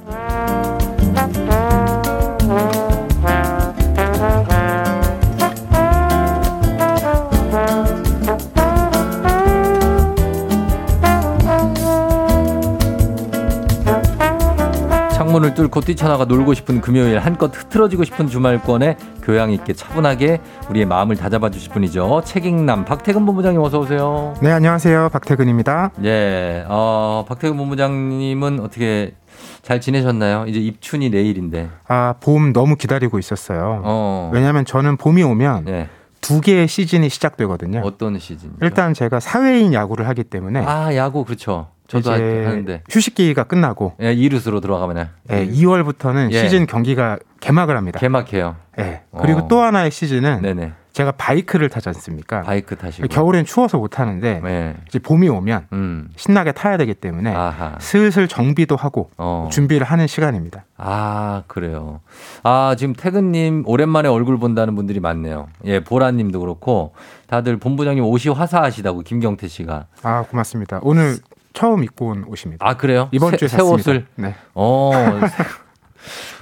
창문을 15.39 15.53
뚫고 15.53 15.81
뛰쳐나가 15.81 16.25
놀고 16.25 16.53
싶은 16.53 16.81
금요일 16.81 17.19
한껏 17.19 17.51
흐트러지고 17.55 18.03
싶은 18.03 18.27
주말권에 18.27 18.97
교양 19.23 19.51
있게 19.51 19.73
차분하게 19.73 20.41
우리의 20.69 20.85
마음을 20.85 21.15
다잡아 21.15 21.49
주실 21.49 21.71
분이죠. 21.71 22.21
책임남 22.25 22.85
박태근 22.85 23.25
본부장님 23.25 23.61
어서 23.61 23.79
오세요. 23.79 24.33
네, 24.41 24.51
안녕하세요. 24.51 25.09
박태근입니다. 25.11 25.91
예, 26.03 26.65
어, 26.67 27.25
박태근 27.27 27.57
본부장님은 27.57 28.59
어떻게 28.59 29.15
잘 29.61 29.81
지내셨나요? 29.81 30.45
이제 30.47 30.59
입춘이 30.59 31.09
내일인데. 31.09 31.69
아, 31.87 32.15
봄 32.19 32.53
너무 32.53 32.75
기다리고 32.75 33.17
있었어요. 33.17 33.81
어. 33.83 34.31
왜냐하면 34.33 34.65
저는 34.65 34.97
봄이 34.97 35.23
오면 35.23 35.65
네. 35.65 35.89
두 36.21 36.41
개의 36.41 36.67
시즌이 36.67 37.09
시작되거든요. 37.09 37.81
어떤 37.83 38.19
시즌? 38.19 38.51
일단 38.61 38.93
제가 38.93 39.19
사회인 39.19 39.73
야구를 39.73 40.07
하기 40.09 40.25
때문에 40.25 40.63
아, 40.65 40.93
야구 40.95 41.23
그렇죠. 41.23 41.67
저도 41.89 42.11
하는데. 42.11 42.83
휴식기가 42.89 43.43
끝나고 43.43 43.93
예, 44.01 44.13
이루스로 44.13 44.61
들어가면 44.61 45.09
예, 45.31 45.47
2월부터는 45.47 46.31
예. 46.31 46.39
시즌 46.39 46.65
경기가 46.67 47.17
개막을 47.39 47.75
합니다. 47.75 47.99
개막해요. 47.99 48.55
예. 48.79 49.01
그리고 49.21 49.41
어. 49.41 49.47
또 49.47 49.61
하나의 49.61 49.91
시즌은 49.91 50.41
네네. 50.41 50.73
제가 50.91 51.11
바이크를 51.13 51.69
타지 51.69 51.87
않습니까? 51.89 52.41
바이크 52.41 52.75
타시고. 52.75 53.07
겨울엔 53.07 53.45
추워서 53.45 53.77
못 53.77 53.87
타는데 53.89 54.41
네. 54.43 54.75
이제 54.87 54.99
봄이 54.99 55.29
오면 55.29 55.67
음. 55.71 56.09
신나게 56.15 56.51
타야 56.51 56.77
되기 56.77 56.93
때문에 56.93 57.33
아하. 57.33 57.75
슬슬 57.79 58.27
정비도 58.27 58.75
하고 58.75 59.09
어. 59.17 59.47
준비를 59.51 59.85
하는 59.85 60.07
시간입니다. 60.07 60.65
아, 60.77 61.43
그래요. 61.47 62.01
아, 62.43 62.75
지금 62.77 62.93
태근님 62.93 63.63
오랜만에 63.65 64.09
얼굴 64.09 64.39
본다는 64.39 64.75
분들이 64.75 64.99
많네요. 64.99 65.47
예, 65.65 65.79
보라님도 65.79 66.39
그렇고 66.39 66.93
다들 67.27 67.57
본부장님 67.57 68.03
옷이 68.03 68.33
화사하시다고 68.33 69.01
김경태 69.01 69.47
씨가. 69.47 69.85
아 70.03 70.23
고맙습니다. 70.29 70.79
오늘 70.81 71.17
처음 71.53 71.83
입고 71.83 72.07
온 72.07 72.23
옷입니다. 72.27 72.65
아, 72.67 72.75
그래요? 72.75 73.09
이번 73.11 73.31
새, 73.31 73.37
주에 73.37 73.47
새. 73.47 73.61
옷을. 73.61 74.05
네. 74.15 74.35
어. 74.53 74.91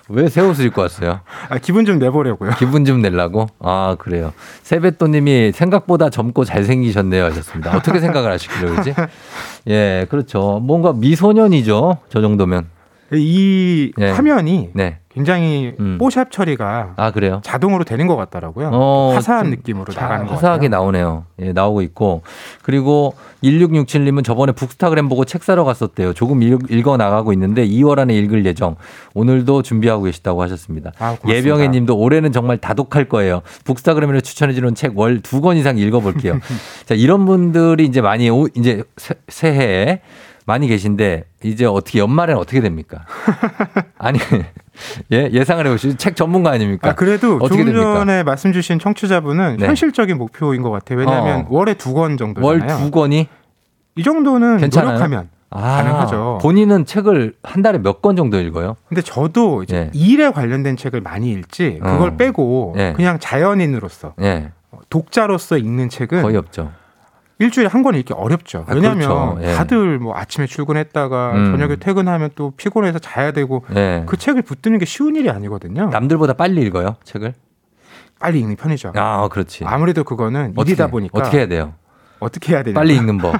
왜새 0.09 0.41
옷을 0.41 0.65
입고 0.65 0.81
왔어요? 0.81 1.19
아, 1.49 1.57
기분 1.57 1.85
좀 1.85 1.99
내보려고요. 1.99 2.51
기분 2.57 2.85
좀 2.85 3.01
내려고? 3.01 3.47
아, 3.59 3.95
그래요. 3.99 4.33
세뱃돈님이 4.63 5.51
생각보다 5.53 6.09
젊고 6.09 6.45
잘생기셨네요 6.45 7.25
하셨습니다. 7.25 7.75
어떻게 7.75 7.99
생각을 7.99 8.31
하시길래 8.31 8.69
그러지? 8.71 8.93
예, 9.67 10.05
그렇죠. 10.09 10.61
뭔가 10.63 10.93
미소년이죠. 10.93 11.97
저 12.09 12.21
정도면. 12.21 12.67
이 13.13 13.91
네. 13.97 14.11
화면이 14.11 14.71
네. 14.73 14.99
굉장히 15.17 15.73
음. 15.79 15.97
뽀샵 15.99 16.31
처리가 16.31 16.93
아, 16.95 17.11
그래요? 17.11 17.41
자동으로 17.43 17.83
되는 17.83 18.05
것 18.07 18.15
같더라고요. 18.15 18.69
어, 18.71 19.11
화사한 19.15 19.45
좀 19.45 19.49
느낌으로 19.51 19.91
자, 19.91 20.01
나가는 20.01 20.27
것 20.27 20.33
화사하게 20.35 20.67
같아요. 20.67 20.81
나오네요. 20.81 21.25
예, 21.39 21.51
나오고 21.53 21.81
있고. 21.81 22.21
그리고 22.61 23.15
1667님은 23.43 24.23
저번에 24.23 24.51
북스타그램 24.51 25.09
보고 25.09 25.25
책 25.25 25.43
사러 25.43 25.63
갔었대요. 25.63 26.13
조금 26.13 26.41
읽, 26.43 26.87
어 26.87 26.97
나가고 26.97 27.33
있는데 27.33 27.67
2월 27.67 27.99
안에 27.99 28.13
읽을 28.15 28.45
예정. 28.45 28.75
오늘도 29.15 29.63
준비하고 29.63 30.03
계시다고 30.03 30.41
하셨습니다. 30.43 30.91
아, 30.99 31.15
고맙습니다. 31.15 31.35
예병혜 31.37 31.67
님도 31.69 31.97
올해는 31.97 32.31
정말 32.31 32.57
다독할 32.59 33.05
거예요. 33.09 33.41
북스타그램으로 33.65 34.21
추천해주는 34.21 34.75
책 34.75 34.95
월 34.97 35.19
두 35.21 35.41
권 35.41 35.57
이상 35.57 35.77
읽어볼게요. 35.77 36.39
자, 36.85 36.93
이런 36.95 37.25
분들이 37.25 37.85
이제 37.85 38.01
많이, 38.01 38.29
오, 38.29 38.47
이제 38.55 38.83
새- 38.97 39.15
새해에 39.27 40.01
많이 40.47 40.67
계신데 40.67 41.25
이제 41.43 41.65
어떻게 41.65 41.99
연말에는 41.99 42.39
어떻게 42.41 42.61
됩니까? 42.61 43.05
아니, 43.99 44.17
예, 45.11 45.29
예상을 45.31 45.65
해보시죠. 45.67 45.97
책 45.97 46.15
전문가 46.15 46.51
아닙니까? 46.51 46.89
아, 46.89 46.95
그래도 46.95 47.35
어떻게 47.35 47.49
조금 47.59 47.65
됩니까? 47.73 47.93
전에 47.99 48.23
말씀 48.23 48.53
주신 48.53 48.79
청취자분은 48.79 49.57
네. 49.59 49.67
현실적인 49.67 50.17
목표인 50.17 50.61
것 50.61 50.71
같아요. 50.71 50.99
왜냐하면 50.99 51.41
어. 51.41 51.47
월에 51.49 51.73
두 51.75 51.93
권 51.93 52.15
정도잖아요. 52.17 52.47
월두 52.77 52.91
권이 52.91 53.27
이 53.97 54.03
정도는 54.03 54.57
괜찮아요? 54.57 54.91
노력하면 54.93 55.29
아, 55.49 55.61
가능하죠. 55.77 56.39
본인은 56.41 56.85
책을 56.85 57.33
한 57.43 57.61
달에 57.61 57.79
몇 57.79 58.01
권 58.01 58.15
정도 58.15 58.39
읽어요? 58.39 58.77
근데 58.87 59.01
저도 59.01 59.63
이제 59.63 59.89
예. 59.93 59.99
일에 59.99 60.29
관련된 60.31 60.77
책을 60.77 61.01
많이 61.01 61.31
읽지 61.31 61.79
그걸 61.83 62.09
어. 62.11 62.15
빼고 62.17 62.75
예. 62.77 62.93
그냥 62.95 63.19
자연인으로서 63.19 64.13
예, 64.21 64.51
독자로서 64.89 65.57
읽는 65.57 65.89
책은 65.89 66.21
거의 66.21 66.37
없죠. 66.37 66.71
일주일에 67.39 67.69
한 67.69 67.83
권 67.83 67.95
읽기 67.95 68.13
어렵죠. 68.13 68.65
아, 68.67 68.73
왜냐하면 68.73 69.07
그렇죠. 69.35 69.37
예. 69.41 69.53
다들 69.55 69.99
뭐 69.99 70.15
아침에 70.15 70.47
출근했다가 70.47 71.31
음. 71.35 71.51
저녁에 71.51 71.75
퇴근하면 71.75 72.31
또 72.35 72.51
피곤해서 72.57 72.99
자야 72.99 73.31
되고 73.31 73.63
예. 73.75 74.03
그 74.07 74.17
책을 74.17 74.41
붙드는 74.41 74.79
게 74.79 74.85
쉬운 74.85 75.15
일이 75.15 75.29
아니거든요. 75.29 75.89
남들보다 75.89 76.33
빨리 76.33 76.61
읽어요, 76.63 76.95
책을? 77.03 77.33
빨리 78.19 78.39
읽는 78.39 78.55
편이죠. 78.55 78.93
아, 78.95 79.27
그렇지. 79.27 79.63
아무래도 79.65 80.03
그거는 80.03 80.53
어떻게, 80.55 80.71
일이다 80.71 80.87
보니까 80.87 81.19
어떻게 81.19 81.37
해야 81.37 81.47
돼요? 81.47 81.73
어떻게 82.19 82.53
해야 82.53 82.63
되냐? 82.63 82.73
빨리 82.73 82.95
읽는 82.95 83.19
법. 83.19 83.35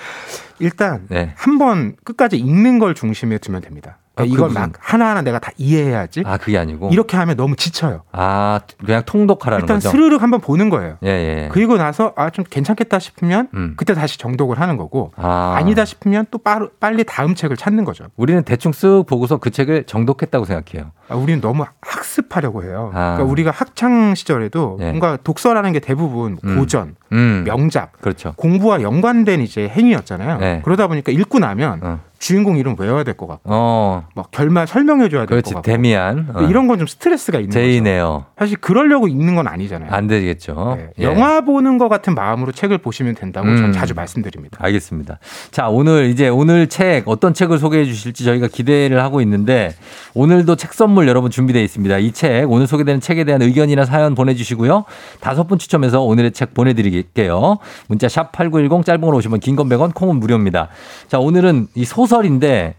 일단 0.58 1.04
네. 1.08 1.34
한번 1.36 1.96
끝까지 2.04 2.38
읽는 2.38 2.78
걸 2.78 2.94
중심에 2.94 3.36
두면 3.36 3.60
됩니다. 3.60 3.98
그러니까 4.14 4.22
아, 4.22 4.24
이걸 4.24 4.50
막 4.50 4.72
하나하나 4.78 5.22
내가 5.22 5.38
다 5.38 5.52
이해해야지. 5.56 6.22
아 6.26 6.36
그게 6.36 6.58
아니고 6.58 6.90
이렇게 6.92 7.16
하면 7.16 7.36
너무 7.36 7.56
지쳐요. 7.56 8.02
아 8.12 8.60
그냥 8.84 9.02
통독하라는 9.06 9.62
일단 9.64 9.76
거죠. 9.76 9.90
스르륵 9.90 10.22
한번 10.22 10.40
보는 10.40 10.68
거예요. 10.68 10.98
예 11.04 11.08
예. 11.08 11.48
그리고 11.52 11.76
나서 11.76 12.12
아 12.16 12.30
좀 12.32 12.44
괜찮겠다 12.48 12.98
싶으면 12.98 13.48
음. 13.54 13.74
그때 13.76 13.92
다시 13.94 14.18
정독을 14.18 14.58
하는 14.60 14.76
거고 14.78 15.12
아. 15.16 15.56
아. 15.58 15.62
니다 15.62 15.84
싶으면 15.84 16.26
또 16.30 16.38
빠르, 16.38 16.68
빨리 16.80 17.04
다음 17.04 17.34
책을 17.34 17.56
찾는 17.56 17.84
거죠. 17.84 18.06
우리는 18.16 18.42
대충 18.42 18.72
쓱 18.72 19.06
보고서 19.06 19.36
그 19.36 19.50
책을 19.50 19.84
정독했다고 19.84 20.44
생각해요. 20.44 20.92
아, 21.12 21.16
우리는 21.16 21.40
너무 21.40 21.64
학습하려고 21.80 22.64
해요. 22.64 22.90
아. 22.94 23.14
그러니까 23.14 23.24
우리가 23.24 23.50
학창 23.50 24.14
시절에도 24.14 24.78
예. 24.80 24.84
뭔가 24.86 25.18
독서라는 25.22 25.72
게 25.72 25.78
대부분 25.80 26.38
음. 26.44 26.56
고전, 26.58 26.94
음. 27.12 27.44
명작, 27.46 27.92
그렇죠. 28.00 28.32
공부와 28.36 28.82
연관된 28.82 29.40
이제 29.40 29.68
행위였잖아요. 29.68 30.38
네. 30.38 30.60
그러다 30.64 30.86
보니까 30.86 31.12
읽고 31.12 31.38
나면 31.38 31.80
어. 31.82 32.00
주인공 32.18 32.56
이름 32.56 32.76
외워야 32.78 33.02
될 33.02 33.14
것 33.14 33.26
같고, 33.26 33.42
어. 33.52 34.06
막 34.14 34.30
결말 34.30 34.68
설명해줘야 34.68 35.26
될 35.26 35.42
것. 35.42 35.54
같고. 35.54 35.62
데미안. 35.62 36.28
어. 36.34 36.42
이런 36.42 36.68
건 36.68 36.78
좀 36.78 36.86
스트레스가 36.86 37.38
있는 37.38 37.48
거죠. 37.50 37.58
제이네요. 37.58 38.26
사실 38.38 38.56
그러려고 38.58 39.08
읽는 39.08 39.34
건 39.34 39.48
아니잖아요. 39.48 39.90
안 39.90 40.06
되겠죠. 40.06 40.76
네. 40.78 40.90
예. 41.00 41.02
영화 41.04 41.40
보는 41.40 41.78
것 41.78 41.88
같은 41.88 42.14
마음으로 42.14 42.52
책을 42.52 42.78
보시면 42.78 43.16
된다고 43.16 43.48
음. 43.48 43.56
저는 43.56 43.72
자주 43.72 43.94
말씀드립니다. 43.94 44.56
알겠습니다. 44.60 45.18
자, 45.50 45.68
오늘 45.68 46.06
이제 46.06 46.28
오늘 46.28 46.68
책 46.68 47.08
어떤 47.08 47.34
책을 47.34 47.58
소개해 47.58 47.84
주실지 47.84 48.24
저희가 48.24 48.46
기대를 48.46 49.02
하고 49.02 49.20
있는데 49.20 49.74
오늘도 50.14 50.54
책 50.56 50.72
선물 50.74 51.01
여러분 51.08 51.30
준비되어 51.30 51.62
있습니다. 51.62 51.98
이 51.98 52.12
책, 52.12 52.50
오늘 52.50 52.66
소개되는 52.66 53.00
책에 53.00 53.24
대한 53.24 53.42
의견이나 53.42 53.84
사연 53.84 54.14
보내주시고요. 54.14 54.84
다섯 55.20 55.46
분 55.46 55.58
추첨해서 55.58 56.02
오늘의 56.02 56.32
책 56.32 56.54
보내드릴게요. 56.54 57.58
문자 57.88 58.08
샵 58.08 58.32
8910 58.32 58.84
짧은 58.84 59.00
걸 59.00 59.14
오시면 59.14 59.40
긴건 59.40 59.68
100원, 59.68 59.94
콩은 59.94 60.16
무료입니다. 60.16 60.68
자, 61.08 61.18
오늘은 61.18 61.68
이 61.74 61.84
소설인데 61.84 62.74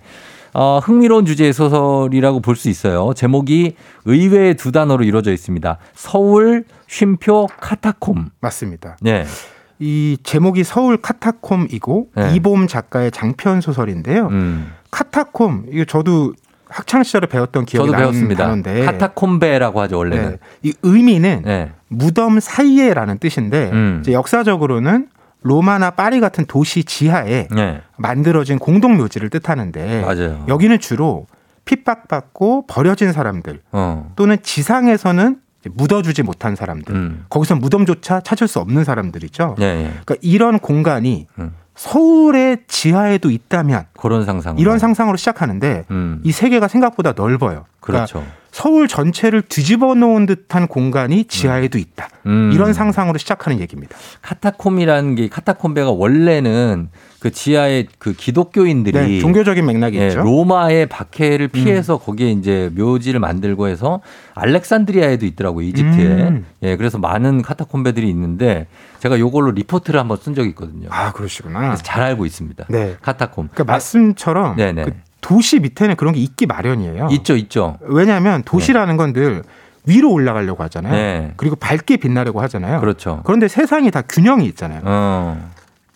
어, 0.56 0.80
흥미로운 0.84 1.26
주제의 1.26 1.52
소설이라고 1.52 2.40
볼 2.42 2.56
수 2.56 2.70
있어요. 2.70 3.14
제목이 3.16 3.76
의외의 4.06 4.54
두 4.56 4.72
단어로 4.72 5.04
이루어져 5.04 5.32
있습니다. 5.34 5.78
서울 5.96 6.66
쉼표 6.88 7.48
카타콤. 7.60 8.30
맞습니다. 8.40 8.98
네. 9.02 9.26
이 9.80 10.18
제목이 10.24 10.64
서울 10.64 10.98
카타콤이고 10.98 12.10
네. 12.16 12.36
이봄 12.36 12.68
작가의 12.68 13.10
장편 13.12 13.62
소설인데요. 13.62 14.28
음. 14.28 14.72
카타콤 14.92 15.66
이거 15.72 15.86
저도 15.86 16.34
학창 16.74 17.04
시절에 17.04 17.28
배웠던 17.28 17.66
기억이 17.66 17.88
저도 17.88 17.98
배웠습니다. 17.98 18.44
단어인데 18.44 18.86
카타콤베라고 18.86 19.80
하죠 19.82 19.98
원래는. 20.00 20.32
네. 20.32 20.38
이 20.64 20.74
의미는 20.82 21.44
네. 21.46 21.72
무덤 21.88 22.40
사이에라는 22.40 23.20
뜻인데 23.20 23.70
음. 23.72 23.98
이제 24.02 24.12
역사적으로는 24.14 25.08
로마나 25.44 25.92
파리 25.92 26.20
같은 26.20 26.46
도시 26.46 26.84
지하에 26.84 27.48
네. 27.52 27.82
만들어진 27.98 28.58
공동 28.58 28.98
묘지를 28.98 29.30
뜻하는데 29.30 30.02
맞아요. 30.02 30.46
여기는 30.48 30.80
주로 30.80 31.28
핍박받고 31.66 32.66
버려진 32.68 33.12
사람들 33.12 33.62
어. 33.72 34.12
또는 34.16 34.38
지상에서는 34.42 35.38
묻어주지 35.76 36.24
못한 36.24 36.56
사람들 36.56 36.94
음. 36.96 37.26
거기서 37.30 37.56
무덤조차 37.56 38.22
찾을 38.22 38.48
수 38.48 38.60
없는 38.60 38.84
사람들이죠. 38.84 39.56
네. 39.60 39.76
네. 39.76 39.84
그러니까 39.84 40.16
이런 40.22 40.60
공간이 40.60 41.28
음. 41.40 41.54
서울의 41.76 42.60
지하에도 42.68 43.32
있다면 43.32 43.86
그런 43.98 44.26
상상. 44.26 44.58
이런 44.58 44.80
상상으로 44.80 45.18
시작하는데 45.18 45.86
음. 45.92 46.22
이 46.24 46.32
세계가 46.32 46.68
생각보다 46.68 47.14
넓어요. 47.14 47.66
그러니까 47.80 48.06
그렇죠. 48.06 48.26
서울 48.52 48.88
전체를 48.88 49.42
뒤집어 49.42 49.96
놓은 49.96 50.28
듯한 50.28 50.68
공간이 50.68 51.26
지하에도 51.26 51.80
있다. 51.80 52.10
음. 52.28 52.52
이런 52.54 52.74
상상으로 52.74 53.18
시작하는 53.18 53.60
얘기입니다. 53.60 53.98
카타콤이라는 54.22 55.16
게 55.16 55.28
카타콤베가 55.30 55.90
원래는 55.92 56.90
그 57.24 57.32
지하에 57.32 57.86
그 58.00 58.12
기독교인들이 58.12 59.00
네, 59.00 59.20
종교적인 59.22 59.66
맥락이 59.66 59.98
예, 59.98 60.08
있죠. 60.08 60.24
로마의 60.24 60.88
박해를 60.88 61.48
피해서 61.48 61.96
거기에 61.98 62.32
이제 62.32 62.70
묘지를 62.76 63.22
만들고 63.22 63.70
해서 63.70 64.02
알렉산드리아에도 64.34 65.26
있더라고요 65.28 65.66
이집트에 65.66 66.06
음. 66.28 66.46
예 66.64 66.76
그래서 66.76 66.98
많은 66.98 67.42
카타콤베들이 67.42 68.10
있는데 68.10 68.68
제가 69.00 69.20
요걸로 69.20 69.52
리포트를 69.52 69.98
한번 70.02 70.18
쓴 70.18 70.36
적이 70.36 70.50
있거든요 70.50 70.90
아 70.92 71.14
그러시구나. 71.14 71.62
그래서 71.62 71.82
잘 71.82 72.04
알고 72.04 72.26
있습니다 72.26 72.66
네. 72.68 72.98
카타콤 73.02 73.48
그러니까 73.54 73.72
말씀처럼 73.72 74.58
네 74.58 74.74
네. 74.74 74.84
그 74.84 74.92
도시 75.22 75.60
밑에는 75.62 75.96
그런 75.96 76.14
게 76.14 76.20
있기 76.20 76.46
마련이에요. 76.46 77.08
있죠 77.12 77.38
있죠 77.38 77.78
왜냐하면 77.84 78.44
도시라는 78.44 78.98
건 78.98 79.14
늘 79.14 79.44
위로 79.86 80.12
올라가려고 80.12 80.62
하잖아요. 80.64 80.92
네. 80.94 81.34
그리고 81.38 81.56
밝게 81.56 81.98
빛나려고 81.98 82.42
하잖아요. 82.42 82.82
그렇죠 82.82 83.22
그런데 83.24 83.48
세상이 83.48 83.92
다 83.92 84.02
균형이 84.02 84.46
있잖아요. 84.48 84.82
어 84.84 85.50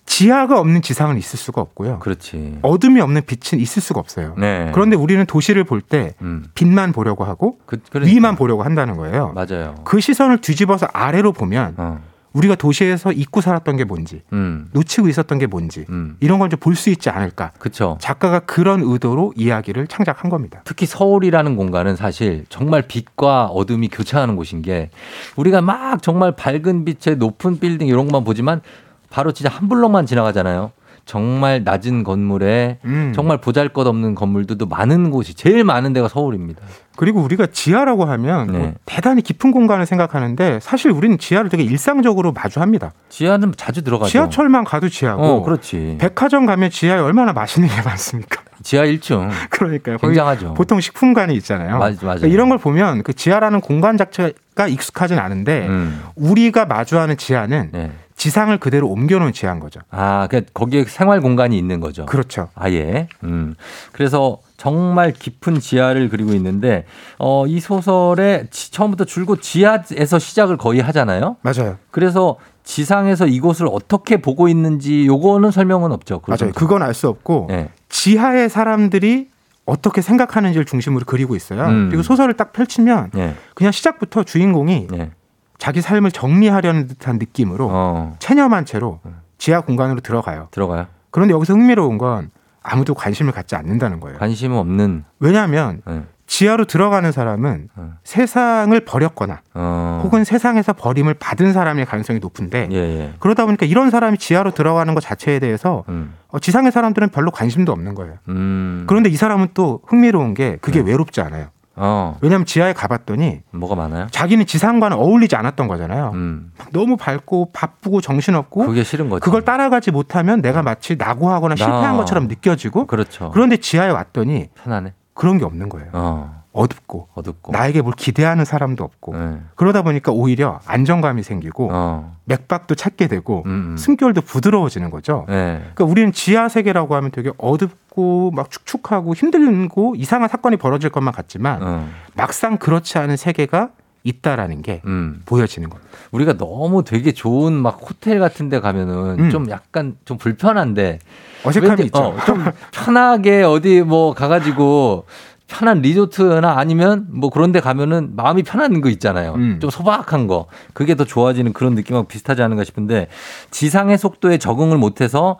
지하가 0.07 0.59
없는 0.59 0.81
지상은 0.81 1.17
있을 1.17 1.37
수가 1.37 1.61
없고요. 1.61 1.99
그렇지 1.99 2.59
어둠이 2.63 2.99
없는 3.01 3.21
빛은 3.27 3.61
있을 3.61 3.81
수가 3.83 3.99
없어요. 3.99 4.33
네 4.37 4.71
그런데 4.73 4.95
우리는 4.95 5.23
도시를 5.25 5.63
볼때 5.65 6.15
음. 6.21 6.45
빛만 6.55 6.93
보려고 6.93 7.23
하고 7.25 7.59
그, 7.67 7.77
그러니까. 7.91 8.11
위만 8.11 8.35
보려고 8.35 8.63
한다는 8.63 8.95
거예요. 8.97 9.33
맞아요 9.35 9.75
그 9.83 9.99
시선을 9.99 10.39
뒤집어서 10.39 10.87
아래로 10.93 11.33
보면 11.33 11.75
어. 11.77 11.99
우리가 12.33 12.55
도시에서 12.55 13.11
잊고 13.13 13.41
살았던 13.41 13.77
게 13.77 13.83
뭔지, 13.83 14.21
음. 14.31 14.69
놓치고 14.73 15.07
있었던 15.07 15.39
게 15.39 15.47
뭔지 15.47 15.85
음. 15.89 16.17
이런 16.19 16.37
걸 16.39 16.49
좀 16.49 16.59
볼 16.59 16.75
수 16.75 16.89
있지 16.91 17.09
않을까. 17.09 17.51
그쵸 17.57 17.97
작가가 17.99 18.39
그런 18.39 18.81
의도로 18.83 19.33
이야기를 19.35 19.87
창작한 19.87 20.29
겁니다. 20.29 20.61
특히 20.63 20.85
서울이라는 20.85 21.55
공간은 21.55 21.95
사실 21.95 22.45
정말 22.49 22.83
빛과 22.83 23.47
어둠이 23.47 23.87
교차하는 23.89 24.35
곳인 24.35 24.61
게 24.61 24.89
우리가 25.35 25.61
막 25.61 26.01
정말 26.03 26.31
밝은 26.33 26.85
빛의 26.85 27.17
높은 27.17 27.59
빌딩 27.59 27.87
이런 27.87 28.05
것만 28.07 28.23
보지만 28.23 28.61
바로 29.09 29.31
진짜 29.31 29.49
한 29.51 29.69
블럭만 29.69 30.05
지나가잖아요. 30.05 30.71
정말 31.05 31.63
낮은 31.63 32.03
건물에 32.03 32.79
음. 32.83 33.13
정말 33.15 33.37
보잘 33.37 33.69
것 33.69 33.87
없는 33.87 34.13
건물들도 34.13 34.65
많은 34.65 35.09
곳이 35.09 35.33
제일 35.35 35.63
많은 35.63 35.93
데가 35.93 36.09
서울입니다. 36.09 36.59
그리고 36.97 37.21
우리가 37.21 37.47
지하라고 37.47 38.03
하면 38.03 38.47
뭐 38.51 38.59
네. 38.59 38.73
대단히 38.85 39.21
깊은 39.21 39.51
공간을 39.51 39.85
생각하는데 39.85 40.59
사실 40.61 40.91
우리는 40.91 41.17
지하를 41.17 41.49
되게 41.49 41.63
일상적으로 41.63 42.33
마주합니다. 42.33 42.91
지하는 43.07 43.53
자주 43.55 43.83
들어가죠. 43.85 44.11
지하철만 44.11 44.65
가도 44.65 44.89
지하고 44.89 45.23
어, 45.23 45.43
그렇지. 45.43 45.95
백화점 45.97 46.45
가면 46.45 46.71
지하에 46.71 46.99
얼마나 46.99 47.31
맛있는 47.31 47.69
게 47.69 47.81
많습니까? 47.83 48.41
지하 48.61 48.83
1층. 48.83 49.29
그러니까요. 49.49 49.99
굉장하죠. 49.99 50.55
보통 50.55 50.81
식품관이 50.81 51.33
있잖아요. 51.35 51.77
맞- 51.77 52.03
맞아요. 52.03 52.17
그러니까 52.17 52.27
이런 52.27 52.49
걸 52.49 52.57
보면 52.57 53.03
그 53.03 53.13
지하라는 53.13 53.61
공간 53.61 53.95
자체가 53.95 54.67
익숙하진 54.67 55.19
않은데 55.19 55.67
음. 55.69 56.01
우리가 56.15 56.65
마주하는 56.65 57.15
지하는 57.15 57.69
네. 57.71 57.91
지상을 58.17 58.57
그대로 58.57 58.87
옮겨놓은 58.89 59.31
지하인 59.31 59.59
거죠. 59.59 59.79
아, 59.91 60.27
그 60.29 60.41
거기에 60.53 60.83
생활 60.85 61.21
공간이 61.21 61.57
있는 61.57 61.79
거죠. 61.79 62.05
그렇죠. 62.07 62.49
아 62.55 62.69
예. 62.71 63.07
음. 63.23 63.53
그래서 63.93 64.39
정말 64.57 65.13
깊은 65.13 65.59
지하를 65.59 66.09
그리고 66.09 66.33
있는데 66.33 66.85
어, 67.19 67.45
이 67.47 67.59
소설에 67.59 68.47
지- 68.49 68.71
처음부터 68.71 69.05
줄곧 69.05 69.41
지하에서 69.41 70.17
시작을 70.19 70.57
거의 70.57 70.81
하잖아요. 70.81 71.37
맞아요. 71.43 71.77
그래서 71.91 72.37
지상에서 72.63 73.27
이곳을 73.27 73.67
어떻게 73.71 74.17
보고 74.19 74.49
있는지 74.49 75.05
요거는 75.05 75.51
설명은 75.51 75.91
없죠. 75.91 76.19
그 76.19 76.31
맞아요. 76.31 76.37
정도. 76.37 76.53
그건 76.59 76.81
알 76.81 76.93
수 76.95 77.07
없고 77.07 77.45
네. 77.49 77.69
지하의 77.89 78.49
사람들이 78.49 79.29
어떻게 79.65 80.01
생각하는지를 80.01 80.65
중심으로 80.65 81.05
그리고 81.05 81.35
있어요. 81.35 81.65
음. 81.67 81.87
그리고 81.89 82.01
소설을 82.01 82.33
딱 82.33 82.51
펼치면 82.51 83.11
네. 83.13 83.35
그냥 83.53 83.71
시작부터 83.71 84.23
주인공이 84.23 84.87
네. 84.89 85.11
자기 85.57 85.81
삶을 85.81 86.11
정리하려는 86.11 86.87
듯한 86.87 87.17
느낌으로 87.17 87.67
어, 87.71 88.15
체념한 88.19 88.65
채로 88.65 88.99
지하 89.37 89.61
공간으로 89.61 90.01
들어가요. 90.01 90.47
들어가요. 90.51 90.87
그런데 91.11 91.33
여기서 91.33 91.53
흥미로운 91.53 91.97
건 91.97 92.29
아무도 92.61 92.93
관심을 92.93 93.31
갖지 93.31 93.55
않는다는 93.55 93.99
거예요. 93.99 94.17
관심 94.17 94.51
없는 94.51 95.05
왜냐하면 95.19 95.81
네. 95.85 96.03
지하로 96.27 96.65
들어가는 96.65 97.09
사람은 97.11 97.69
어. 97.75 97.93
세상을 98.03 98.77
버렸거나 98.81 99.41
어. 99.53 100.01
혹은 100.03 100.25
세상에서 100.25 100.73
버림을 100.73 101.13
받은 101.13 101.53
사람의 101.53 101.85
가능성이 101.85 102.19
높은데 102.19 102.67
예, 102.71 102.77
예. 102.77 103.13
그러다 103.19 103.45
보니까 103.45 103.65
이런 103.65 103.89
사람이 103.89 104.17
지하로 104.17 104.51
들어가는 104.51 104.93
것 104.93 104.99
자체에 104.99 105.39
대해서 105.39 105.85
음. 105.87 106.13
어, 106.27 106.39
지상의 106.39 106.73
사람들은 106.73 107.09
별로 107.09 107.31
관심도 107.31 107.71
없는 107.71 107.95
거예요. 107.95 108.15
음. 108.27 108.83
그런데 108.87 109.09
이 109.09 109.15
사람은 109.15 109.49
또 109.53 109.79
흥미로운 109.87 110.33
게 110.33 110.57
그게 110.59 110.83
네. 110.83 110.91
외롭지 110.91 111.21
않아요. 111.21 111.47
어. 111.77 112.17
왜냐하면 112.21 112.45
지하에 112.45 112.73
가봤더니 112.73 113.41
뭐가 113.51 113.75
많아요? 113.75 114.07
자기는 114.11 114.45
지상과는 114.45 114.97
어울리지 114.97 115.35
않았던 115.35 115.67
거잖아요. 115.67 116.11
음. 116.15 116.51
너무 116.73 116.97
밝고 116.97 117.51
바쁘고 117.53 118.01
정신없고 118.01 118.65
그게 118.65 118.83
싫은 118.83 119.09
거죠. 119.09 119.23
그걸 119.23 119.43
따라가지 119.45 119.91
못하면 119.91 120.41
내가 120.41 120.63
마치 120.63 120.95
낙오하거나 120.95 121.55
실패한 121.55 121.81
나- 121.81 121.97
것처럼 121.97 122.27
느껴지고 122.27 122.85
그렇죠. 122.87 123.29
그런데 123.33 123.57
지하에 123.57 123.89
왔더니 123.91 124.49
편안해. 124.55 124.93
그런 125.13 125.37
게 125.37 125.45
없는 125.45 125.69
거예요. 125.69 125.89
어. 125.93 126.36
어둡고 126.57 127.09
어둡고. 127.13 127.51
나에게 127.51 127.81
뭘 127.81 127.93
기대하는 127.95 128.43
사람도 128.43 128.83
없고 128.83 129.15
네. 129.15 129.37
그러다 129.55 129.83
보니까 129.83 130.11
오히려 130.11 130.59
안정감이 130.65 131.21
생기고 131.21 131.69
어. 131.71 132.15
맥박도 132.25 132.75
찾게 132.75 133.07
되고 133.07 133.43
음, 133.45 133.73
음. 133.73 133.77
숨결도 133.77 134.21
부드러워지는 134.21 134.89
거죠. 134.89 135.25
네. 135.29 135.59
그러니까 135.59 135.85
우리는 135.85 136.11
지하 136.11 136.49
세계라고 136.49 136.95
하면 136.95 137.11
되게 137.11 137.31
어둡고 137.37 138.31
막 138.31 138.49
축축하고 138.49 139.13
힘들고 139.13 139.95
이상한 139.97 140.29
사건이 140.29 140.57
벌어질 140.57 140.89
것만 140.89 141.13
같지만 141.13 141.59
어. 141.61 141.89
막상 142.15 142.57
그렇지 142.57 142.97
않은 142.97 143.17
세계가 143.17 143.69
있다라는 144.03 144.61
게 144.61 144.81
음. 144.85 145.21
보여지는 145.25 145.69
겁니다. 145.69 145.91
우리가 146.11 146.37
너무 146.37 146.83
되게 146.83 147.11
좋은 147.11 147.53
막 147.53 147.79
호텔 147.81 148.19
같은 148.19 148.49
데 148.49 148.59
가면은 148.59 149.19
음. 149.19 149.29
좀 149.29 149.49
약간 149.49 149.97
좀 150.05 150.17
불편한데 150.17 150.99
어색함이 151.43 151.69
왠지, 151.69 151.83
있죠. 151.85 151.99
어, 151.99 152.17
좀 152.25 152.45
편하게 152.71 153.43
어디 153.43 153.81
뭐 153.81 154.13
가가지고 154.13 155.05
편한 155.47 155.81
리조트나 155.81 156.57
아니면 156.57 157.07
뭐 157.09 157.29
그런 157.29 157.51
데 157.51 157.59
가면은 157.59 158.15
마음이 158.15 158.43
편한 158.43 158.81
거 158.81 158.89
있잖아요. 158.89 159.33
음. 159.35 159.59
좀 159.59 159.69
소박한 159.69 160.27
거. 160.27 160.47
그게 160.73 160.95
더 160.95 161.05
좋아지는 161.05 161.53
그런 161.53 161.73
느낌하고 161.73 162.07
비슷하지 162.07 162.41
않은가 162.41 162.63
싶은데 162.63 163.07
지상의 163.51 163.97
속도에 163.97 164.37
적응을 164.37 164.77
못해서 164.77 165.37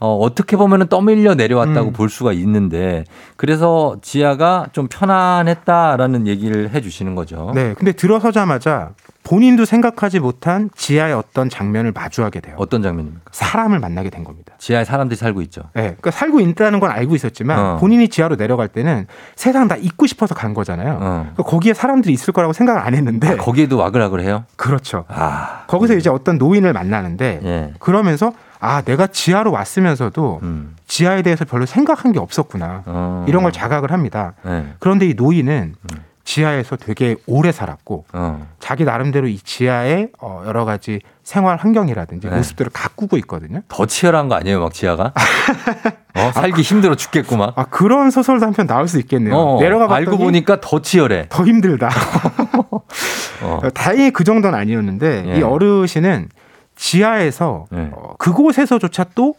어, 0.00 0.16
어떻게 0.16 0.56
보면은 0.56 0.88
떠밀려 0.88 1.34
내려왔다고 1.34 1.90
음. 1.90 1.92
볼 1.92 2.08
수가 2.10 2.32
있는데 2.32 3.04
그래서 3.36 3.96
지하가 4.02 4.66
좀 4.72 4.88
편안했다라는 4.88 6.26
얘기를 6.26 6.70
해 6.70 6.80
주시는 6.80 7.14
거죠. 7.14 7.52
네, 7.54 7.74
근데 7.74 7.92
들어서자마자 7.92 8.90
본인도 9.24 9.64
생각하지 9.64 10.20
못한 10.20 10.68
지하의 10.76 11.14
어떤 11.14 11.48
장면을 11.48 11.92
마주하게 11.92 12.40
돼요. 12.40 12.56
어떤 12.58 12.82
장면입니까? 12.82 13.22
사람을 13.32 13.78
만나게 13.80 14.10
된 14.10 14.22
겁니다. 14.22 14.52
지하에 14.58 14.84
사람들이 14.84 15.16
살고 15.16 15.40
있죠. 15.42 15.62
네, 15.72 15.82
그러니까 15.82 16.10
살고 16.10 16.40
있다는 16.40 16.78
건 16.78 16.90
알고 16.90 17.14
있었지만 17.16 17.58
어. 17.58 17.76
본인이 17.78 18.08
지하로 18.08 18.36
내려갈 18.36 18.68
때는 18.68 19.06
세상 19.34 19.66
다 19.66 19.76
잊고 19.76 20.06
싶어서 20.06 20.34
간 20.34 20.52
거잖아요. 20.52 20.98
어. 21.00 21.20
그러니까 21.32 21.42
거기에 21.42 21.72
사람들이 21.72 22.12
있을 22.12 22.34
거라고 22.34 22.52
생각을 22.52 22.82
안 22.82 22.94
했는데 22.94 23.30
아, 23.30 23.36
거기에도 23.36 23.78
와글와글 23.78 24.20
해요. 24.20 24.44
그렇죠. 24.56 25.06
아, 25.08 25.64
거기서 25.68 25.94
이제 25.94 26.10
어떤 26.10 26.36
노인을 26.36 26.74
만나는데 26.74 27.40
예. 27.42 27.72
그러면서 27.78 28.32
아 28.60 28.82
내가 28.82 29.06
지하로 29.06 29.52
왔으면서도 29.52 30.40
음. 30.42 30.76
지하에 30.86 31.22
대해서 31.22 31.46
별로 31.46 31.64
생각한 31.64 32.12
게 32.12 32.18
없었구나 32.18 32.82
어. 32.84 33.24
이런 33.26 33.42
걸 33.42 33.52
자각을 33.52 33.90
합니다. 33.90 34.34
네. 34.42 34.74
그런데 34.80 35.08
이 35.08 35.14
노인은 35.14 35.74
음. 35.80 35.98
지하에서 36.24 36.76
되게 36.76 37.16
오래 37.26 37.52
살았고 37.52 38.06
어. 38.14 38.46
자기 38.58 38.84
나름대로 38.84 39.26
이 39.28 39.38
지하의 39.38 40.08
어, 40.20 40.42
여러 40.46 40.64
가지 40.64 41.00
생활 41.22 41.56
환경이라든지 41.58 42.28
네. 42.28 42.36
모습들을 42.36 42.70
가꾸고 42.72 43.16
있거든요. 43.18 43.60
더 43.68 43.86
치열한 43.86 44.28
거 44.28 44.34
아니에요, 44.34 44.60
막 44.60 44.72
지하가? 44.72 45.12
어, 46.16 46.30
살기 46.32 46.62
힘들어 46.62 46.94
죽겠고 46.94 47.36
막. 47.36 47.58
아 47.58 47.64
그런 47.64 48.10
소설도 48.10 48.46
한 48.46 48.52
편 48.54 48.66
나올 48.66 48.88
수 48.88 48.98
있겠네요. 49.00 49.34
어, 49.36 49.60
내려가 49.60 49.86
봤더니 49.86 50.06
알고 50.06 50.18
보니까 50.18 50.60
더 50.60 50.80
치열해. 50.80 51.26
더 51.28 51.44
힘들다. 51.44 51.90
어. 53.42 53.60
다행히 53.74 54.10
그 54.10 54.24
정도는 54.24 54.58
아니었는데 54.58 55.24
예. 55.26 55.38
이 55.38 55.42
어르신은 55.42 56.28
지하에서 56.76 57.66
네. 57.70 57.90
어, 57.92 58.14
그곳에서조차 58.18 59.06
또 59.14 59.34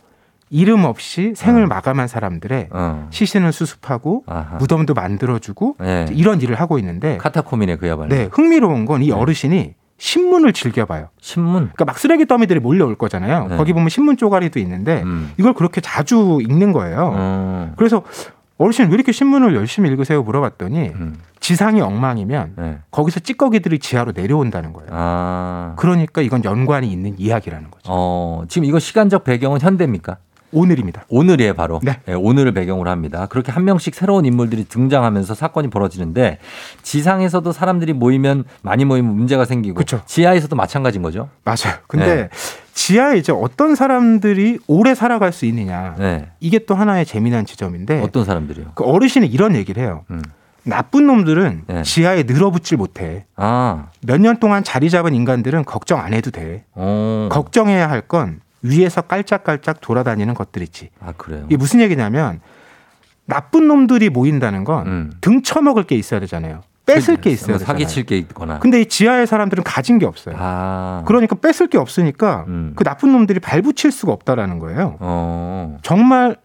이름 0.50 0.84
없이 0.86 1.34
생을 1.36 1.66
마감한 1.68 2.08
사람들의 2.08 2.70
어. 2.72 3.08
시신을 3.10 3.52
수습하고 3.52 4.24
아하. 4.28 4.58
무덤도 4.58 4.94
만들어주고 4.94 5.78
네. 5.80 6.06
이런 6.12 6.42
일을 6.42 6.56
하고 6.56 6.78
있는데 6.80 7.18
카타콤이네 7.18 7.78
그야말로. 7.78 8.10
네, 8.10 8.30
흥미로운 8.32 8.86
건 8.86 9.02
이 9.02 9.12
어르신이 9.12 9.74
신문을 9.98 10.54
즐겨봐요. 10.54 11.08
신문. 11.22 11.54
그러니까 11.74 11.86
막 11.86 11.98
쓰레기 11.98 12.26
더미들이 12.26 12.60
몰려올 12.60 12.96
거잖아요. 12.96 13.48
네. 13.48 13.58
거기 13.58 13.74
보면 13.74 13.90
신문 13.90 14.18
쪼가리도 14.18 14.60
있는데 14.60 15.02
음. 15.04 15.32
이걸 15.38 15.54
그렇게 15.54 15.80
자주 15.82 16.40
읽는 16.42 16.72
거예요. 16.74 17.12
어. 17.14 17.74
그래서 17.78 18.04
어르신 18.58 18.88
왜 18.90 18.94
이렇게 18.94 19.12
신문을 19.12 19.56
열심히 19.56 19.90
읽으세요? 19.90 20.22
물어봤더니 20.24 20.90
음. 20.96 21.16
지상이 21.40 21.82
엉망이면 21.82 22.54
네. 22.58 22.78
거기서 22.92 23.20
찌꺼기들이 23.22 23.80
지하로 23.80 24.14
내려온다는 24.14 24.74
거예요. 24.74 24.90
아. 24.92 25.74
그러니까 25.78 26.22
이건 26.22 26.44
연관이 26.44 26.92
있는 26.92 27.16
이야기라는 27.18 27.70
거죠. 27.72 27.84
어, 27.88 28.44
지금 28.48 28.66
이거 28.66 28.80
시간적 28.80 29.24
배경은 29.24 29.60
현대입니까? 29.62 30.18
오늘입니다. 30.56 31.06
오늘이에요, 31.10 31.54
바로. 31.54 31.82
네. 31.84 32.00
오늘을 32.14 32.54
배경으로 32.54 32.90
합니다. 32.90 33.26
그렇게 33.28 33.52
한 33.52 33.66
명씩 33.66 33.94
새로운 33.94 34.26
인물들이 34.26 34.64
등장하면서 34.66 35.36
사건이 35.36 35.70
벌어지는데 35.70 36.40
지상에서도 36.82 37.52
사람들이 37.52 37.94
모이면 37.94 38.46
많이 38.62 38.86
모이면 38.86 39.14
문제가 39.16 39.46
생기고 39.46 39.76
그쵸. 39.76 40.02
지하에서도 40.06 40.56
마찬가지인 40.56 41.02
거죠. 41.02 41.30
맞아요. 41.44 41.78
근데 41.88 42.16
네. 42.16 42.30
지하에 42.74 43.18
이제 43.18 43.32
어떤 43.32 43.76
사람들이 43.76 44.60
오래 44.68 44.96
살아갈 44.96 45.32
수 45.34 45.46
있느냐. 45.46 45.96
네. 46.00 46.30
이게 46.40 46.60
또 46.66 46.74
하나의 46.76 47.06
재미난 47.06 47.46
지점인데 47.46 48.02
어떤 48.02 48.24
사람들이요? 48.26 48.72
그 48.76 48.84
어르신이 48.86 49.28
이런 49.28 49.56
얘기를 49.56 49.84
해요. 49.84 50.04
음. 50.10 50.22
나쁜 50.68 51.06
놈들은 51.06 51.64
네. 51.68 51.84
지하에 51.84 52.24
늘어붙질 52.24 52.78
못해. 52.78 53.26
아. 53.36 53.90
몇 54.02 54.20
년 54.20 54.40
동안 54.40 54.64
자리 54.64 54.90
잡은 54.90 55.14
인간들은 55.14 55.64
걱정 55.66 56.00
안 56.00 56.14
해도 56.14 56.32
돼. 56.32 56.64
어. 56.74 57.30
걱정해야 57.32 57.88
할 57.90 58.02
건 58.08 58.40
위에서 58.66 59.02
깔짝깔짝 59.02 59.82
돌아다니는 59.82 60.34
것들이지. 60.34 60.90
아, 61.00 61.14
그래요. 61.18 61.46
이게 61.48 61.58
무슨 61.58 61.82
얘기냐면 61.82 62.42
나쁜 63.26 63.68
놈들이 63.68 64.10
모인다는 64.10 64.64
건 64.64 64.88
음. 64.88 65.12
등 65.22 65.42
쳐먹을 65.44 65.84
게 65.84 65.96
있어야 65.96 66.20
되잖아요. 66.20 66.62
뺏을 66.86 67.18
게 67.18 67.32
있어야 67.32 67.54
뭐 67.54 67.58
되잖아요. 67.58 67.80
사기칠 67.80 68.06
게 68.06 68.18
있거나. 68.20 68.60
근데 68.60 68.82
이 68.82 68.86
지하의 68.86 69.26
사람들은 69.26 69.64
가진 69.64 69.98
게 69.98 70.06
없어요. 70.06 70.36
아. 70.38 71.04
그러니까 71.08 71.36
뺏을 71.36 71.68
게 71.68 71.78
없으니까 71.78 72.46
음. 72.48 72.74
그 72.76 72.84
나쁜 72.84 73.12
놈들이 73.12 73.40
발붙일 73.40 73.92
수가 73.92 74.12
없다라는 74.14 74.60
거예요. 74.60 74.98
어. 75.00 75.78
정말 75.82 76.36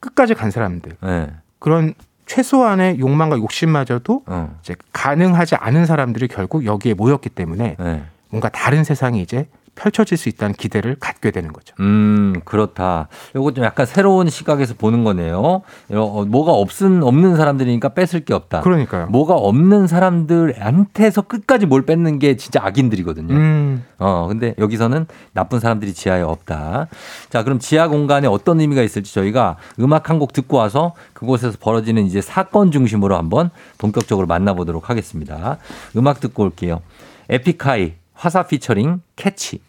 끝까지 0.00 0.34
간 0.34 0.50
사람들 0.50 0.96
네. 1.00 1.30
그런 1.60 1.94
최소한의 2.26 2.98
욕망과 2.98 3.38
욕심마저도 3.38 4.24
어. 4.26 4.56
이제 4.62 4.74
가능하지 4.92 5.54
않은 5.56 5.86
사람들이 5.86 6.26
결국 6.28 6.64
여기에 6.64 6.94
모였기 6.94 7.28
때문에 7.30 7.76
네. 7.78 8.02
뭔가 8.30 8.48
다른 8.48 8.82
세상이 8.82 9.22
이제 9.22 9.46
펼쳐질 9.74 10.16
수 10.16 10.28
있다는 10.28 10.54
기대를 10.54 10.96
갖게 11.00 11.30
되는 11.30 11.52
거죠. 11.52 11.74
음, 11.80 12.40
그렇다. 12.44 13.08
요거 13.36 13.52
좀 13.52 13.64
약간 13.64 13.86
새로운 13.86 14.30
시각에서 14.30 14.74
보는 14.74 15.04
거네요. 15.04 15.62
어, 15.92 16.24
뭐가 16.26 16.52
없은, 16.52 17.02
없는 17.02 17.36
사람들이니까 17.36 17.90
뺏을 17.90 18.24
게 18.24 18.34
없다. 18.34 18.60
그러니까요. 18.62 19.06
뭐가 19.08 19.34
없는 19.34 19.86
사람들한테서 19.86 21.22
끝까지 21.22 21.66
뭘 21.66 21.84
뺏는 21.84 22.18
게 22.18 22.36
진짜 22.36 22.60
악인들이거든요. 22.64 23.34
음, 23.34 23.84
어, 23.98 24.26
근데 24.28 24.54
여기서는 24.58 25.06
나쁜 25.32 25.60
사람들이 25.60 25.92
지하에 25.92 26.22
없다. 26.22 26.86
자, 27.30 27.42
그럼 27.44 27.58
지하 27.58 27.88
공간에 27.88 28.26
어떤 28.28 28.60
의미가 28.60 28.82
있을지 28.82 29.12
저희가 29.14 29.56
음악 29.80 30.08
한 30.10 30.14
곡 30.14 30.32
듣고 30.32 30.58
와서 30.58 30.94
그곳에서 31.12 31.58
벌어지는 31.60 32.06
이제 32.06 32.20
사건 32.20 32.70
중심으로 32.70 33.16
한번 33.16 33.50
본격적으로 33.78 34.28
만나보도록 34.28 34.88
하겠습니다. 34.88 35.58
음악 35.96 36.20
듣고 36.20 36.44
올게요. 36.44 36.82
에픽하이 37.28 37.94
화사 38.14 38.44
피처링 38.44 39.02
캐치. 39.16 39.60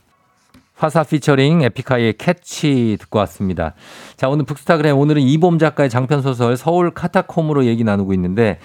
화사 0.75 1.03
피처링 1.03 1.61
에픽하이의 1.61 2.13
캐치 2.17 2.97
듣고 2.99 3.19
왔습니다. 3.19 3.73
자, 4.17 4.27
오늘 4.27 4.45
북스타그램 4.45 4.97
오늘은 4.97 5.21
이봄 5.21 5.57
작가의 5.57 5.89
장편 5.89 6.21
소설 6.21 6.57
서울 6.57 6.91
카타콤으로 6.91 7.65
얘기 7.65 7.83
나누고 7.83 8.13
있는데 8.13 8.59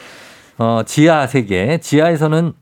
어, 0.58 0.82
지하 0.84 1.26
세계. 1.26 1.78
지하에서는 1.78 2.52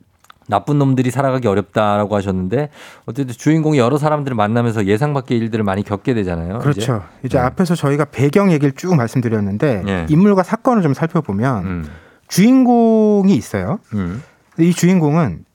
나쁜 0.47 0.79
놈들이 0.79 1.11
살아가기 1.11 1.47
어렵다라고 1.47 2.15
하셨는데 2.15 2.69
어쨌든 3.05 3.35
주인공이 3.35 3.77
여러 3.77 3.97
사람들을 3.97 4.35
만나면서 4.35 4.85
예상 4.85 5.13
밖의 5.13 5.37
일들을 5.37 5.63
많이 5.63 5.83
겪게 5.83 6.15
되잖아요. 6.15 6.59
그렇죠. 6.59 7.03
이제, 7.23 7.37
네. 7.37 7.43
앞에서 7.43 7.75
저희가 7.75 8.05
배경 8.05 8.51
얘기를 8.51 8.71
쭉 8.71 8.95
말씀드렸는데 8.95 9.83
예. 9.87 10.05
인물과 10.09 10.41
사건을 10.41 10.81
좀 10.81 10.95
살펴보면 10.95 11.65
음. 11.65 11.89
주인공이 12.29 13.35
있어요. 13.35 13.79
음. 13.93 14.23
이 14.57 14.73
주인공은 14.73 15.45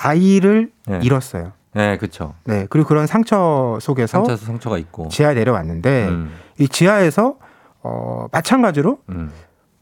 아이를 0.00 0.70
네. 0.86 1.00
잃었어요. 1.02 1.52
네, 1.74 1.96
그렇죠. 1.98 2.34
네. 2.44 2.66
그리고 2.70 2.88
그런 2.88 3.06
상처 3.06 3.78
속에서 3.80 4.24
상처 4.24 4.36
상처가 4.36 4.78
있고. 4.78 5.08
지하에 5.08 5.34
내려왔는데 5.34 6.08
음. 6.08 6.32
이 6.58 6.68
지하에서 6.68 7.36
어, 7.82 8.26
마찬가지로 8.32 8.98
음. 9.10 9.30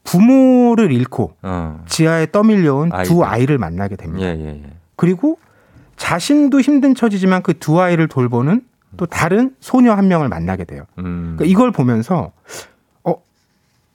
부모를 0.04 0.92
잃고 0.92 1.34
어. 1.42 1.82
지하에 1.86 2.30
떠밀려온 2.30 2.92
아이들. 2.92 3.14
두 3.14 3.24
아이를 3.24 3.58
만나게 3.58 3.96
됩니다. 3.96 4.26
예, 4.26 4.30
예, 4.38 4.46
예. 4.64 4.70
그리고 4.96 5.38
자신도 5.96 6.60
힘든 6.60 6.94
처지지만 6.94 7.42
그 7.42 7.54
두 7.54 7.80
아이를 7.80 8.08
돌보는 8.08 8.62
또 8.96 9.06
다른 9.06 9.54
소녀 9.60 9.92
한 9.92 10.08
명을 10.08 10.28
만나게 10.28 10.64
돼요. 10.64 10.84
음. 10.98 11.34
그러니까 11.36 11.44
이걸 11.44 11.72
보면서 11.72 12.32
어, 13.04 13.14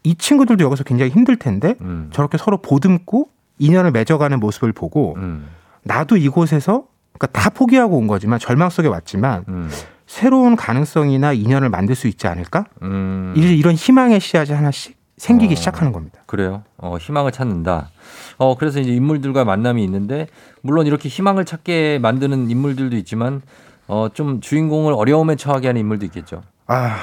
이 0.03 0.15
친구들도 0.15 0.63
여기서 0.63 0.83
굉장히 0.83 1.11
힘들 1.11 1.37
텐데 1.37 1.75
음. 1.81 2.09
저렇게 2.11 2.37
서로 2.37 2.57
보듬고 2.57 3.29
인연을 3.59 3.91
맺어가는 3.91 4.39
모습을 4.39 4.71
보고 4.71 5.15
음. 5.17 5.47
나도 5.83 6.17
이곳에서 6.17 6.85
그러니까 7.17 7.27
다 7.39 7.49
포기하고 7.49 7.97
온 7.97 8.07
거지만 8.07 8.39
절망 8.39 8.69
속에 8.69 8.87
왔지만 8.87 9.45
음. 9.47 9.69
새로운 10.07 10.55
가능성이나 10.55 11.33
인연을 11.33 11.69
만들 11.69 11.95
수 11.95 12.07
있지 12.07 12.27
않을까? 12.27 12.65
음. 12.81 13.33
이런 13.35 13.73
희망의 13.73 14.19
씨앗이 14.19 14.51
하나씩 14.51 14.97
생기기 15.17 15.53
어. 15.53 15.55
시작하는 15.55 15.91
겁니다. 15.91 16.19
그래요. 16.25 16.63
어, 16.77 16.97
희망을 16.99 17.31
찾는다. 17.31 17.89
어, 18.37 18.55
그래서 18.57 18.79
이제 18.79 18.91
인물들과 18.91 19.45
만남이 19.45 19.83
있는데, 19.83 20.27
물론 20.61 20.87
이렇게 20.87 21.07
희망을 21.07 21.45
찾게 21.45 21.99
만드는 22.01 22.49
인물들도 22.49 22.97
있지만, 22.97 23.41
어, 23.87 24.07
좀 24.13 24.41
주인공을 24.41 24.93
어려움에 24.93 25.35
처하게 25.35 25.67
하는 25.67 25.81
인물도 25.81 26.05
있겠죠. 26.05 26.41
아 26.67 26.97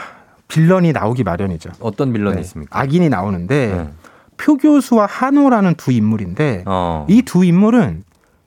빌런이 0.48 0.92
나오기 0.92 1.22
마련이죠. 1.22 1.70
어떤 1.80 2.12
빌런이 2.12 2.36
네, 2.36 2.40
있습니까? 2.42 2.78
악인이 2.78 3.08
나오는데 3.08 3.74
네. 3.74 3.90
표교수와 4.36 5.06
한호라는 5.06 5.74
두 5.74 5.92
인물인데 5.92 6.64
어. 6.66 7.06
이두 7.08 7.44
인물은 7.44 8.04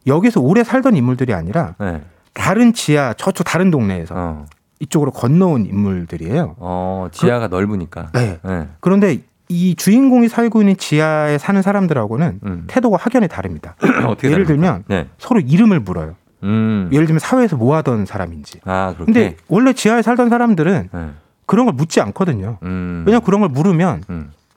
여기서 0.07 0.41
오래 0.41 0.63
살던 0.63 0.95
인물들이 0.95 1.33
아니라 1.33 1.75
네. 1.79 2.01
다른 2.33 2.73
지하 2.73 3.13
저쪽 3.13 3.43
다른 3.43 3.71
동네에서 3.71 4.13
어. 4.17 4.45
이쪽으로 4.79 5.11
건너온 5.11 5.65
인물들이에요. 5.65 6.55
어, 6.57 7.07
지하가 7.11 7.47
넓으니까. 7.47 8.09
네. 8.13 8.39
네. 8.43 8.67
그런데 8.79 9.19
이 9.49 9.75
주인공이 9.75 10.27
살고 10.29 10.61
있는 10.61 10.75
지하에 10.77 11.37
사는 11.37 11.61
사람들하고는 11.61 12.65
태도가 12.67 12.97
확연히 12.99 13.27
다릅니다. 13.27 13.75
음. 13.83 14.05
어떻게 14.07 14.31
예를? 14.31 14.45
들면 14.45 14.83
네. 14.87 15.07
서로 15.19 15.39
이름을 15.39 15.79
물어요. 15.79 16.15
음. 16.43 16.89
예를 16.91 17.05
들면 17.05 17.19
사회에서 17.19 17.55
뭐 17.55 17.75
하던 17.77 18.05
사람인지. 18.05 18.59
아, 18.65 18.93
그렇게. 18.95 19.05
근데 19.05 19.37
원래 19.47 19.71
지하에 19.73 20.01
살던 20.01 20.29
사람들은 20.29 20.89
네. 20.91 21.09
그런 21.45 21.65
걸 21.65 21.73
묻지 21.75 22.01
않거든요. 22.01 22.57
음. 22.63 23.03
왜냐하면 23.05 23.23
그런 23.23 23.41
걸 23.41 23.49
물으면 23.49 24.03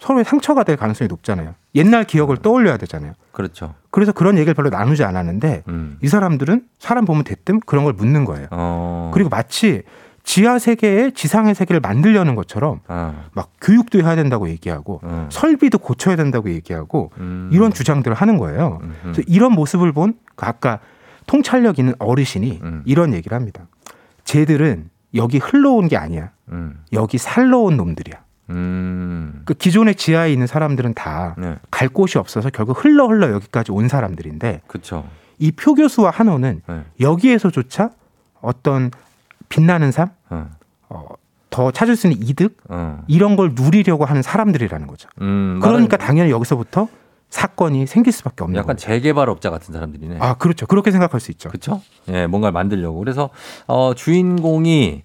서로의 0.06 0.24
상처가 0.24 0.62
될 0.62 0.76
가능성이 0.76 1.08
높잖아요. 1.08 1.54
옛날 1.74 2.04
기억을 2.04 2.36
떠올려야 2.36 2.76
되잖아요. 2.76 3.14
그렇죠. 3.32 3.74
그래서 3.90 4.12
그런 4.12 4.36
얘기를 4.38 4.54
별로 4.54 4.70
나누지 4.70 5.02
않았는데 5.02 5.64
음. 5.66 5.98
이 6.00 6.06
사람들은 6.06 6.62
사람 6.78 7.04
보면 7.04 7.24
대뜸 7.24 7.58
그런 7.58 7.82
걸 7.82 7.92
묻는 7.92 8.24
거예요. 8.24 8.46
어. 8.52 9.10
그리고 9.12 9.28
마치 9.30 9.82
지하 10.22 10.60
세계에 10.60 11.10
지상의 11.10 11.56
세계를 11.56 11.80
만들려는 11.80 12.36
것처럼 12.36 12.80
아. 12.86 13.24
막 13.32 13.50
교육도 13.60 14.00
해야 14.00 14.14
된다고 14.14 14.48
얘기하고 14.48 15.00
음. 15.02 15.26
설비도 15.28 15.78
고쳐야 15.78 16.14
된다고 16.14 16.50
얘기하고 16.50 17.10
음. 17.18 17.50
이런 17.52 17.72
주장들을 17.72 18.16
하는 18.16 18.38
거예요. 18.38 18.80
그래서 19.02 19.22
이런 19.26 19.52
모습을 19.52 19.90
본그 19.92 20.18
아까 20.36 20.78
통찰력 21.26 21.80
있는 21.80 21.94
어르신이 21.98 22.60
음. 22.62 22.82
이런 22.86 23.12
얘기를 23.12 23.34
합니다. 23.34 23.66
쟤들은 24.22 24.88
여기 25.16 25.38
흘러온 25.38 25.88
게 25.88 25.96
아니야. 25.96 26.30
음. 26.50 26.78
여기 26.92 27.18
살러 27.18 27.58
온 27.58 27.76
놈들이야. 27.76 28.25
음. 28.50 29.42
그 29.44 29.54
기존의 29.54 29.96
지하에 29.96 30.32
있는 30.32 30.46
사람들은 30.46 30.94
다갈 30.94 31.34
네. 31.36 31.88
곳이 31.92 32.18
없어서 32.18 32.50
결국 32.50 32.84
흘러 32.84 33.06
흘러 33.06 33.30
여기까지 33.32 33.72
온 33.72 33.88
사람들인데 33.88 34.62
그렇죠. 34.66 35.04
이 35.38 35.52
표교수와 35.52 36.10
한호는 36.10 36.62
네. 36.66 36.82
여기에서조차 37.00 37.90
어떤 38.40 38.90
빛나는 39.48 39.92
삶, 39.92 40.10
어. 40.30 40.50
어, 40.88 41.08
더 41.50 41.70
찾을 41.70 41.96
수 41.96 42.06
있는 42.06 42.26
이득 42.26 42.56
어. 42.68 43.02
이런 43.06 43.36
걸 43.36 43.52
누리려고 43.54 44.04
하는 44.04 44.22
사람들이라는 44.22 44.86
거죠. 44.86 45.08
음. 45.20 45.58
그러니까 45.62 45.96
당연히 45.96 46.30
여기서부터 46.30 46.88
사건이 47.28 47.86
생길 47.86 48.12
수밖에 48.12 48.44
없는 48.44 48.58
약간 48.58 48.76
재개발업자 48.76 49.50
같은 49.50 49.74
사람들이네. 49.74 50.18
아, 50.20 50.34
그렇죠. 50.34 50.66
그렇게 50.66 50.90
생각할 50.90 51.20
수 51.20 51.30
있죠. 51.32 51.48
그렇죠? 51.48 51.82
예, 52.08 52.26
뭔가를 52.26 52.52
만들려고. 52.52 52.98
그래서 52.98 53.30
어 53.66 53.94
주인공이 53.94 55.02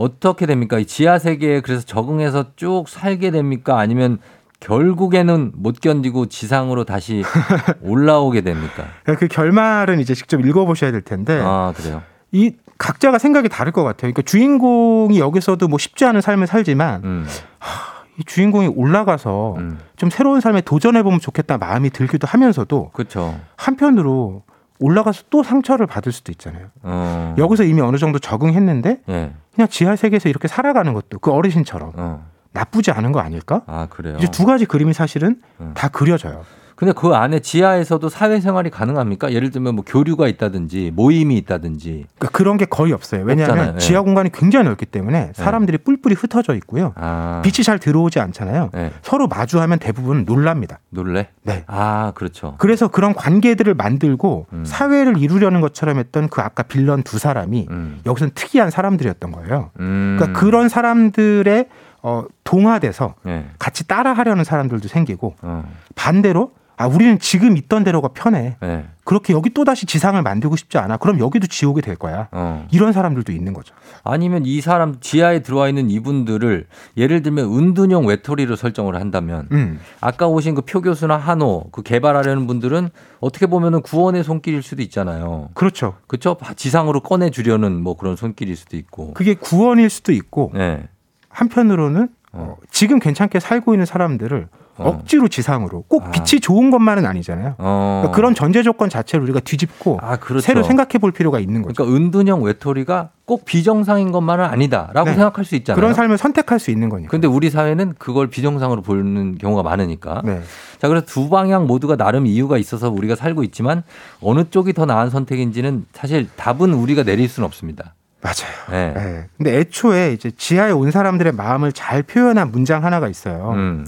어떻게 0.00 0.46
됩니까? 0.46 0.78
이 0.78 0.86
지하 0.86 1.18
세계에 1.18 1.60
그래서 1.60 1.84
적응해서 1.84 2.56
쭉 2.56 2.84
살게 2.88 3.30
됩니까? 3.30 3.78
아니면 3.78 4.18
결국에는 4.58 5.52
못 5.54 5.78
견디고 5.80 6.26
지상으로 6.26 6.84
다시 6.84 7.22
올라오게 7.82 8.40
됩니까? 8.40 8.84
그 9.04 9.28
결말은 9.28 10.00
이제 10.00 10.14
직접 10.14 10.40
읽어보셔야 10.40 10.90
될 10.90 11.02
텐데 11.02 11.38
아, 11.44 11.74
그래요. 11.76 12.02
이 12.32 12.54
각자가 12.78 13.18
생각이 13.18 13.50
다를 13.50 13.72
것 13.72 13.82
같아요. 13.82 14.12
그러니까 14.12 14.22
주인공이 14.22 15.18
여기서도 15.18 15.68
뭐 15.68 15.78
쉽지 15.78 16.06
않은 16.06 16.22
삶을 16.22 16.46
살지만 16.46 17.04
음. 17.04 17.26
하, 17.58 18.04
이 18.18 18.24
주인공이 18.24 18.68
올라가서 18.68 19.58
좀 19.96 20.08
새로운 20.08 20.40
삶에 20.40 20.62
도전해 20.62 21.02
보면 21.02 21.20
좋겠다 21.20 21.58
마음이 21.58 21.90
들기도 21.90 22.26
하면서도 22.26 22.90
그렇죠. 22.94 23.38
한편으로 23.56 24.44
올라가서 24.80 25.24
또 25.30 25.42
상처를 25.42 25.86
받을 25.86 26.10
수도 26.10 26.32
있잖아요. 26.32 26.68
어. 26.82 27.34
여기서 27.38 27.64
이미 27.64 27.80
어느 27.80 27.96
정도 27.98 28.18
적응했는데 28.18 29.02
예. 29.08 29.32
그냥 29.54 29.68
지하 29.68 29.94
세계에서 29.94 30.28
이렇게 30.28 30.48
살아가는 30.48 30.92
것도 30.92 31.18
그 31.20 31.30
어르신처럼 31.30 32.22
나쁘지 32.52 32.90
않은 32.90 33.12
거 33.12 33.20
아닐까? 33.20 33.62
아, 33.66 33.86
그래요. 33.88 34.16
이제 34.16 34.28
두 34.30 34.44
가지 34.46 34.64
그림이 34.66 34.92
사실은 34.92 35.40
다 35.74 35.88
그려져요. 35.88 36.44
근데 36.80 36.94
그 36.94 37.08
안에 37.08 37.40
지하에서도 37.40 38.08
사회생활이 38.08 38.70
가능합니까? 38.70 39.34
예를 39.34 39.50
들면 39.50 39.74
뭐 39.74 39.84
교류가 39.86 40.28
있다든지 40.28 40.92
모임이 40.94 41.36
있다든지. 41.36 42.06
그러니까 42.16 42.28
그런 42.30 42.56
게 42.56 42.64
거의 42.64 42.94
없어요. 42.94 43.22
왜냐하면 43.22 43.58
없잖아요. 43.58 43.74
예. 43.74 43.78
지하 43.78 44.00
공간이 44.00 44.32
굉장히 44.32 44.64
넓기 44.64 44.86
때문에 44.86 45.32
사람들이 45.34 45.76
뿔뿔이 45.76 46.14
흩어져 46.14 46.54
있고요. 46.54 46.94
아. 46.96 47.42
빛이 47.44 47.64
잘 47.64 47.78
들어오지 47.78 48.18
않잖아요. 48.18 48.70
네. 48.72 48.92
서로 49.02 49.28
마주하면 49.28 49.78
대부분 49.78 50.24
놀랍니다. 50.24 50.78
놀래? 50.88 51.28
네. 51.42 51.64
아, 51.66 52.12
그렇죠. 52.14 52.54
그래서 52.56 52.88
그런 52.88 53.12
관계들을 53.12 53.74
만들고 53.74 54.46
음. 54.50 54.64
사회를 54.64 55.18
이루려는 55.18 55.60
것처럼 55.60 55.98
했던 55.98 56.30
그 56.30 56.40
아까 56.40 56.62
빌런 56.62 57.02
두 57.02 57.18
사람이 57.18 57.68
여기서는 58.06 58.32
특이한 58.34 58.70
사람들이었던 58.70 59.32
거예요. 59.32 59.70
음. 59.80 60.16
그러니까 60.18 60.40
그런 60.40 60.70
사람들의 60.70 61.66
어, 62.02 62.24
동화돼서 62.44 63.16
예. 63.26 63.44
같이 63.58 63.86
따라하려는 63.86 64.44
사람들도 64.44 64.88
생기고 64.88 65.34
어. 65.42 65.70
반대로 65.94 66.52
아 66.80 66.86
우리는 66.86 67.18
지금 67.18 67.58
있던 67.58 67.84
대로가 67.84 68.08
편해. 68.08 68.56
예. 68.62 68.84
그렇게 69.04 69.34
여기 69.34 69.50
또 69.50 69.64
다시 69.64 69.84
지상을 69.84 70.20
만들고 70.22 70.56
싶지 70.56 70.78
않아. 70.78 70.96
그럼 70.96 71.18
여기도 71.18 71.46
지옥이 71.46 71.82
될 71.82 71.94
거야. 71.94 72.28
어. 72.32 72.66
이런 72.70 72.94
사람들도 72.94 73.32
있는 73.32 73.52
거죠. 73.52 73.74
아니면 74.02 74.46
이 74.46 74.62
사람 74.62 74.96
지하에 74.98 75.40
들어와 75.40 75.68
있는 75.68 75.90
이분들을 75.90 76.66
예를 76.96 77.20
들면 77.20 77.44
은둔형 77.52 78.06
외톨이로 78.06 78.56
설정을 78.56 78.94
한다면 78.94 79.46
음. 79.52 79.78
아까 80.00 80.26
오신 80.26 80.54
그 80.54 80.62
표 80.62 80.80
교수나 80.80 81.18
한호 81.18 81.64
그 81.70 81.82
개발하려는 81.82 82.46
분들은 82.46 82.88
어떻게 83.20 83.46
보면은 83.46 83.82
구원의 83.82 84.24
손길일 84.24 84.62
수도 84.62 84.80
있잖아요. 84.80 85.50
그렇죠. 85.52 85.96
그렇죠. 86.06 86.38
지상으로 86.56 87.00
꺼내 87.00 87.28
주려는 87.28 87.82
뭐 87.82 87.96
그런 87.98 88.16
손길일 88.16 88.56
수도 88.56 88.78
있고. 88.78 89.12
그게 89.12 89.34
구원일 89.34 89.90
수도 89.90 90.12
있고 90.12 90.52
네. 90.54 90.88
한편으로는 91.28 92.08
어, 92.32 92.56
지금 92.70 92.98
괜찮게 92.98 93.40
살고 93.40 93.74
있는 93.74 93.86
사람들을 93.86 94.48
억지로 94.82 95.28
지상으로 95.28 95.84
꼭 95.88 96.10
빛이 96.10 96.40
좋은 96.40 96.70
것만은 96.70 97.04
아니잖아요. 97.04 97.54
어. 97.58 98.00
그러니까 98.02 98.16
그런 98.16 98.34
전제 98.34 98.62
조건 98.62 98.88
자체를 98.88 99.22
우리가 99.24 99.40
뒤집고 99.40 99.98
그렇죠. 100.20 100.40
새로 100.40 100.62
생각해 100.62 100.92
볼 100.98 101.12
필요가 101.12 101.38
있는 101.38 101.62
거죠. 101.62 101.74
그러니까 101.84 101.96
은둔형 101.96 102.42
외톨이가 102.42 103.10
꼭 103.26 103.44
비정상인 103.44 104.10
것만은 104.10 104.44
아니다라고 104.44 105.10
네. 105.10 105.14
생각할 105.14 105.44
수 105.44 105.54
있잖아요. 105.56 105.78
그런 105.78 105.94
삶을 105.94 106.18
선택할 106.18 106.58
수 106.58 106.70
있는 106.70 106.88
거니까. 106.88 107.10
근데 107.10 107.26
우리 107.26 107.50
사회는 107.50 107.94
그걸 107.98 108.28
비정상으로 108.28 108.82
보는 108.82 109.38
경우가 109.38 109.62
많으니까. 109.62 110.22
네. 110.24 110.40
자, 110.78 110.88
그래서 110.88 111.04
두 111.06 111.28
방향 111.28 111.66
모두가 111.66 111.96
나름 111.96 112.26
이유가 112.26 112.56
있어서 112.56 112.90
우리가 112.90 113.16
살고 113.16 113.44
있지만 113.44 113.82
어느 114.22 114.44
쪽이 114.50 114.72
더 114.72 114.86
나은 114.86 115.10
선택인지는 115.10 115.86
사실 115.92 116.28
답은 116.36 116.72
우리가 116.72 117.02
내릴 117.04 117.28
수는 117.28 117.46
없습니다. 117.46 117.94
맞아요. 118.22 118.54
네. 118.70 118.92
네. 118.92 119.26
근데 119.36 119.58
애초에 119.58 120.12
이제 120.12 120.30
지하에 120.30 120.70
온 120.72 120.90
사람들의 120.90 121.32
마음을 121.32 121.72
잘 121.72 122.02
표현한 122.02 122.50
문장 122.50 122.84
하나가 122.84 123.08
있어요. 123.08 123.52
음. 123.52 123.86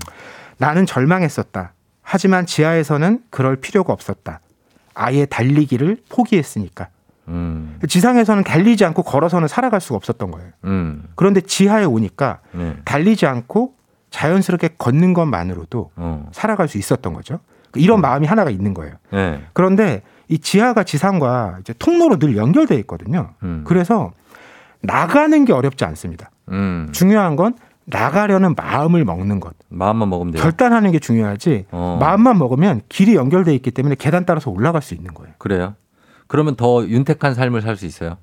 나는 0.59 0.87
절망했었다. 0.87 1.73
하지만 2.03 2.47
지하에서는 2.47 3.21
그럴 3.31 3.57
필요가 3.57 3.93
없었다. 3.93 4.41
아예 4.95 5.27
달리기를 5.27 5.99
포기했으니까. 6.09 6.89
음. 7.29 7.79
지상에서는 7.89 8.43
달리지 8.45 8.85
않고 8.85 9.03
걸어서는 9.03 9.49
살아갈 9.49 9.81
수가 9.81 9.97
없었던 9.97 10.31
거예요. 10.31 10.51
음. 10.65 11.05
그런데 11.15 11.41
지하에 11.41 11.85
오니까 11.85 12.41
네. 12.53 12.77
달리지 12.85 13.27
않고 13.27 13.75
자연스럽게 14.11 14.71
걷는 14.79 15.15
것만으로도 15.15 15.91
어. 15.97 16.29
살아갈 16.33 16.69
수 16.69 16.79
있었던 16.79 17.13
거죠. 17.13 17.41
이런 17.75 18.01
마음이 18.01 18.27
하나가 18.27 18.51
있는 18.51 18.75
거예요. 18.75 18.95
네. 19.11 19.43
그런데 19.53 20.03
이 20.29 20.39
지하가 20.39 20.85
지상과 20.85 21.59
이제 21.61 21.75
통로로 21.79 22.19
늘 22.19 22.37
연결돼 22.37 22.77
있거든요. 22.81 23.31
음. 23.43 23.65
그래서 23.67 24.13
나가는 24.83 25.45
게 25.45 25.53
어렵지 25.53 25.85
않습니다. 25.85 26.31
음. 26.51 26.89
중요한 26.93 27.37
건 27.37 27.55
나가려는 27.85 28.55
마음을 28.55 29.05
먹는 29.05 29.41
것. 29.41 29.55
마음만 29.69 30.09
먹으면 30.09 30.33
돼요. 30.33 30.43
결단하는 30.43 30.93
게 30.93 30.99
중요하지. 30.99 31.67
어. 31.73 31.99
마음만 32.01 32.39
먹으면 32.39 32.83
길이 32.89 33.15
연결돼 33.17 33.55
있기 33.57 33.71
때문에 33.71 33.97
계단 33.99 34.25
따라서 34.25 34.51
올라갈 34.51 34.83
수 34.83 34.95
있는 34.95 35.15
거예요. 35.15 35.35
그래요? 35.39 35.75
그러면 36.29 36.57
더 36.57 36.85
윤택한 36.87 37.35
삶을 37.35 37.61
살 37.63 37.77
수 37.77 37.87
있어요? 37.87 38.17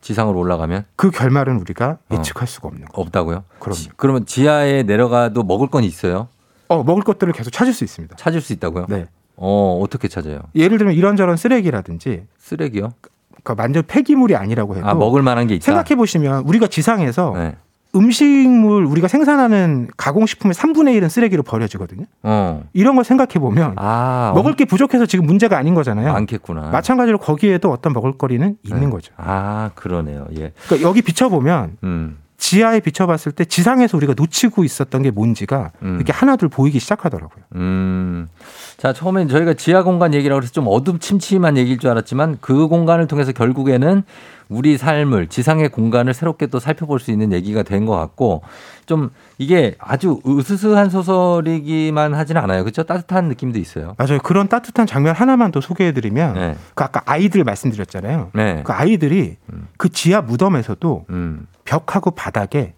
지상으로 0.00 0.38
올라가면? 0.38 0.84
그 0.96 1.10
결말은 1.10 1.60
우리가 1.60 1.98
예측할 2.10 2.48
수가 2.48 2.68
없는 2.68 2.86
거예요. 2.86 3.06
없다고요? 3.06 3.44
그럼. 3.60 3.78
그러면 3.96 4.26
지하에 4.26 4.82
내려가도 4.82 5.44
먹을 5.44 5.68
건 5.68 5.84
있어요? 5.84 6.28
어, 6.68 6.82
먹을 6.82 7.02
것들을 7.04 7.32
계속 7.32 7.50
찾을 7.52 7.72
수 7.72 7.84
있습니다. 7.84 8.16
찾을 8.16 8.40
수 8.40 8.52
있다고요? 8.52 8.86
네. 8.88 9.06
어, 9.36 9.78
어떻게 9.82 10.08
찾아요? 10.08 10.40
예를 10.56 10.78
들면 10.78 10.94
이런저런 10.94 11.36
쓰레기라든지 11.36 12.26
쓰레기요? 12.38 12.92
그러니까 13.42 13.62
완전 13.62 13.82
폐기물이 13.86 14.36
아니라고 14.36 14.76
해도 14.76 14.86
아, 14.86 14.94
먹을 14.94 15.22
만한 15.22 15.46
게 15.46 15.54
있다. 15.54 15.64
생각해 15.64 15.96
보시면 15.96 16.44
우리가 16.46 16.68
지상에서 16.68 17.32
네. 17.36 17.56
음식물 17.94 18.84
우리가 18.86 19.06
생산하는 19.06 19.88
가공식품의 19.96 20.54
3분의 20.54 20.98
1은 20.98 21.10
쓰레기로 21.10 21.42
버려지거든요. 21.42 22.06
어. 22.22 22.62
이런 22.72 22.94
걸 22.94 23.04
생각해 23.04 23.34
보면 23.34 23.74
아, 23.76 24.32
먹을 24.34 24.54
게 24.56 24.64
부족해서 24.64 25.04
지금 25.04 25.26
문제가 25.26 25.58
아닌 25.58 25.74
거잖아요. 25.74 26.12
많겠구나. 26.12 26.70
마찬가지로 26.70 27.18
거기에도 27.18 27.70
어떤 27.70 27.92
먹을거리는 27.92 28.56
있는 28.62 28.80
네. 28.80 28.90
거죠. 28.90 29.12
아, 29.18 29.70
그러네요. 29.74 30.26
예. 30.38 30.52
그러니까 30.66 30.88
여기 30.88 31.02
비춰 31.02 31.28
보면 31.28 31.76
음. 31.84 32.18
지하에 32.52 32.80
비춰봤을 32.80 33.32
때 33.32 33.46
지상에서 33.46 33.96
우리가 33.96 34.12
놓치고 34.14 34.62
있었던 34.62 35.00
게 35.00 35.10
뭔지가 35.10 35.70
음. 35.80 35.96
이렇게 35.96 36.12
하나둘 36.12 36.50
보이기 36.50 36.80
시작하더라고요. 36.80 37.42
음. 37.54 38.28
자, 38.76 38.92
처음엔 38.92 39.28
저희가 39.28 39.54
지하 39.54 39.82
공간 39.82 40.12
얘기라고 40.12 40.42
해서 40.42 40.52
좀 40.52 40.66
어둠침침한 40.68 41.56
얘기일 41.56 41.78
줄 41.78 41.88
알았지만 41.88 42.38
그 42.42 42.68
공간을 42.68 43.06
통해서 43.06 43.32
결국에는 43.32 44.02
우리 44.52 44.76
삶을 44.78 45.26
지상의 45.28 45.70
공간을 45.70 46.14
새롭게 46.14 46.46
또 46.46 46.58
살펴볼 46.58 47.00
수 47.00 47.10
있는 47.10 47.32
얘기가 47.32 47.62
된 47.62 47.82
것 47.82 47.96
같고 47.96 48.42
좀 48.86 49.10
이게 49.38 49.74
아주 49.78 50.20
으스스한 50.26 50.88
소설이기만 50.90 52.14
하지는 52.14 52.40
않아요. 52.42 52.62
그렇죠? 52.62 52.84
따뜻한 52.84 53.24
느낌도 53.28 53.58
있어요. 53.58 53.94
맞아요. 53.98 54.18
그런 54.22 54.48
따뜻한 54.48 54.86
장면 54.86 55.14
하나만 55.14 55.50
더 55.52 55.60
소개해드리면 55.60 56.34
네. 56.34 56.56
그 56.74 56.84
아까 56.84 57.02
아이들 57.06 57.42
말씀드렸잖아요. 57.44 58.30
네. 58.34 58.62
그 58.64 58.72
아이들이 58.72 59.36
그 59.78 59.88
지하 59.88 60.20
무덤에서도 60.20 61.06
음. 61.10 61.46
벽하고 61.64 62.12
바닥에 62.12 62.74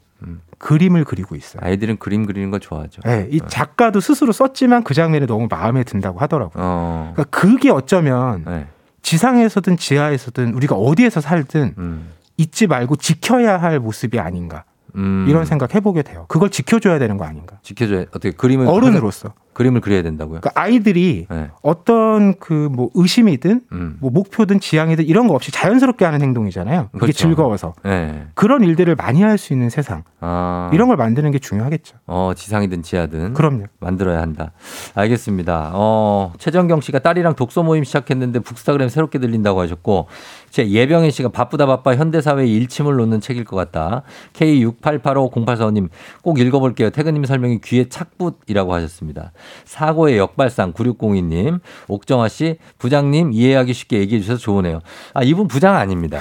그림을 0.59 1.05
그리고 1.05 1.35
있어요. 1.37 1.61
아이들은 1.63 1.99
그림 1.99 2.25
그리는 2.25 2.51
거 2.51 2.59
좋아하죠. 2.59 3.03
네, 3.05 3.29
이 3.31 3.41
작가도 3.47 4.01
스스로 4.01 4.33
썼지만 4.33 4.83
그 4.83 4.95
장면이 4.95 5.27
너무 5.27 5.47
마음에 5.51 5.85
든다고 5.85 6.21
하더라고요. 6.21 6.63
어. 6.65 7.13
그러니까 7.15 7.39
그게 7.39 7.71
어쩌면 7.71 8.45
네. 8.47 8.67
지상에서든 9.05 9.77
지하에서든 9.77 10.55
우리가 10.55 10.75
어디에서 10.75 11.21
살든 11.21 11.75
음. 11.79 12.11
잊지 12.37 12.67
말고 12.67 12.97
지켜야 12.97 13.61
할 13.61 13.79
모습이 13.79 14.19
아닌가 14.19 14.65
음. 14.97 15.27
이런 15.29 15.45
생각 15.45 15.75
해보게 15.75 16.03
돼요. 16.03 16.25
그걸 16.29 16.51
지켜줘야 16.51 16.99
되는 16.99 17.17
거 17.19 17.25
아닌가? 17.25 17.59
지켜줘야 17.63 18.01
어떻게 18.09 18.33
그림을 18.33 18.67
어른으로서. 18.67 19.35
그림을 19.55 19.81
그려야 19.81 20.03
된다고요? 20.03 20.41
그러니까 20.41 20.61
아이들이 20.61 21.27
네. 21.31 21.51
어떤 21.63 22.35
그 22.39 22.65
뭐 22.75 22.91
의심이든 22.95 23.61
음. 23.73 23.97
뭐 24.01 24.11
목표든 24.11 24.59
지향이든 24.61 25.05
이런 25.07 25.29
거 25.29 25.35
없이 25.35 25.53
자연스럽게 25.53 26.05
하는 26.05 26.23
행동이잖아요. 26.23 26.89
그게 26.93 26.99
그렇죠. 27.01 27.19
즐거워서 27.19 27.75
네. 27.85 28.27
그런 28.35 28.63
일들을 28.65 28.95
많이 28.97 29.23
할 29.23 29.39
수 29.39 29.53
있는 29.53 29.69
세상 29.71 30.03
아. 30.21 30.71
이런 30.73 30.89
걸 30.89 30.97
만드는 30.97 31.31
게 31.31 31.39
중요하겠죠. 31.39 31.97
어, 32.07 32.33
지상이든 32.35 32.83
지하든 32.83 33.35
그럼요. 33.35 33.65
만들어야 33.81 34.21
한다. 34.23 34.53
알겠습니다. 34.95 35.71
어, 35.75 36.33
최정경 36.39 36.81
씨가 36.81 37.01
딸이랑 37.01 37.35
독서 37.35 37.63
모임 37.63 37.85
시작했는데 37.85 38.41
북스타그램 38.41 38.89
새롭게 38.89 39.19
들린다고 39.19 39.61
하셨고 39.61 40.07
제 40.51 40.69
예병현 40.71 41.11
씨가 41.11 41.29
바쁘다 41.31 41.67
바빠 41.67 41.95
현대사회의 41.97 42.53
일침을 42.55 42.95
놓는 42.97 43.21
책일 43.21 43.45
것 43.45 43.57
같다. 43.57 44.03
K68850845님 44.35 45.89
꼭 46.23 46.39
읽어볼게요. 46.39 46.91
태근님 46.91 47.25
설명이 47.25 47.61
귀에 47.63 47.89
착붙이라고 47.89 48.73
하셨습니다. 48.75 49.33
사고의 49.65 50.19
역발상 50.19 50.73
9602님 50.73 51.61
옥정아 51.89 52.29
씨 52.29 52.59
부장님 52.79 53.33
이해하기 53.33 53.73
쉽게 53.73 53.99
얘기해 54.01 54.21
주셔서 54.21 54.39
좋으네요. 54.39 54.81
아 55.15 55.23
이분 55.23 55.49
부장 55.49 55.77
아닙니다. 55.77 56.21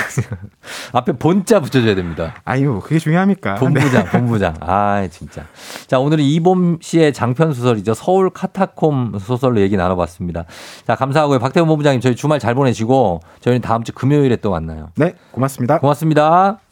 앞에 0.92 1.12
본자 1.12 1.60
붙여줘야 1.60 1.94
됩니다. 1.94 2.34
아유 2.44 2.80
그게 2.82 2.98
중요합니까? 2.98 3.54
본부장, 3.56 4.04
본부장. 4.06 4.54
아, 4.60 5.06
진짜. 5.10 5.44
자, 5.86 5.98
오늘은 5.98 6.24
이봄 6.24 6.78
씨의 6.80 7.12
장편 7.12 7.52
소설이죠. 7.52 7.94
서울 7.94 8.30
카타콤 8.30 9.18
소설로 9.18 9.60
얘기 9.60 9.76
나눠봤습니다. 9.76 10.44
자, 10.86 10.94
감사하고요. 10.94 11.38
박태훈 11.38 11.68
본부장님, 11.68 12.00
저희 12.00 12.14
주말 12.14 12.38
잘 12.38 12.54
보내시고, 12.54 13.20
저희는 13.40 13.60
다음 13.60 13.84
주 13.84 13.92
금요일에 13.92 14.36
또 14.36 14.50
만나요. 14.50 14.90
네, 14.96 15.14
고맙습니다. 15.32 15.78
고맙습니다. 15.78 16.63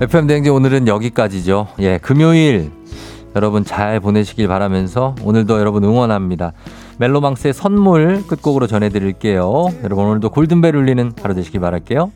FM 0.00 0.26
대행진 0.28 0.54
오늘은 0.54 0.88
여기까지죠. 0.88 1.68
예, 1.80 1.98
금요일 1.98 2.70
여러분 3.36 3.64
잘 3.64 4.00
보내시길 4.00 4.48
바라면서 4.48 5.14
오늘도 5.22 5.60
여러분 5.60 5.84
응원합니다. 5.84 6.54
멜로망스의 6.96 7.52
선물 7.52 8.26
끝곡으로 8.26 8.66
전해드릴게요. 8.66 9.66
여러분 9.84 10.06
오늘도 10.06 10.30
골든벨 10.30 10.74
울리는 10.74 11.12
하루 11.20 11.34
되시길 11.34 11.60
바랄게요. 11.60 12.10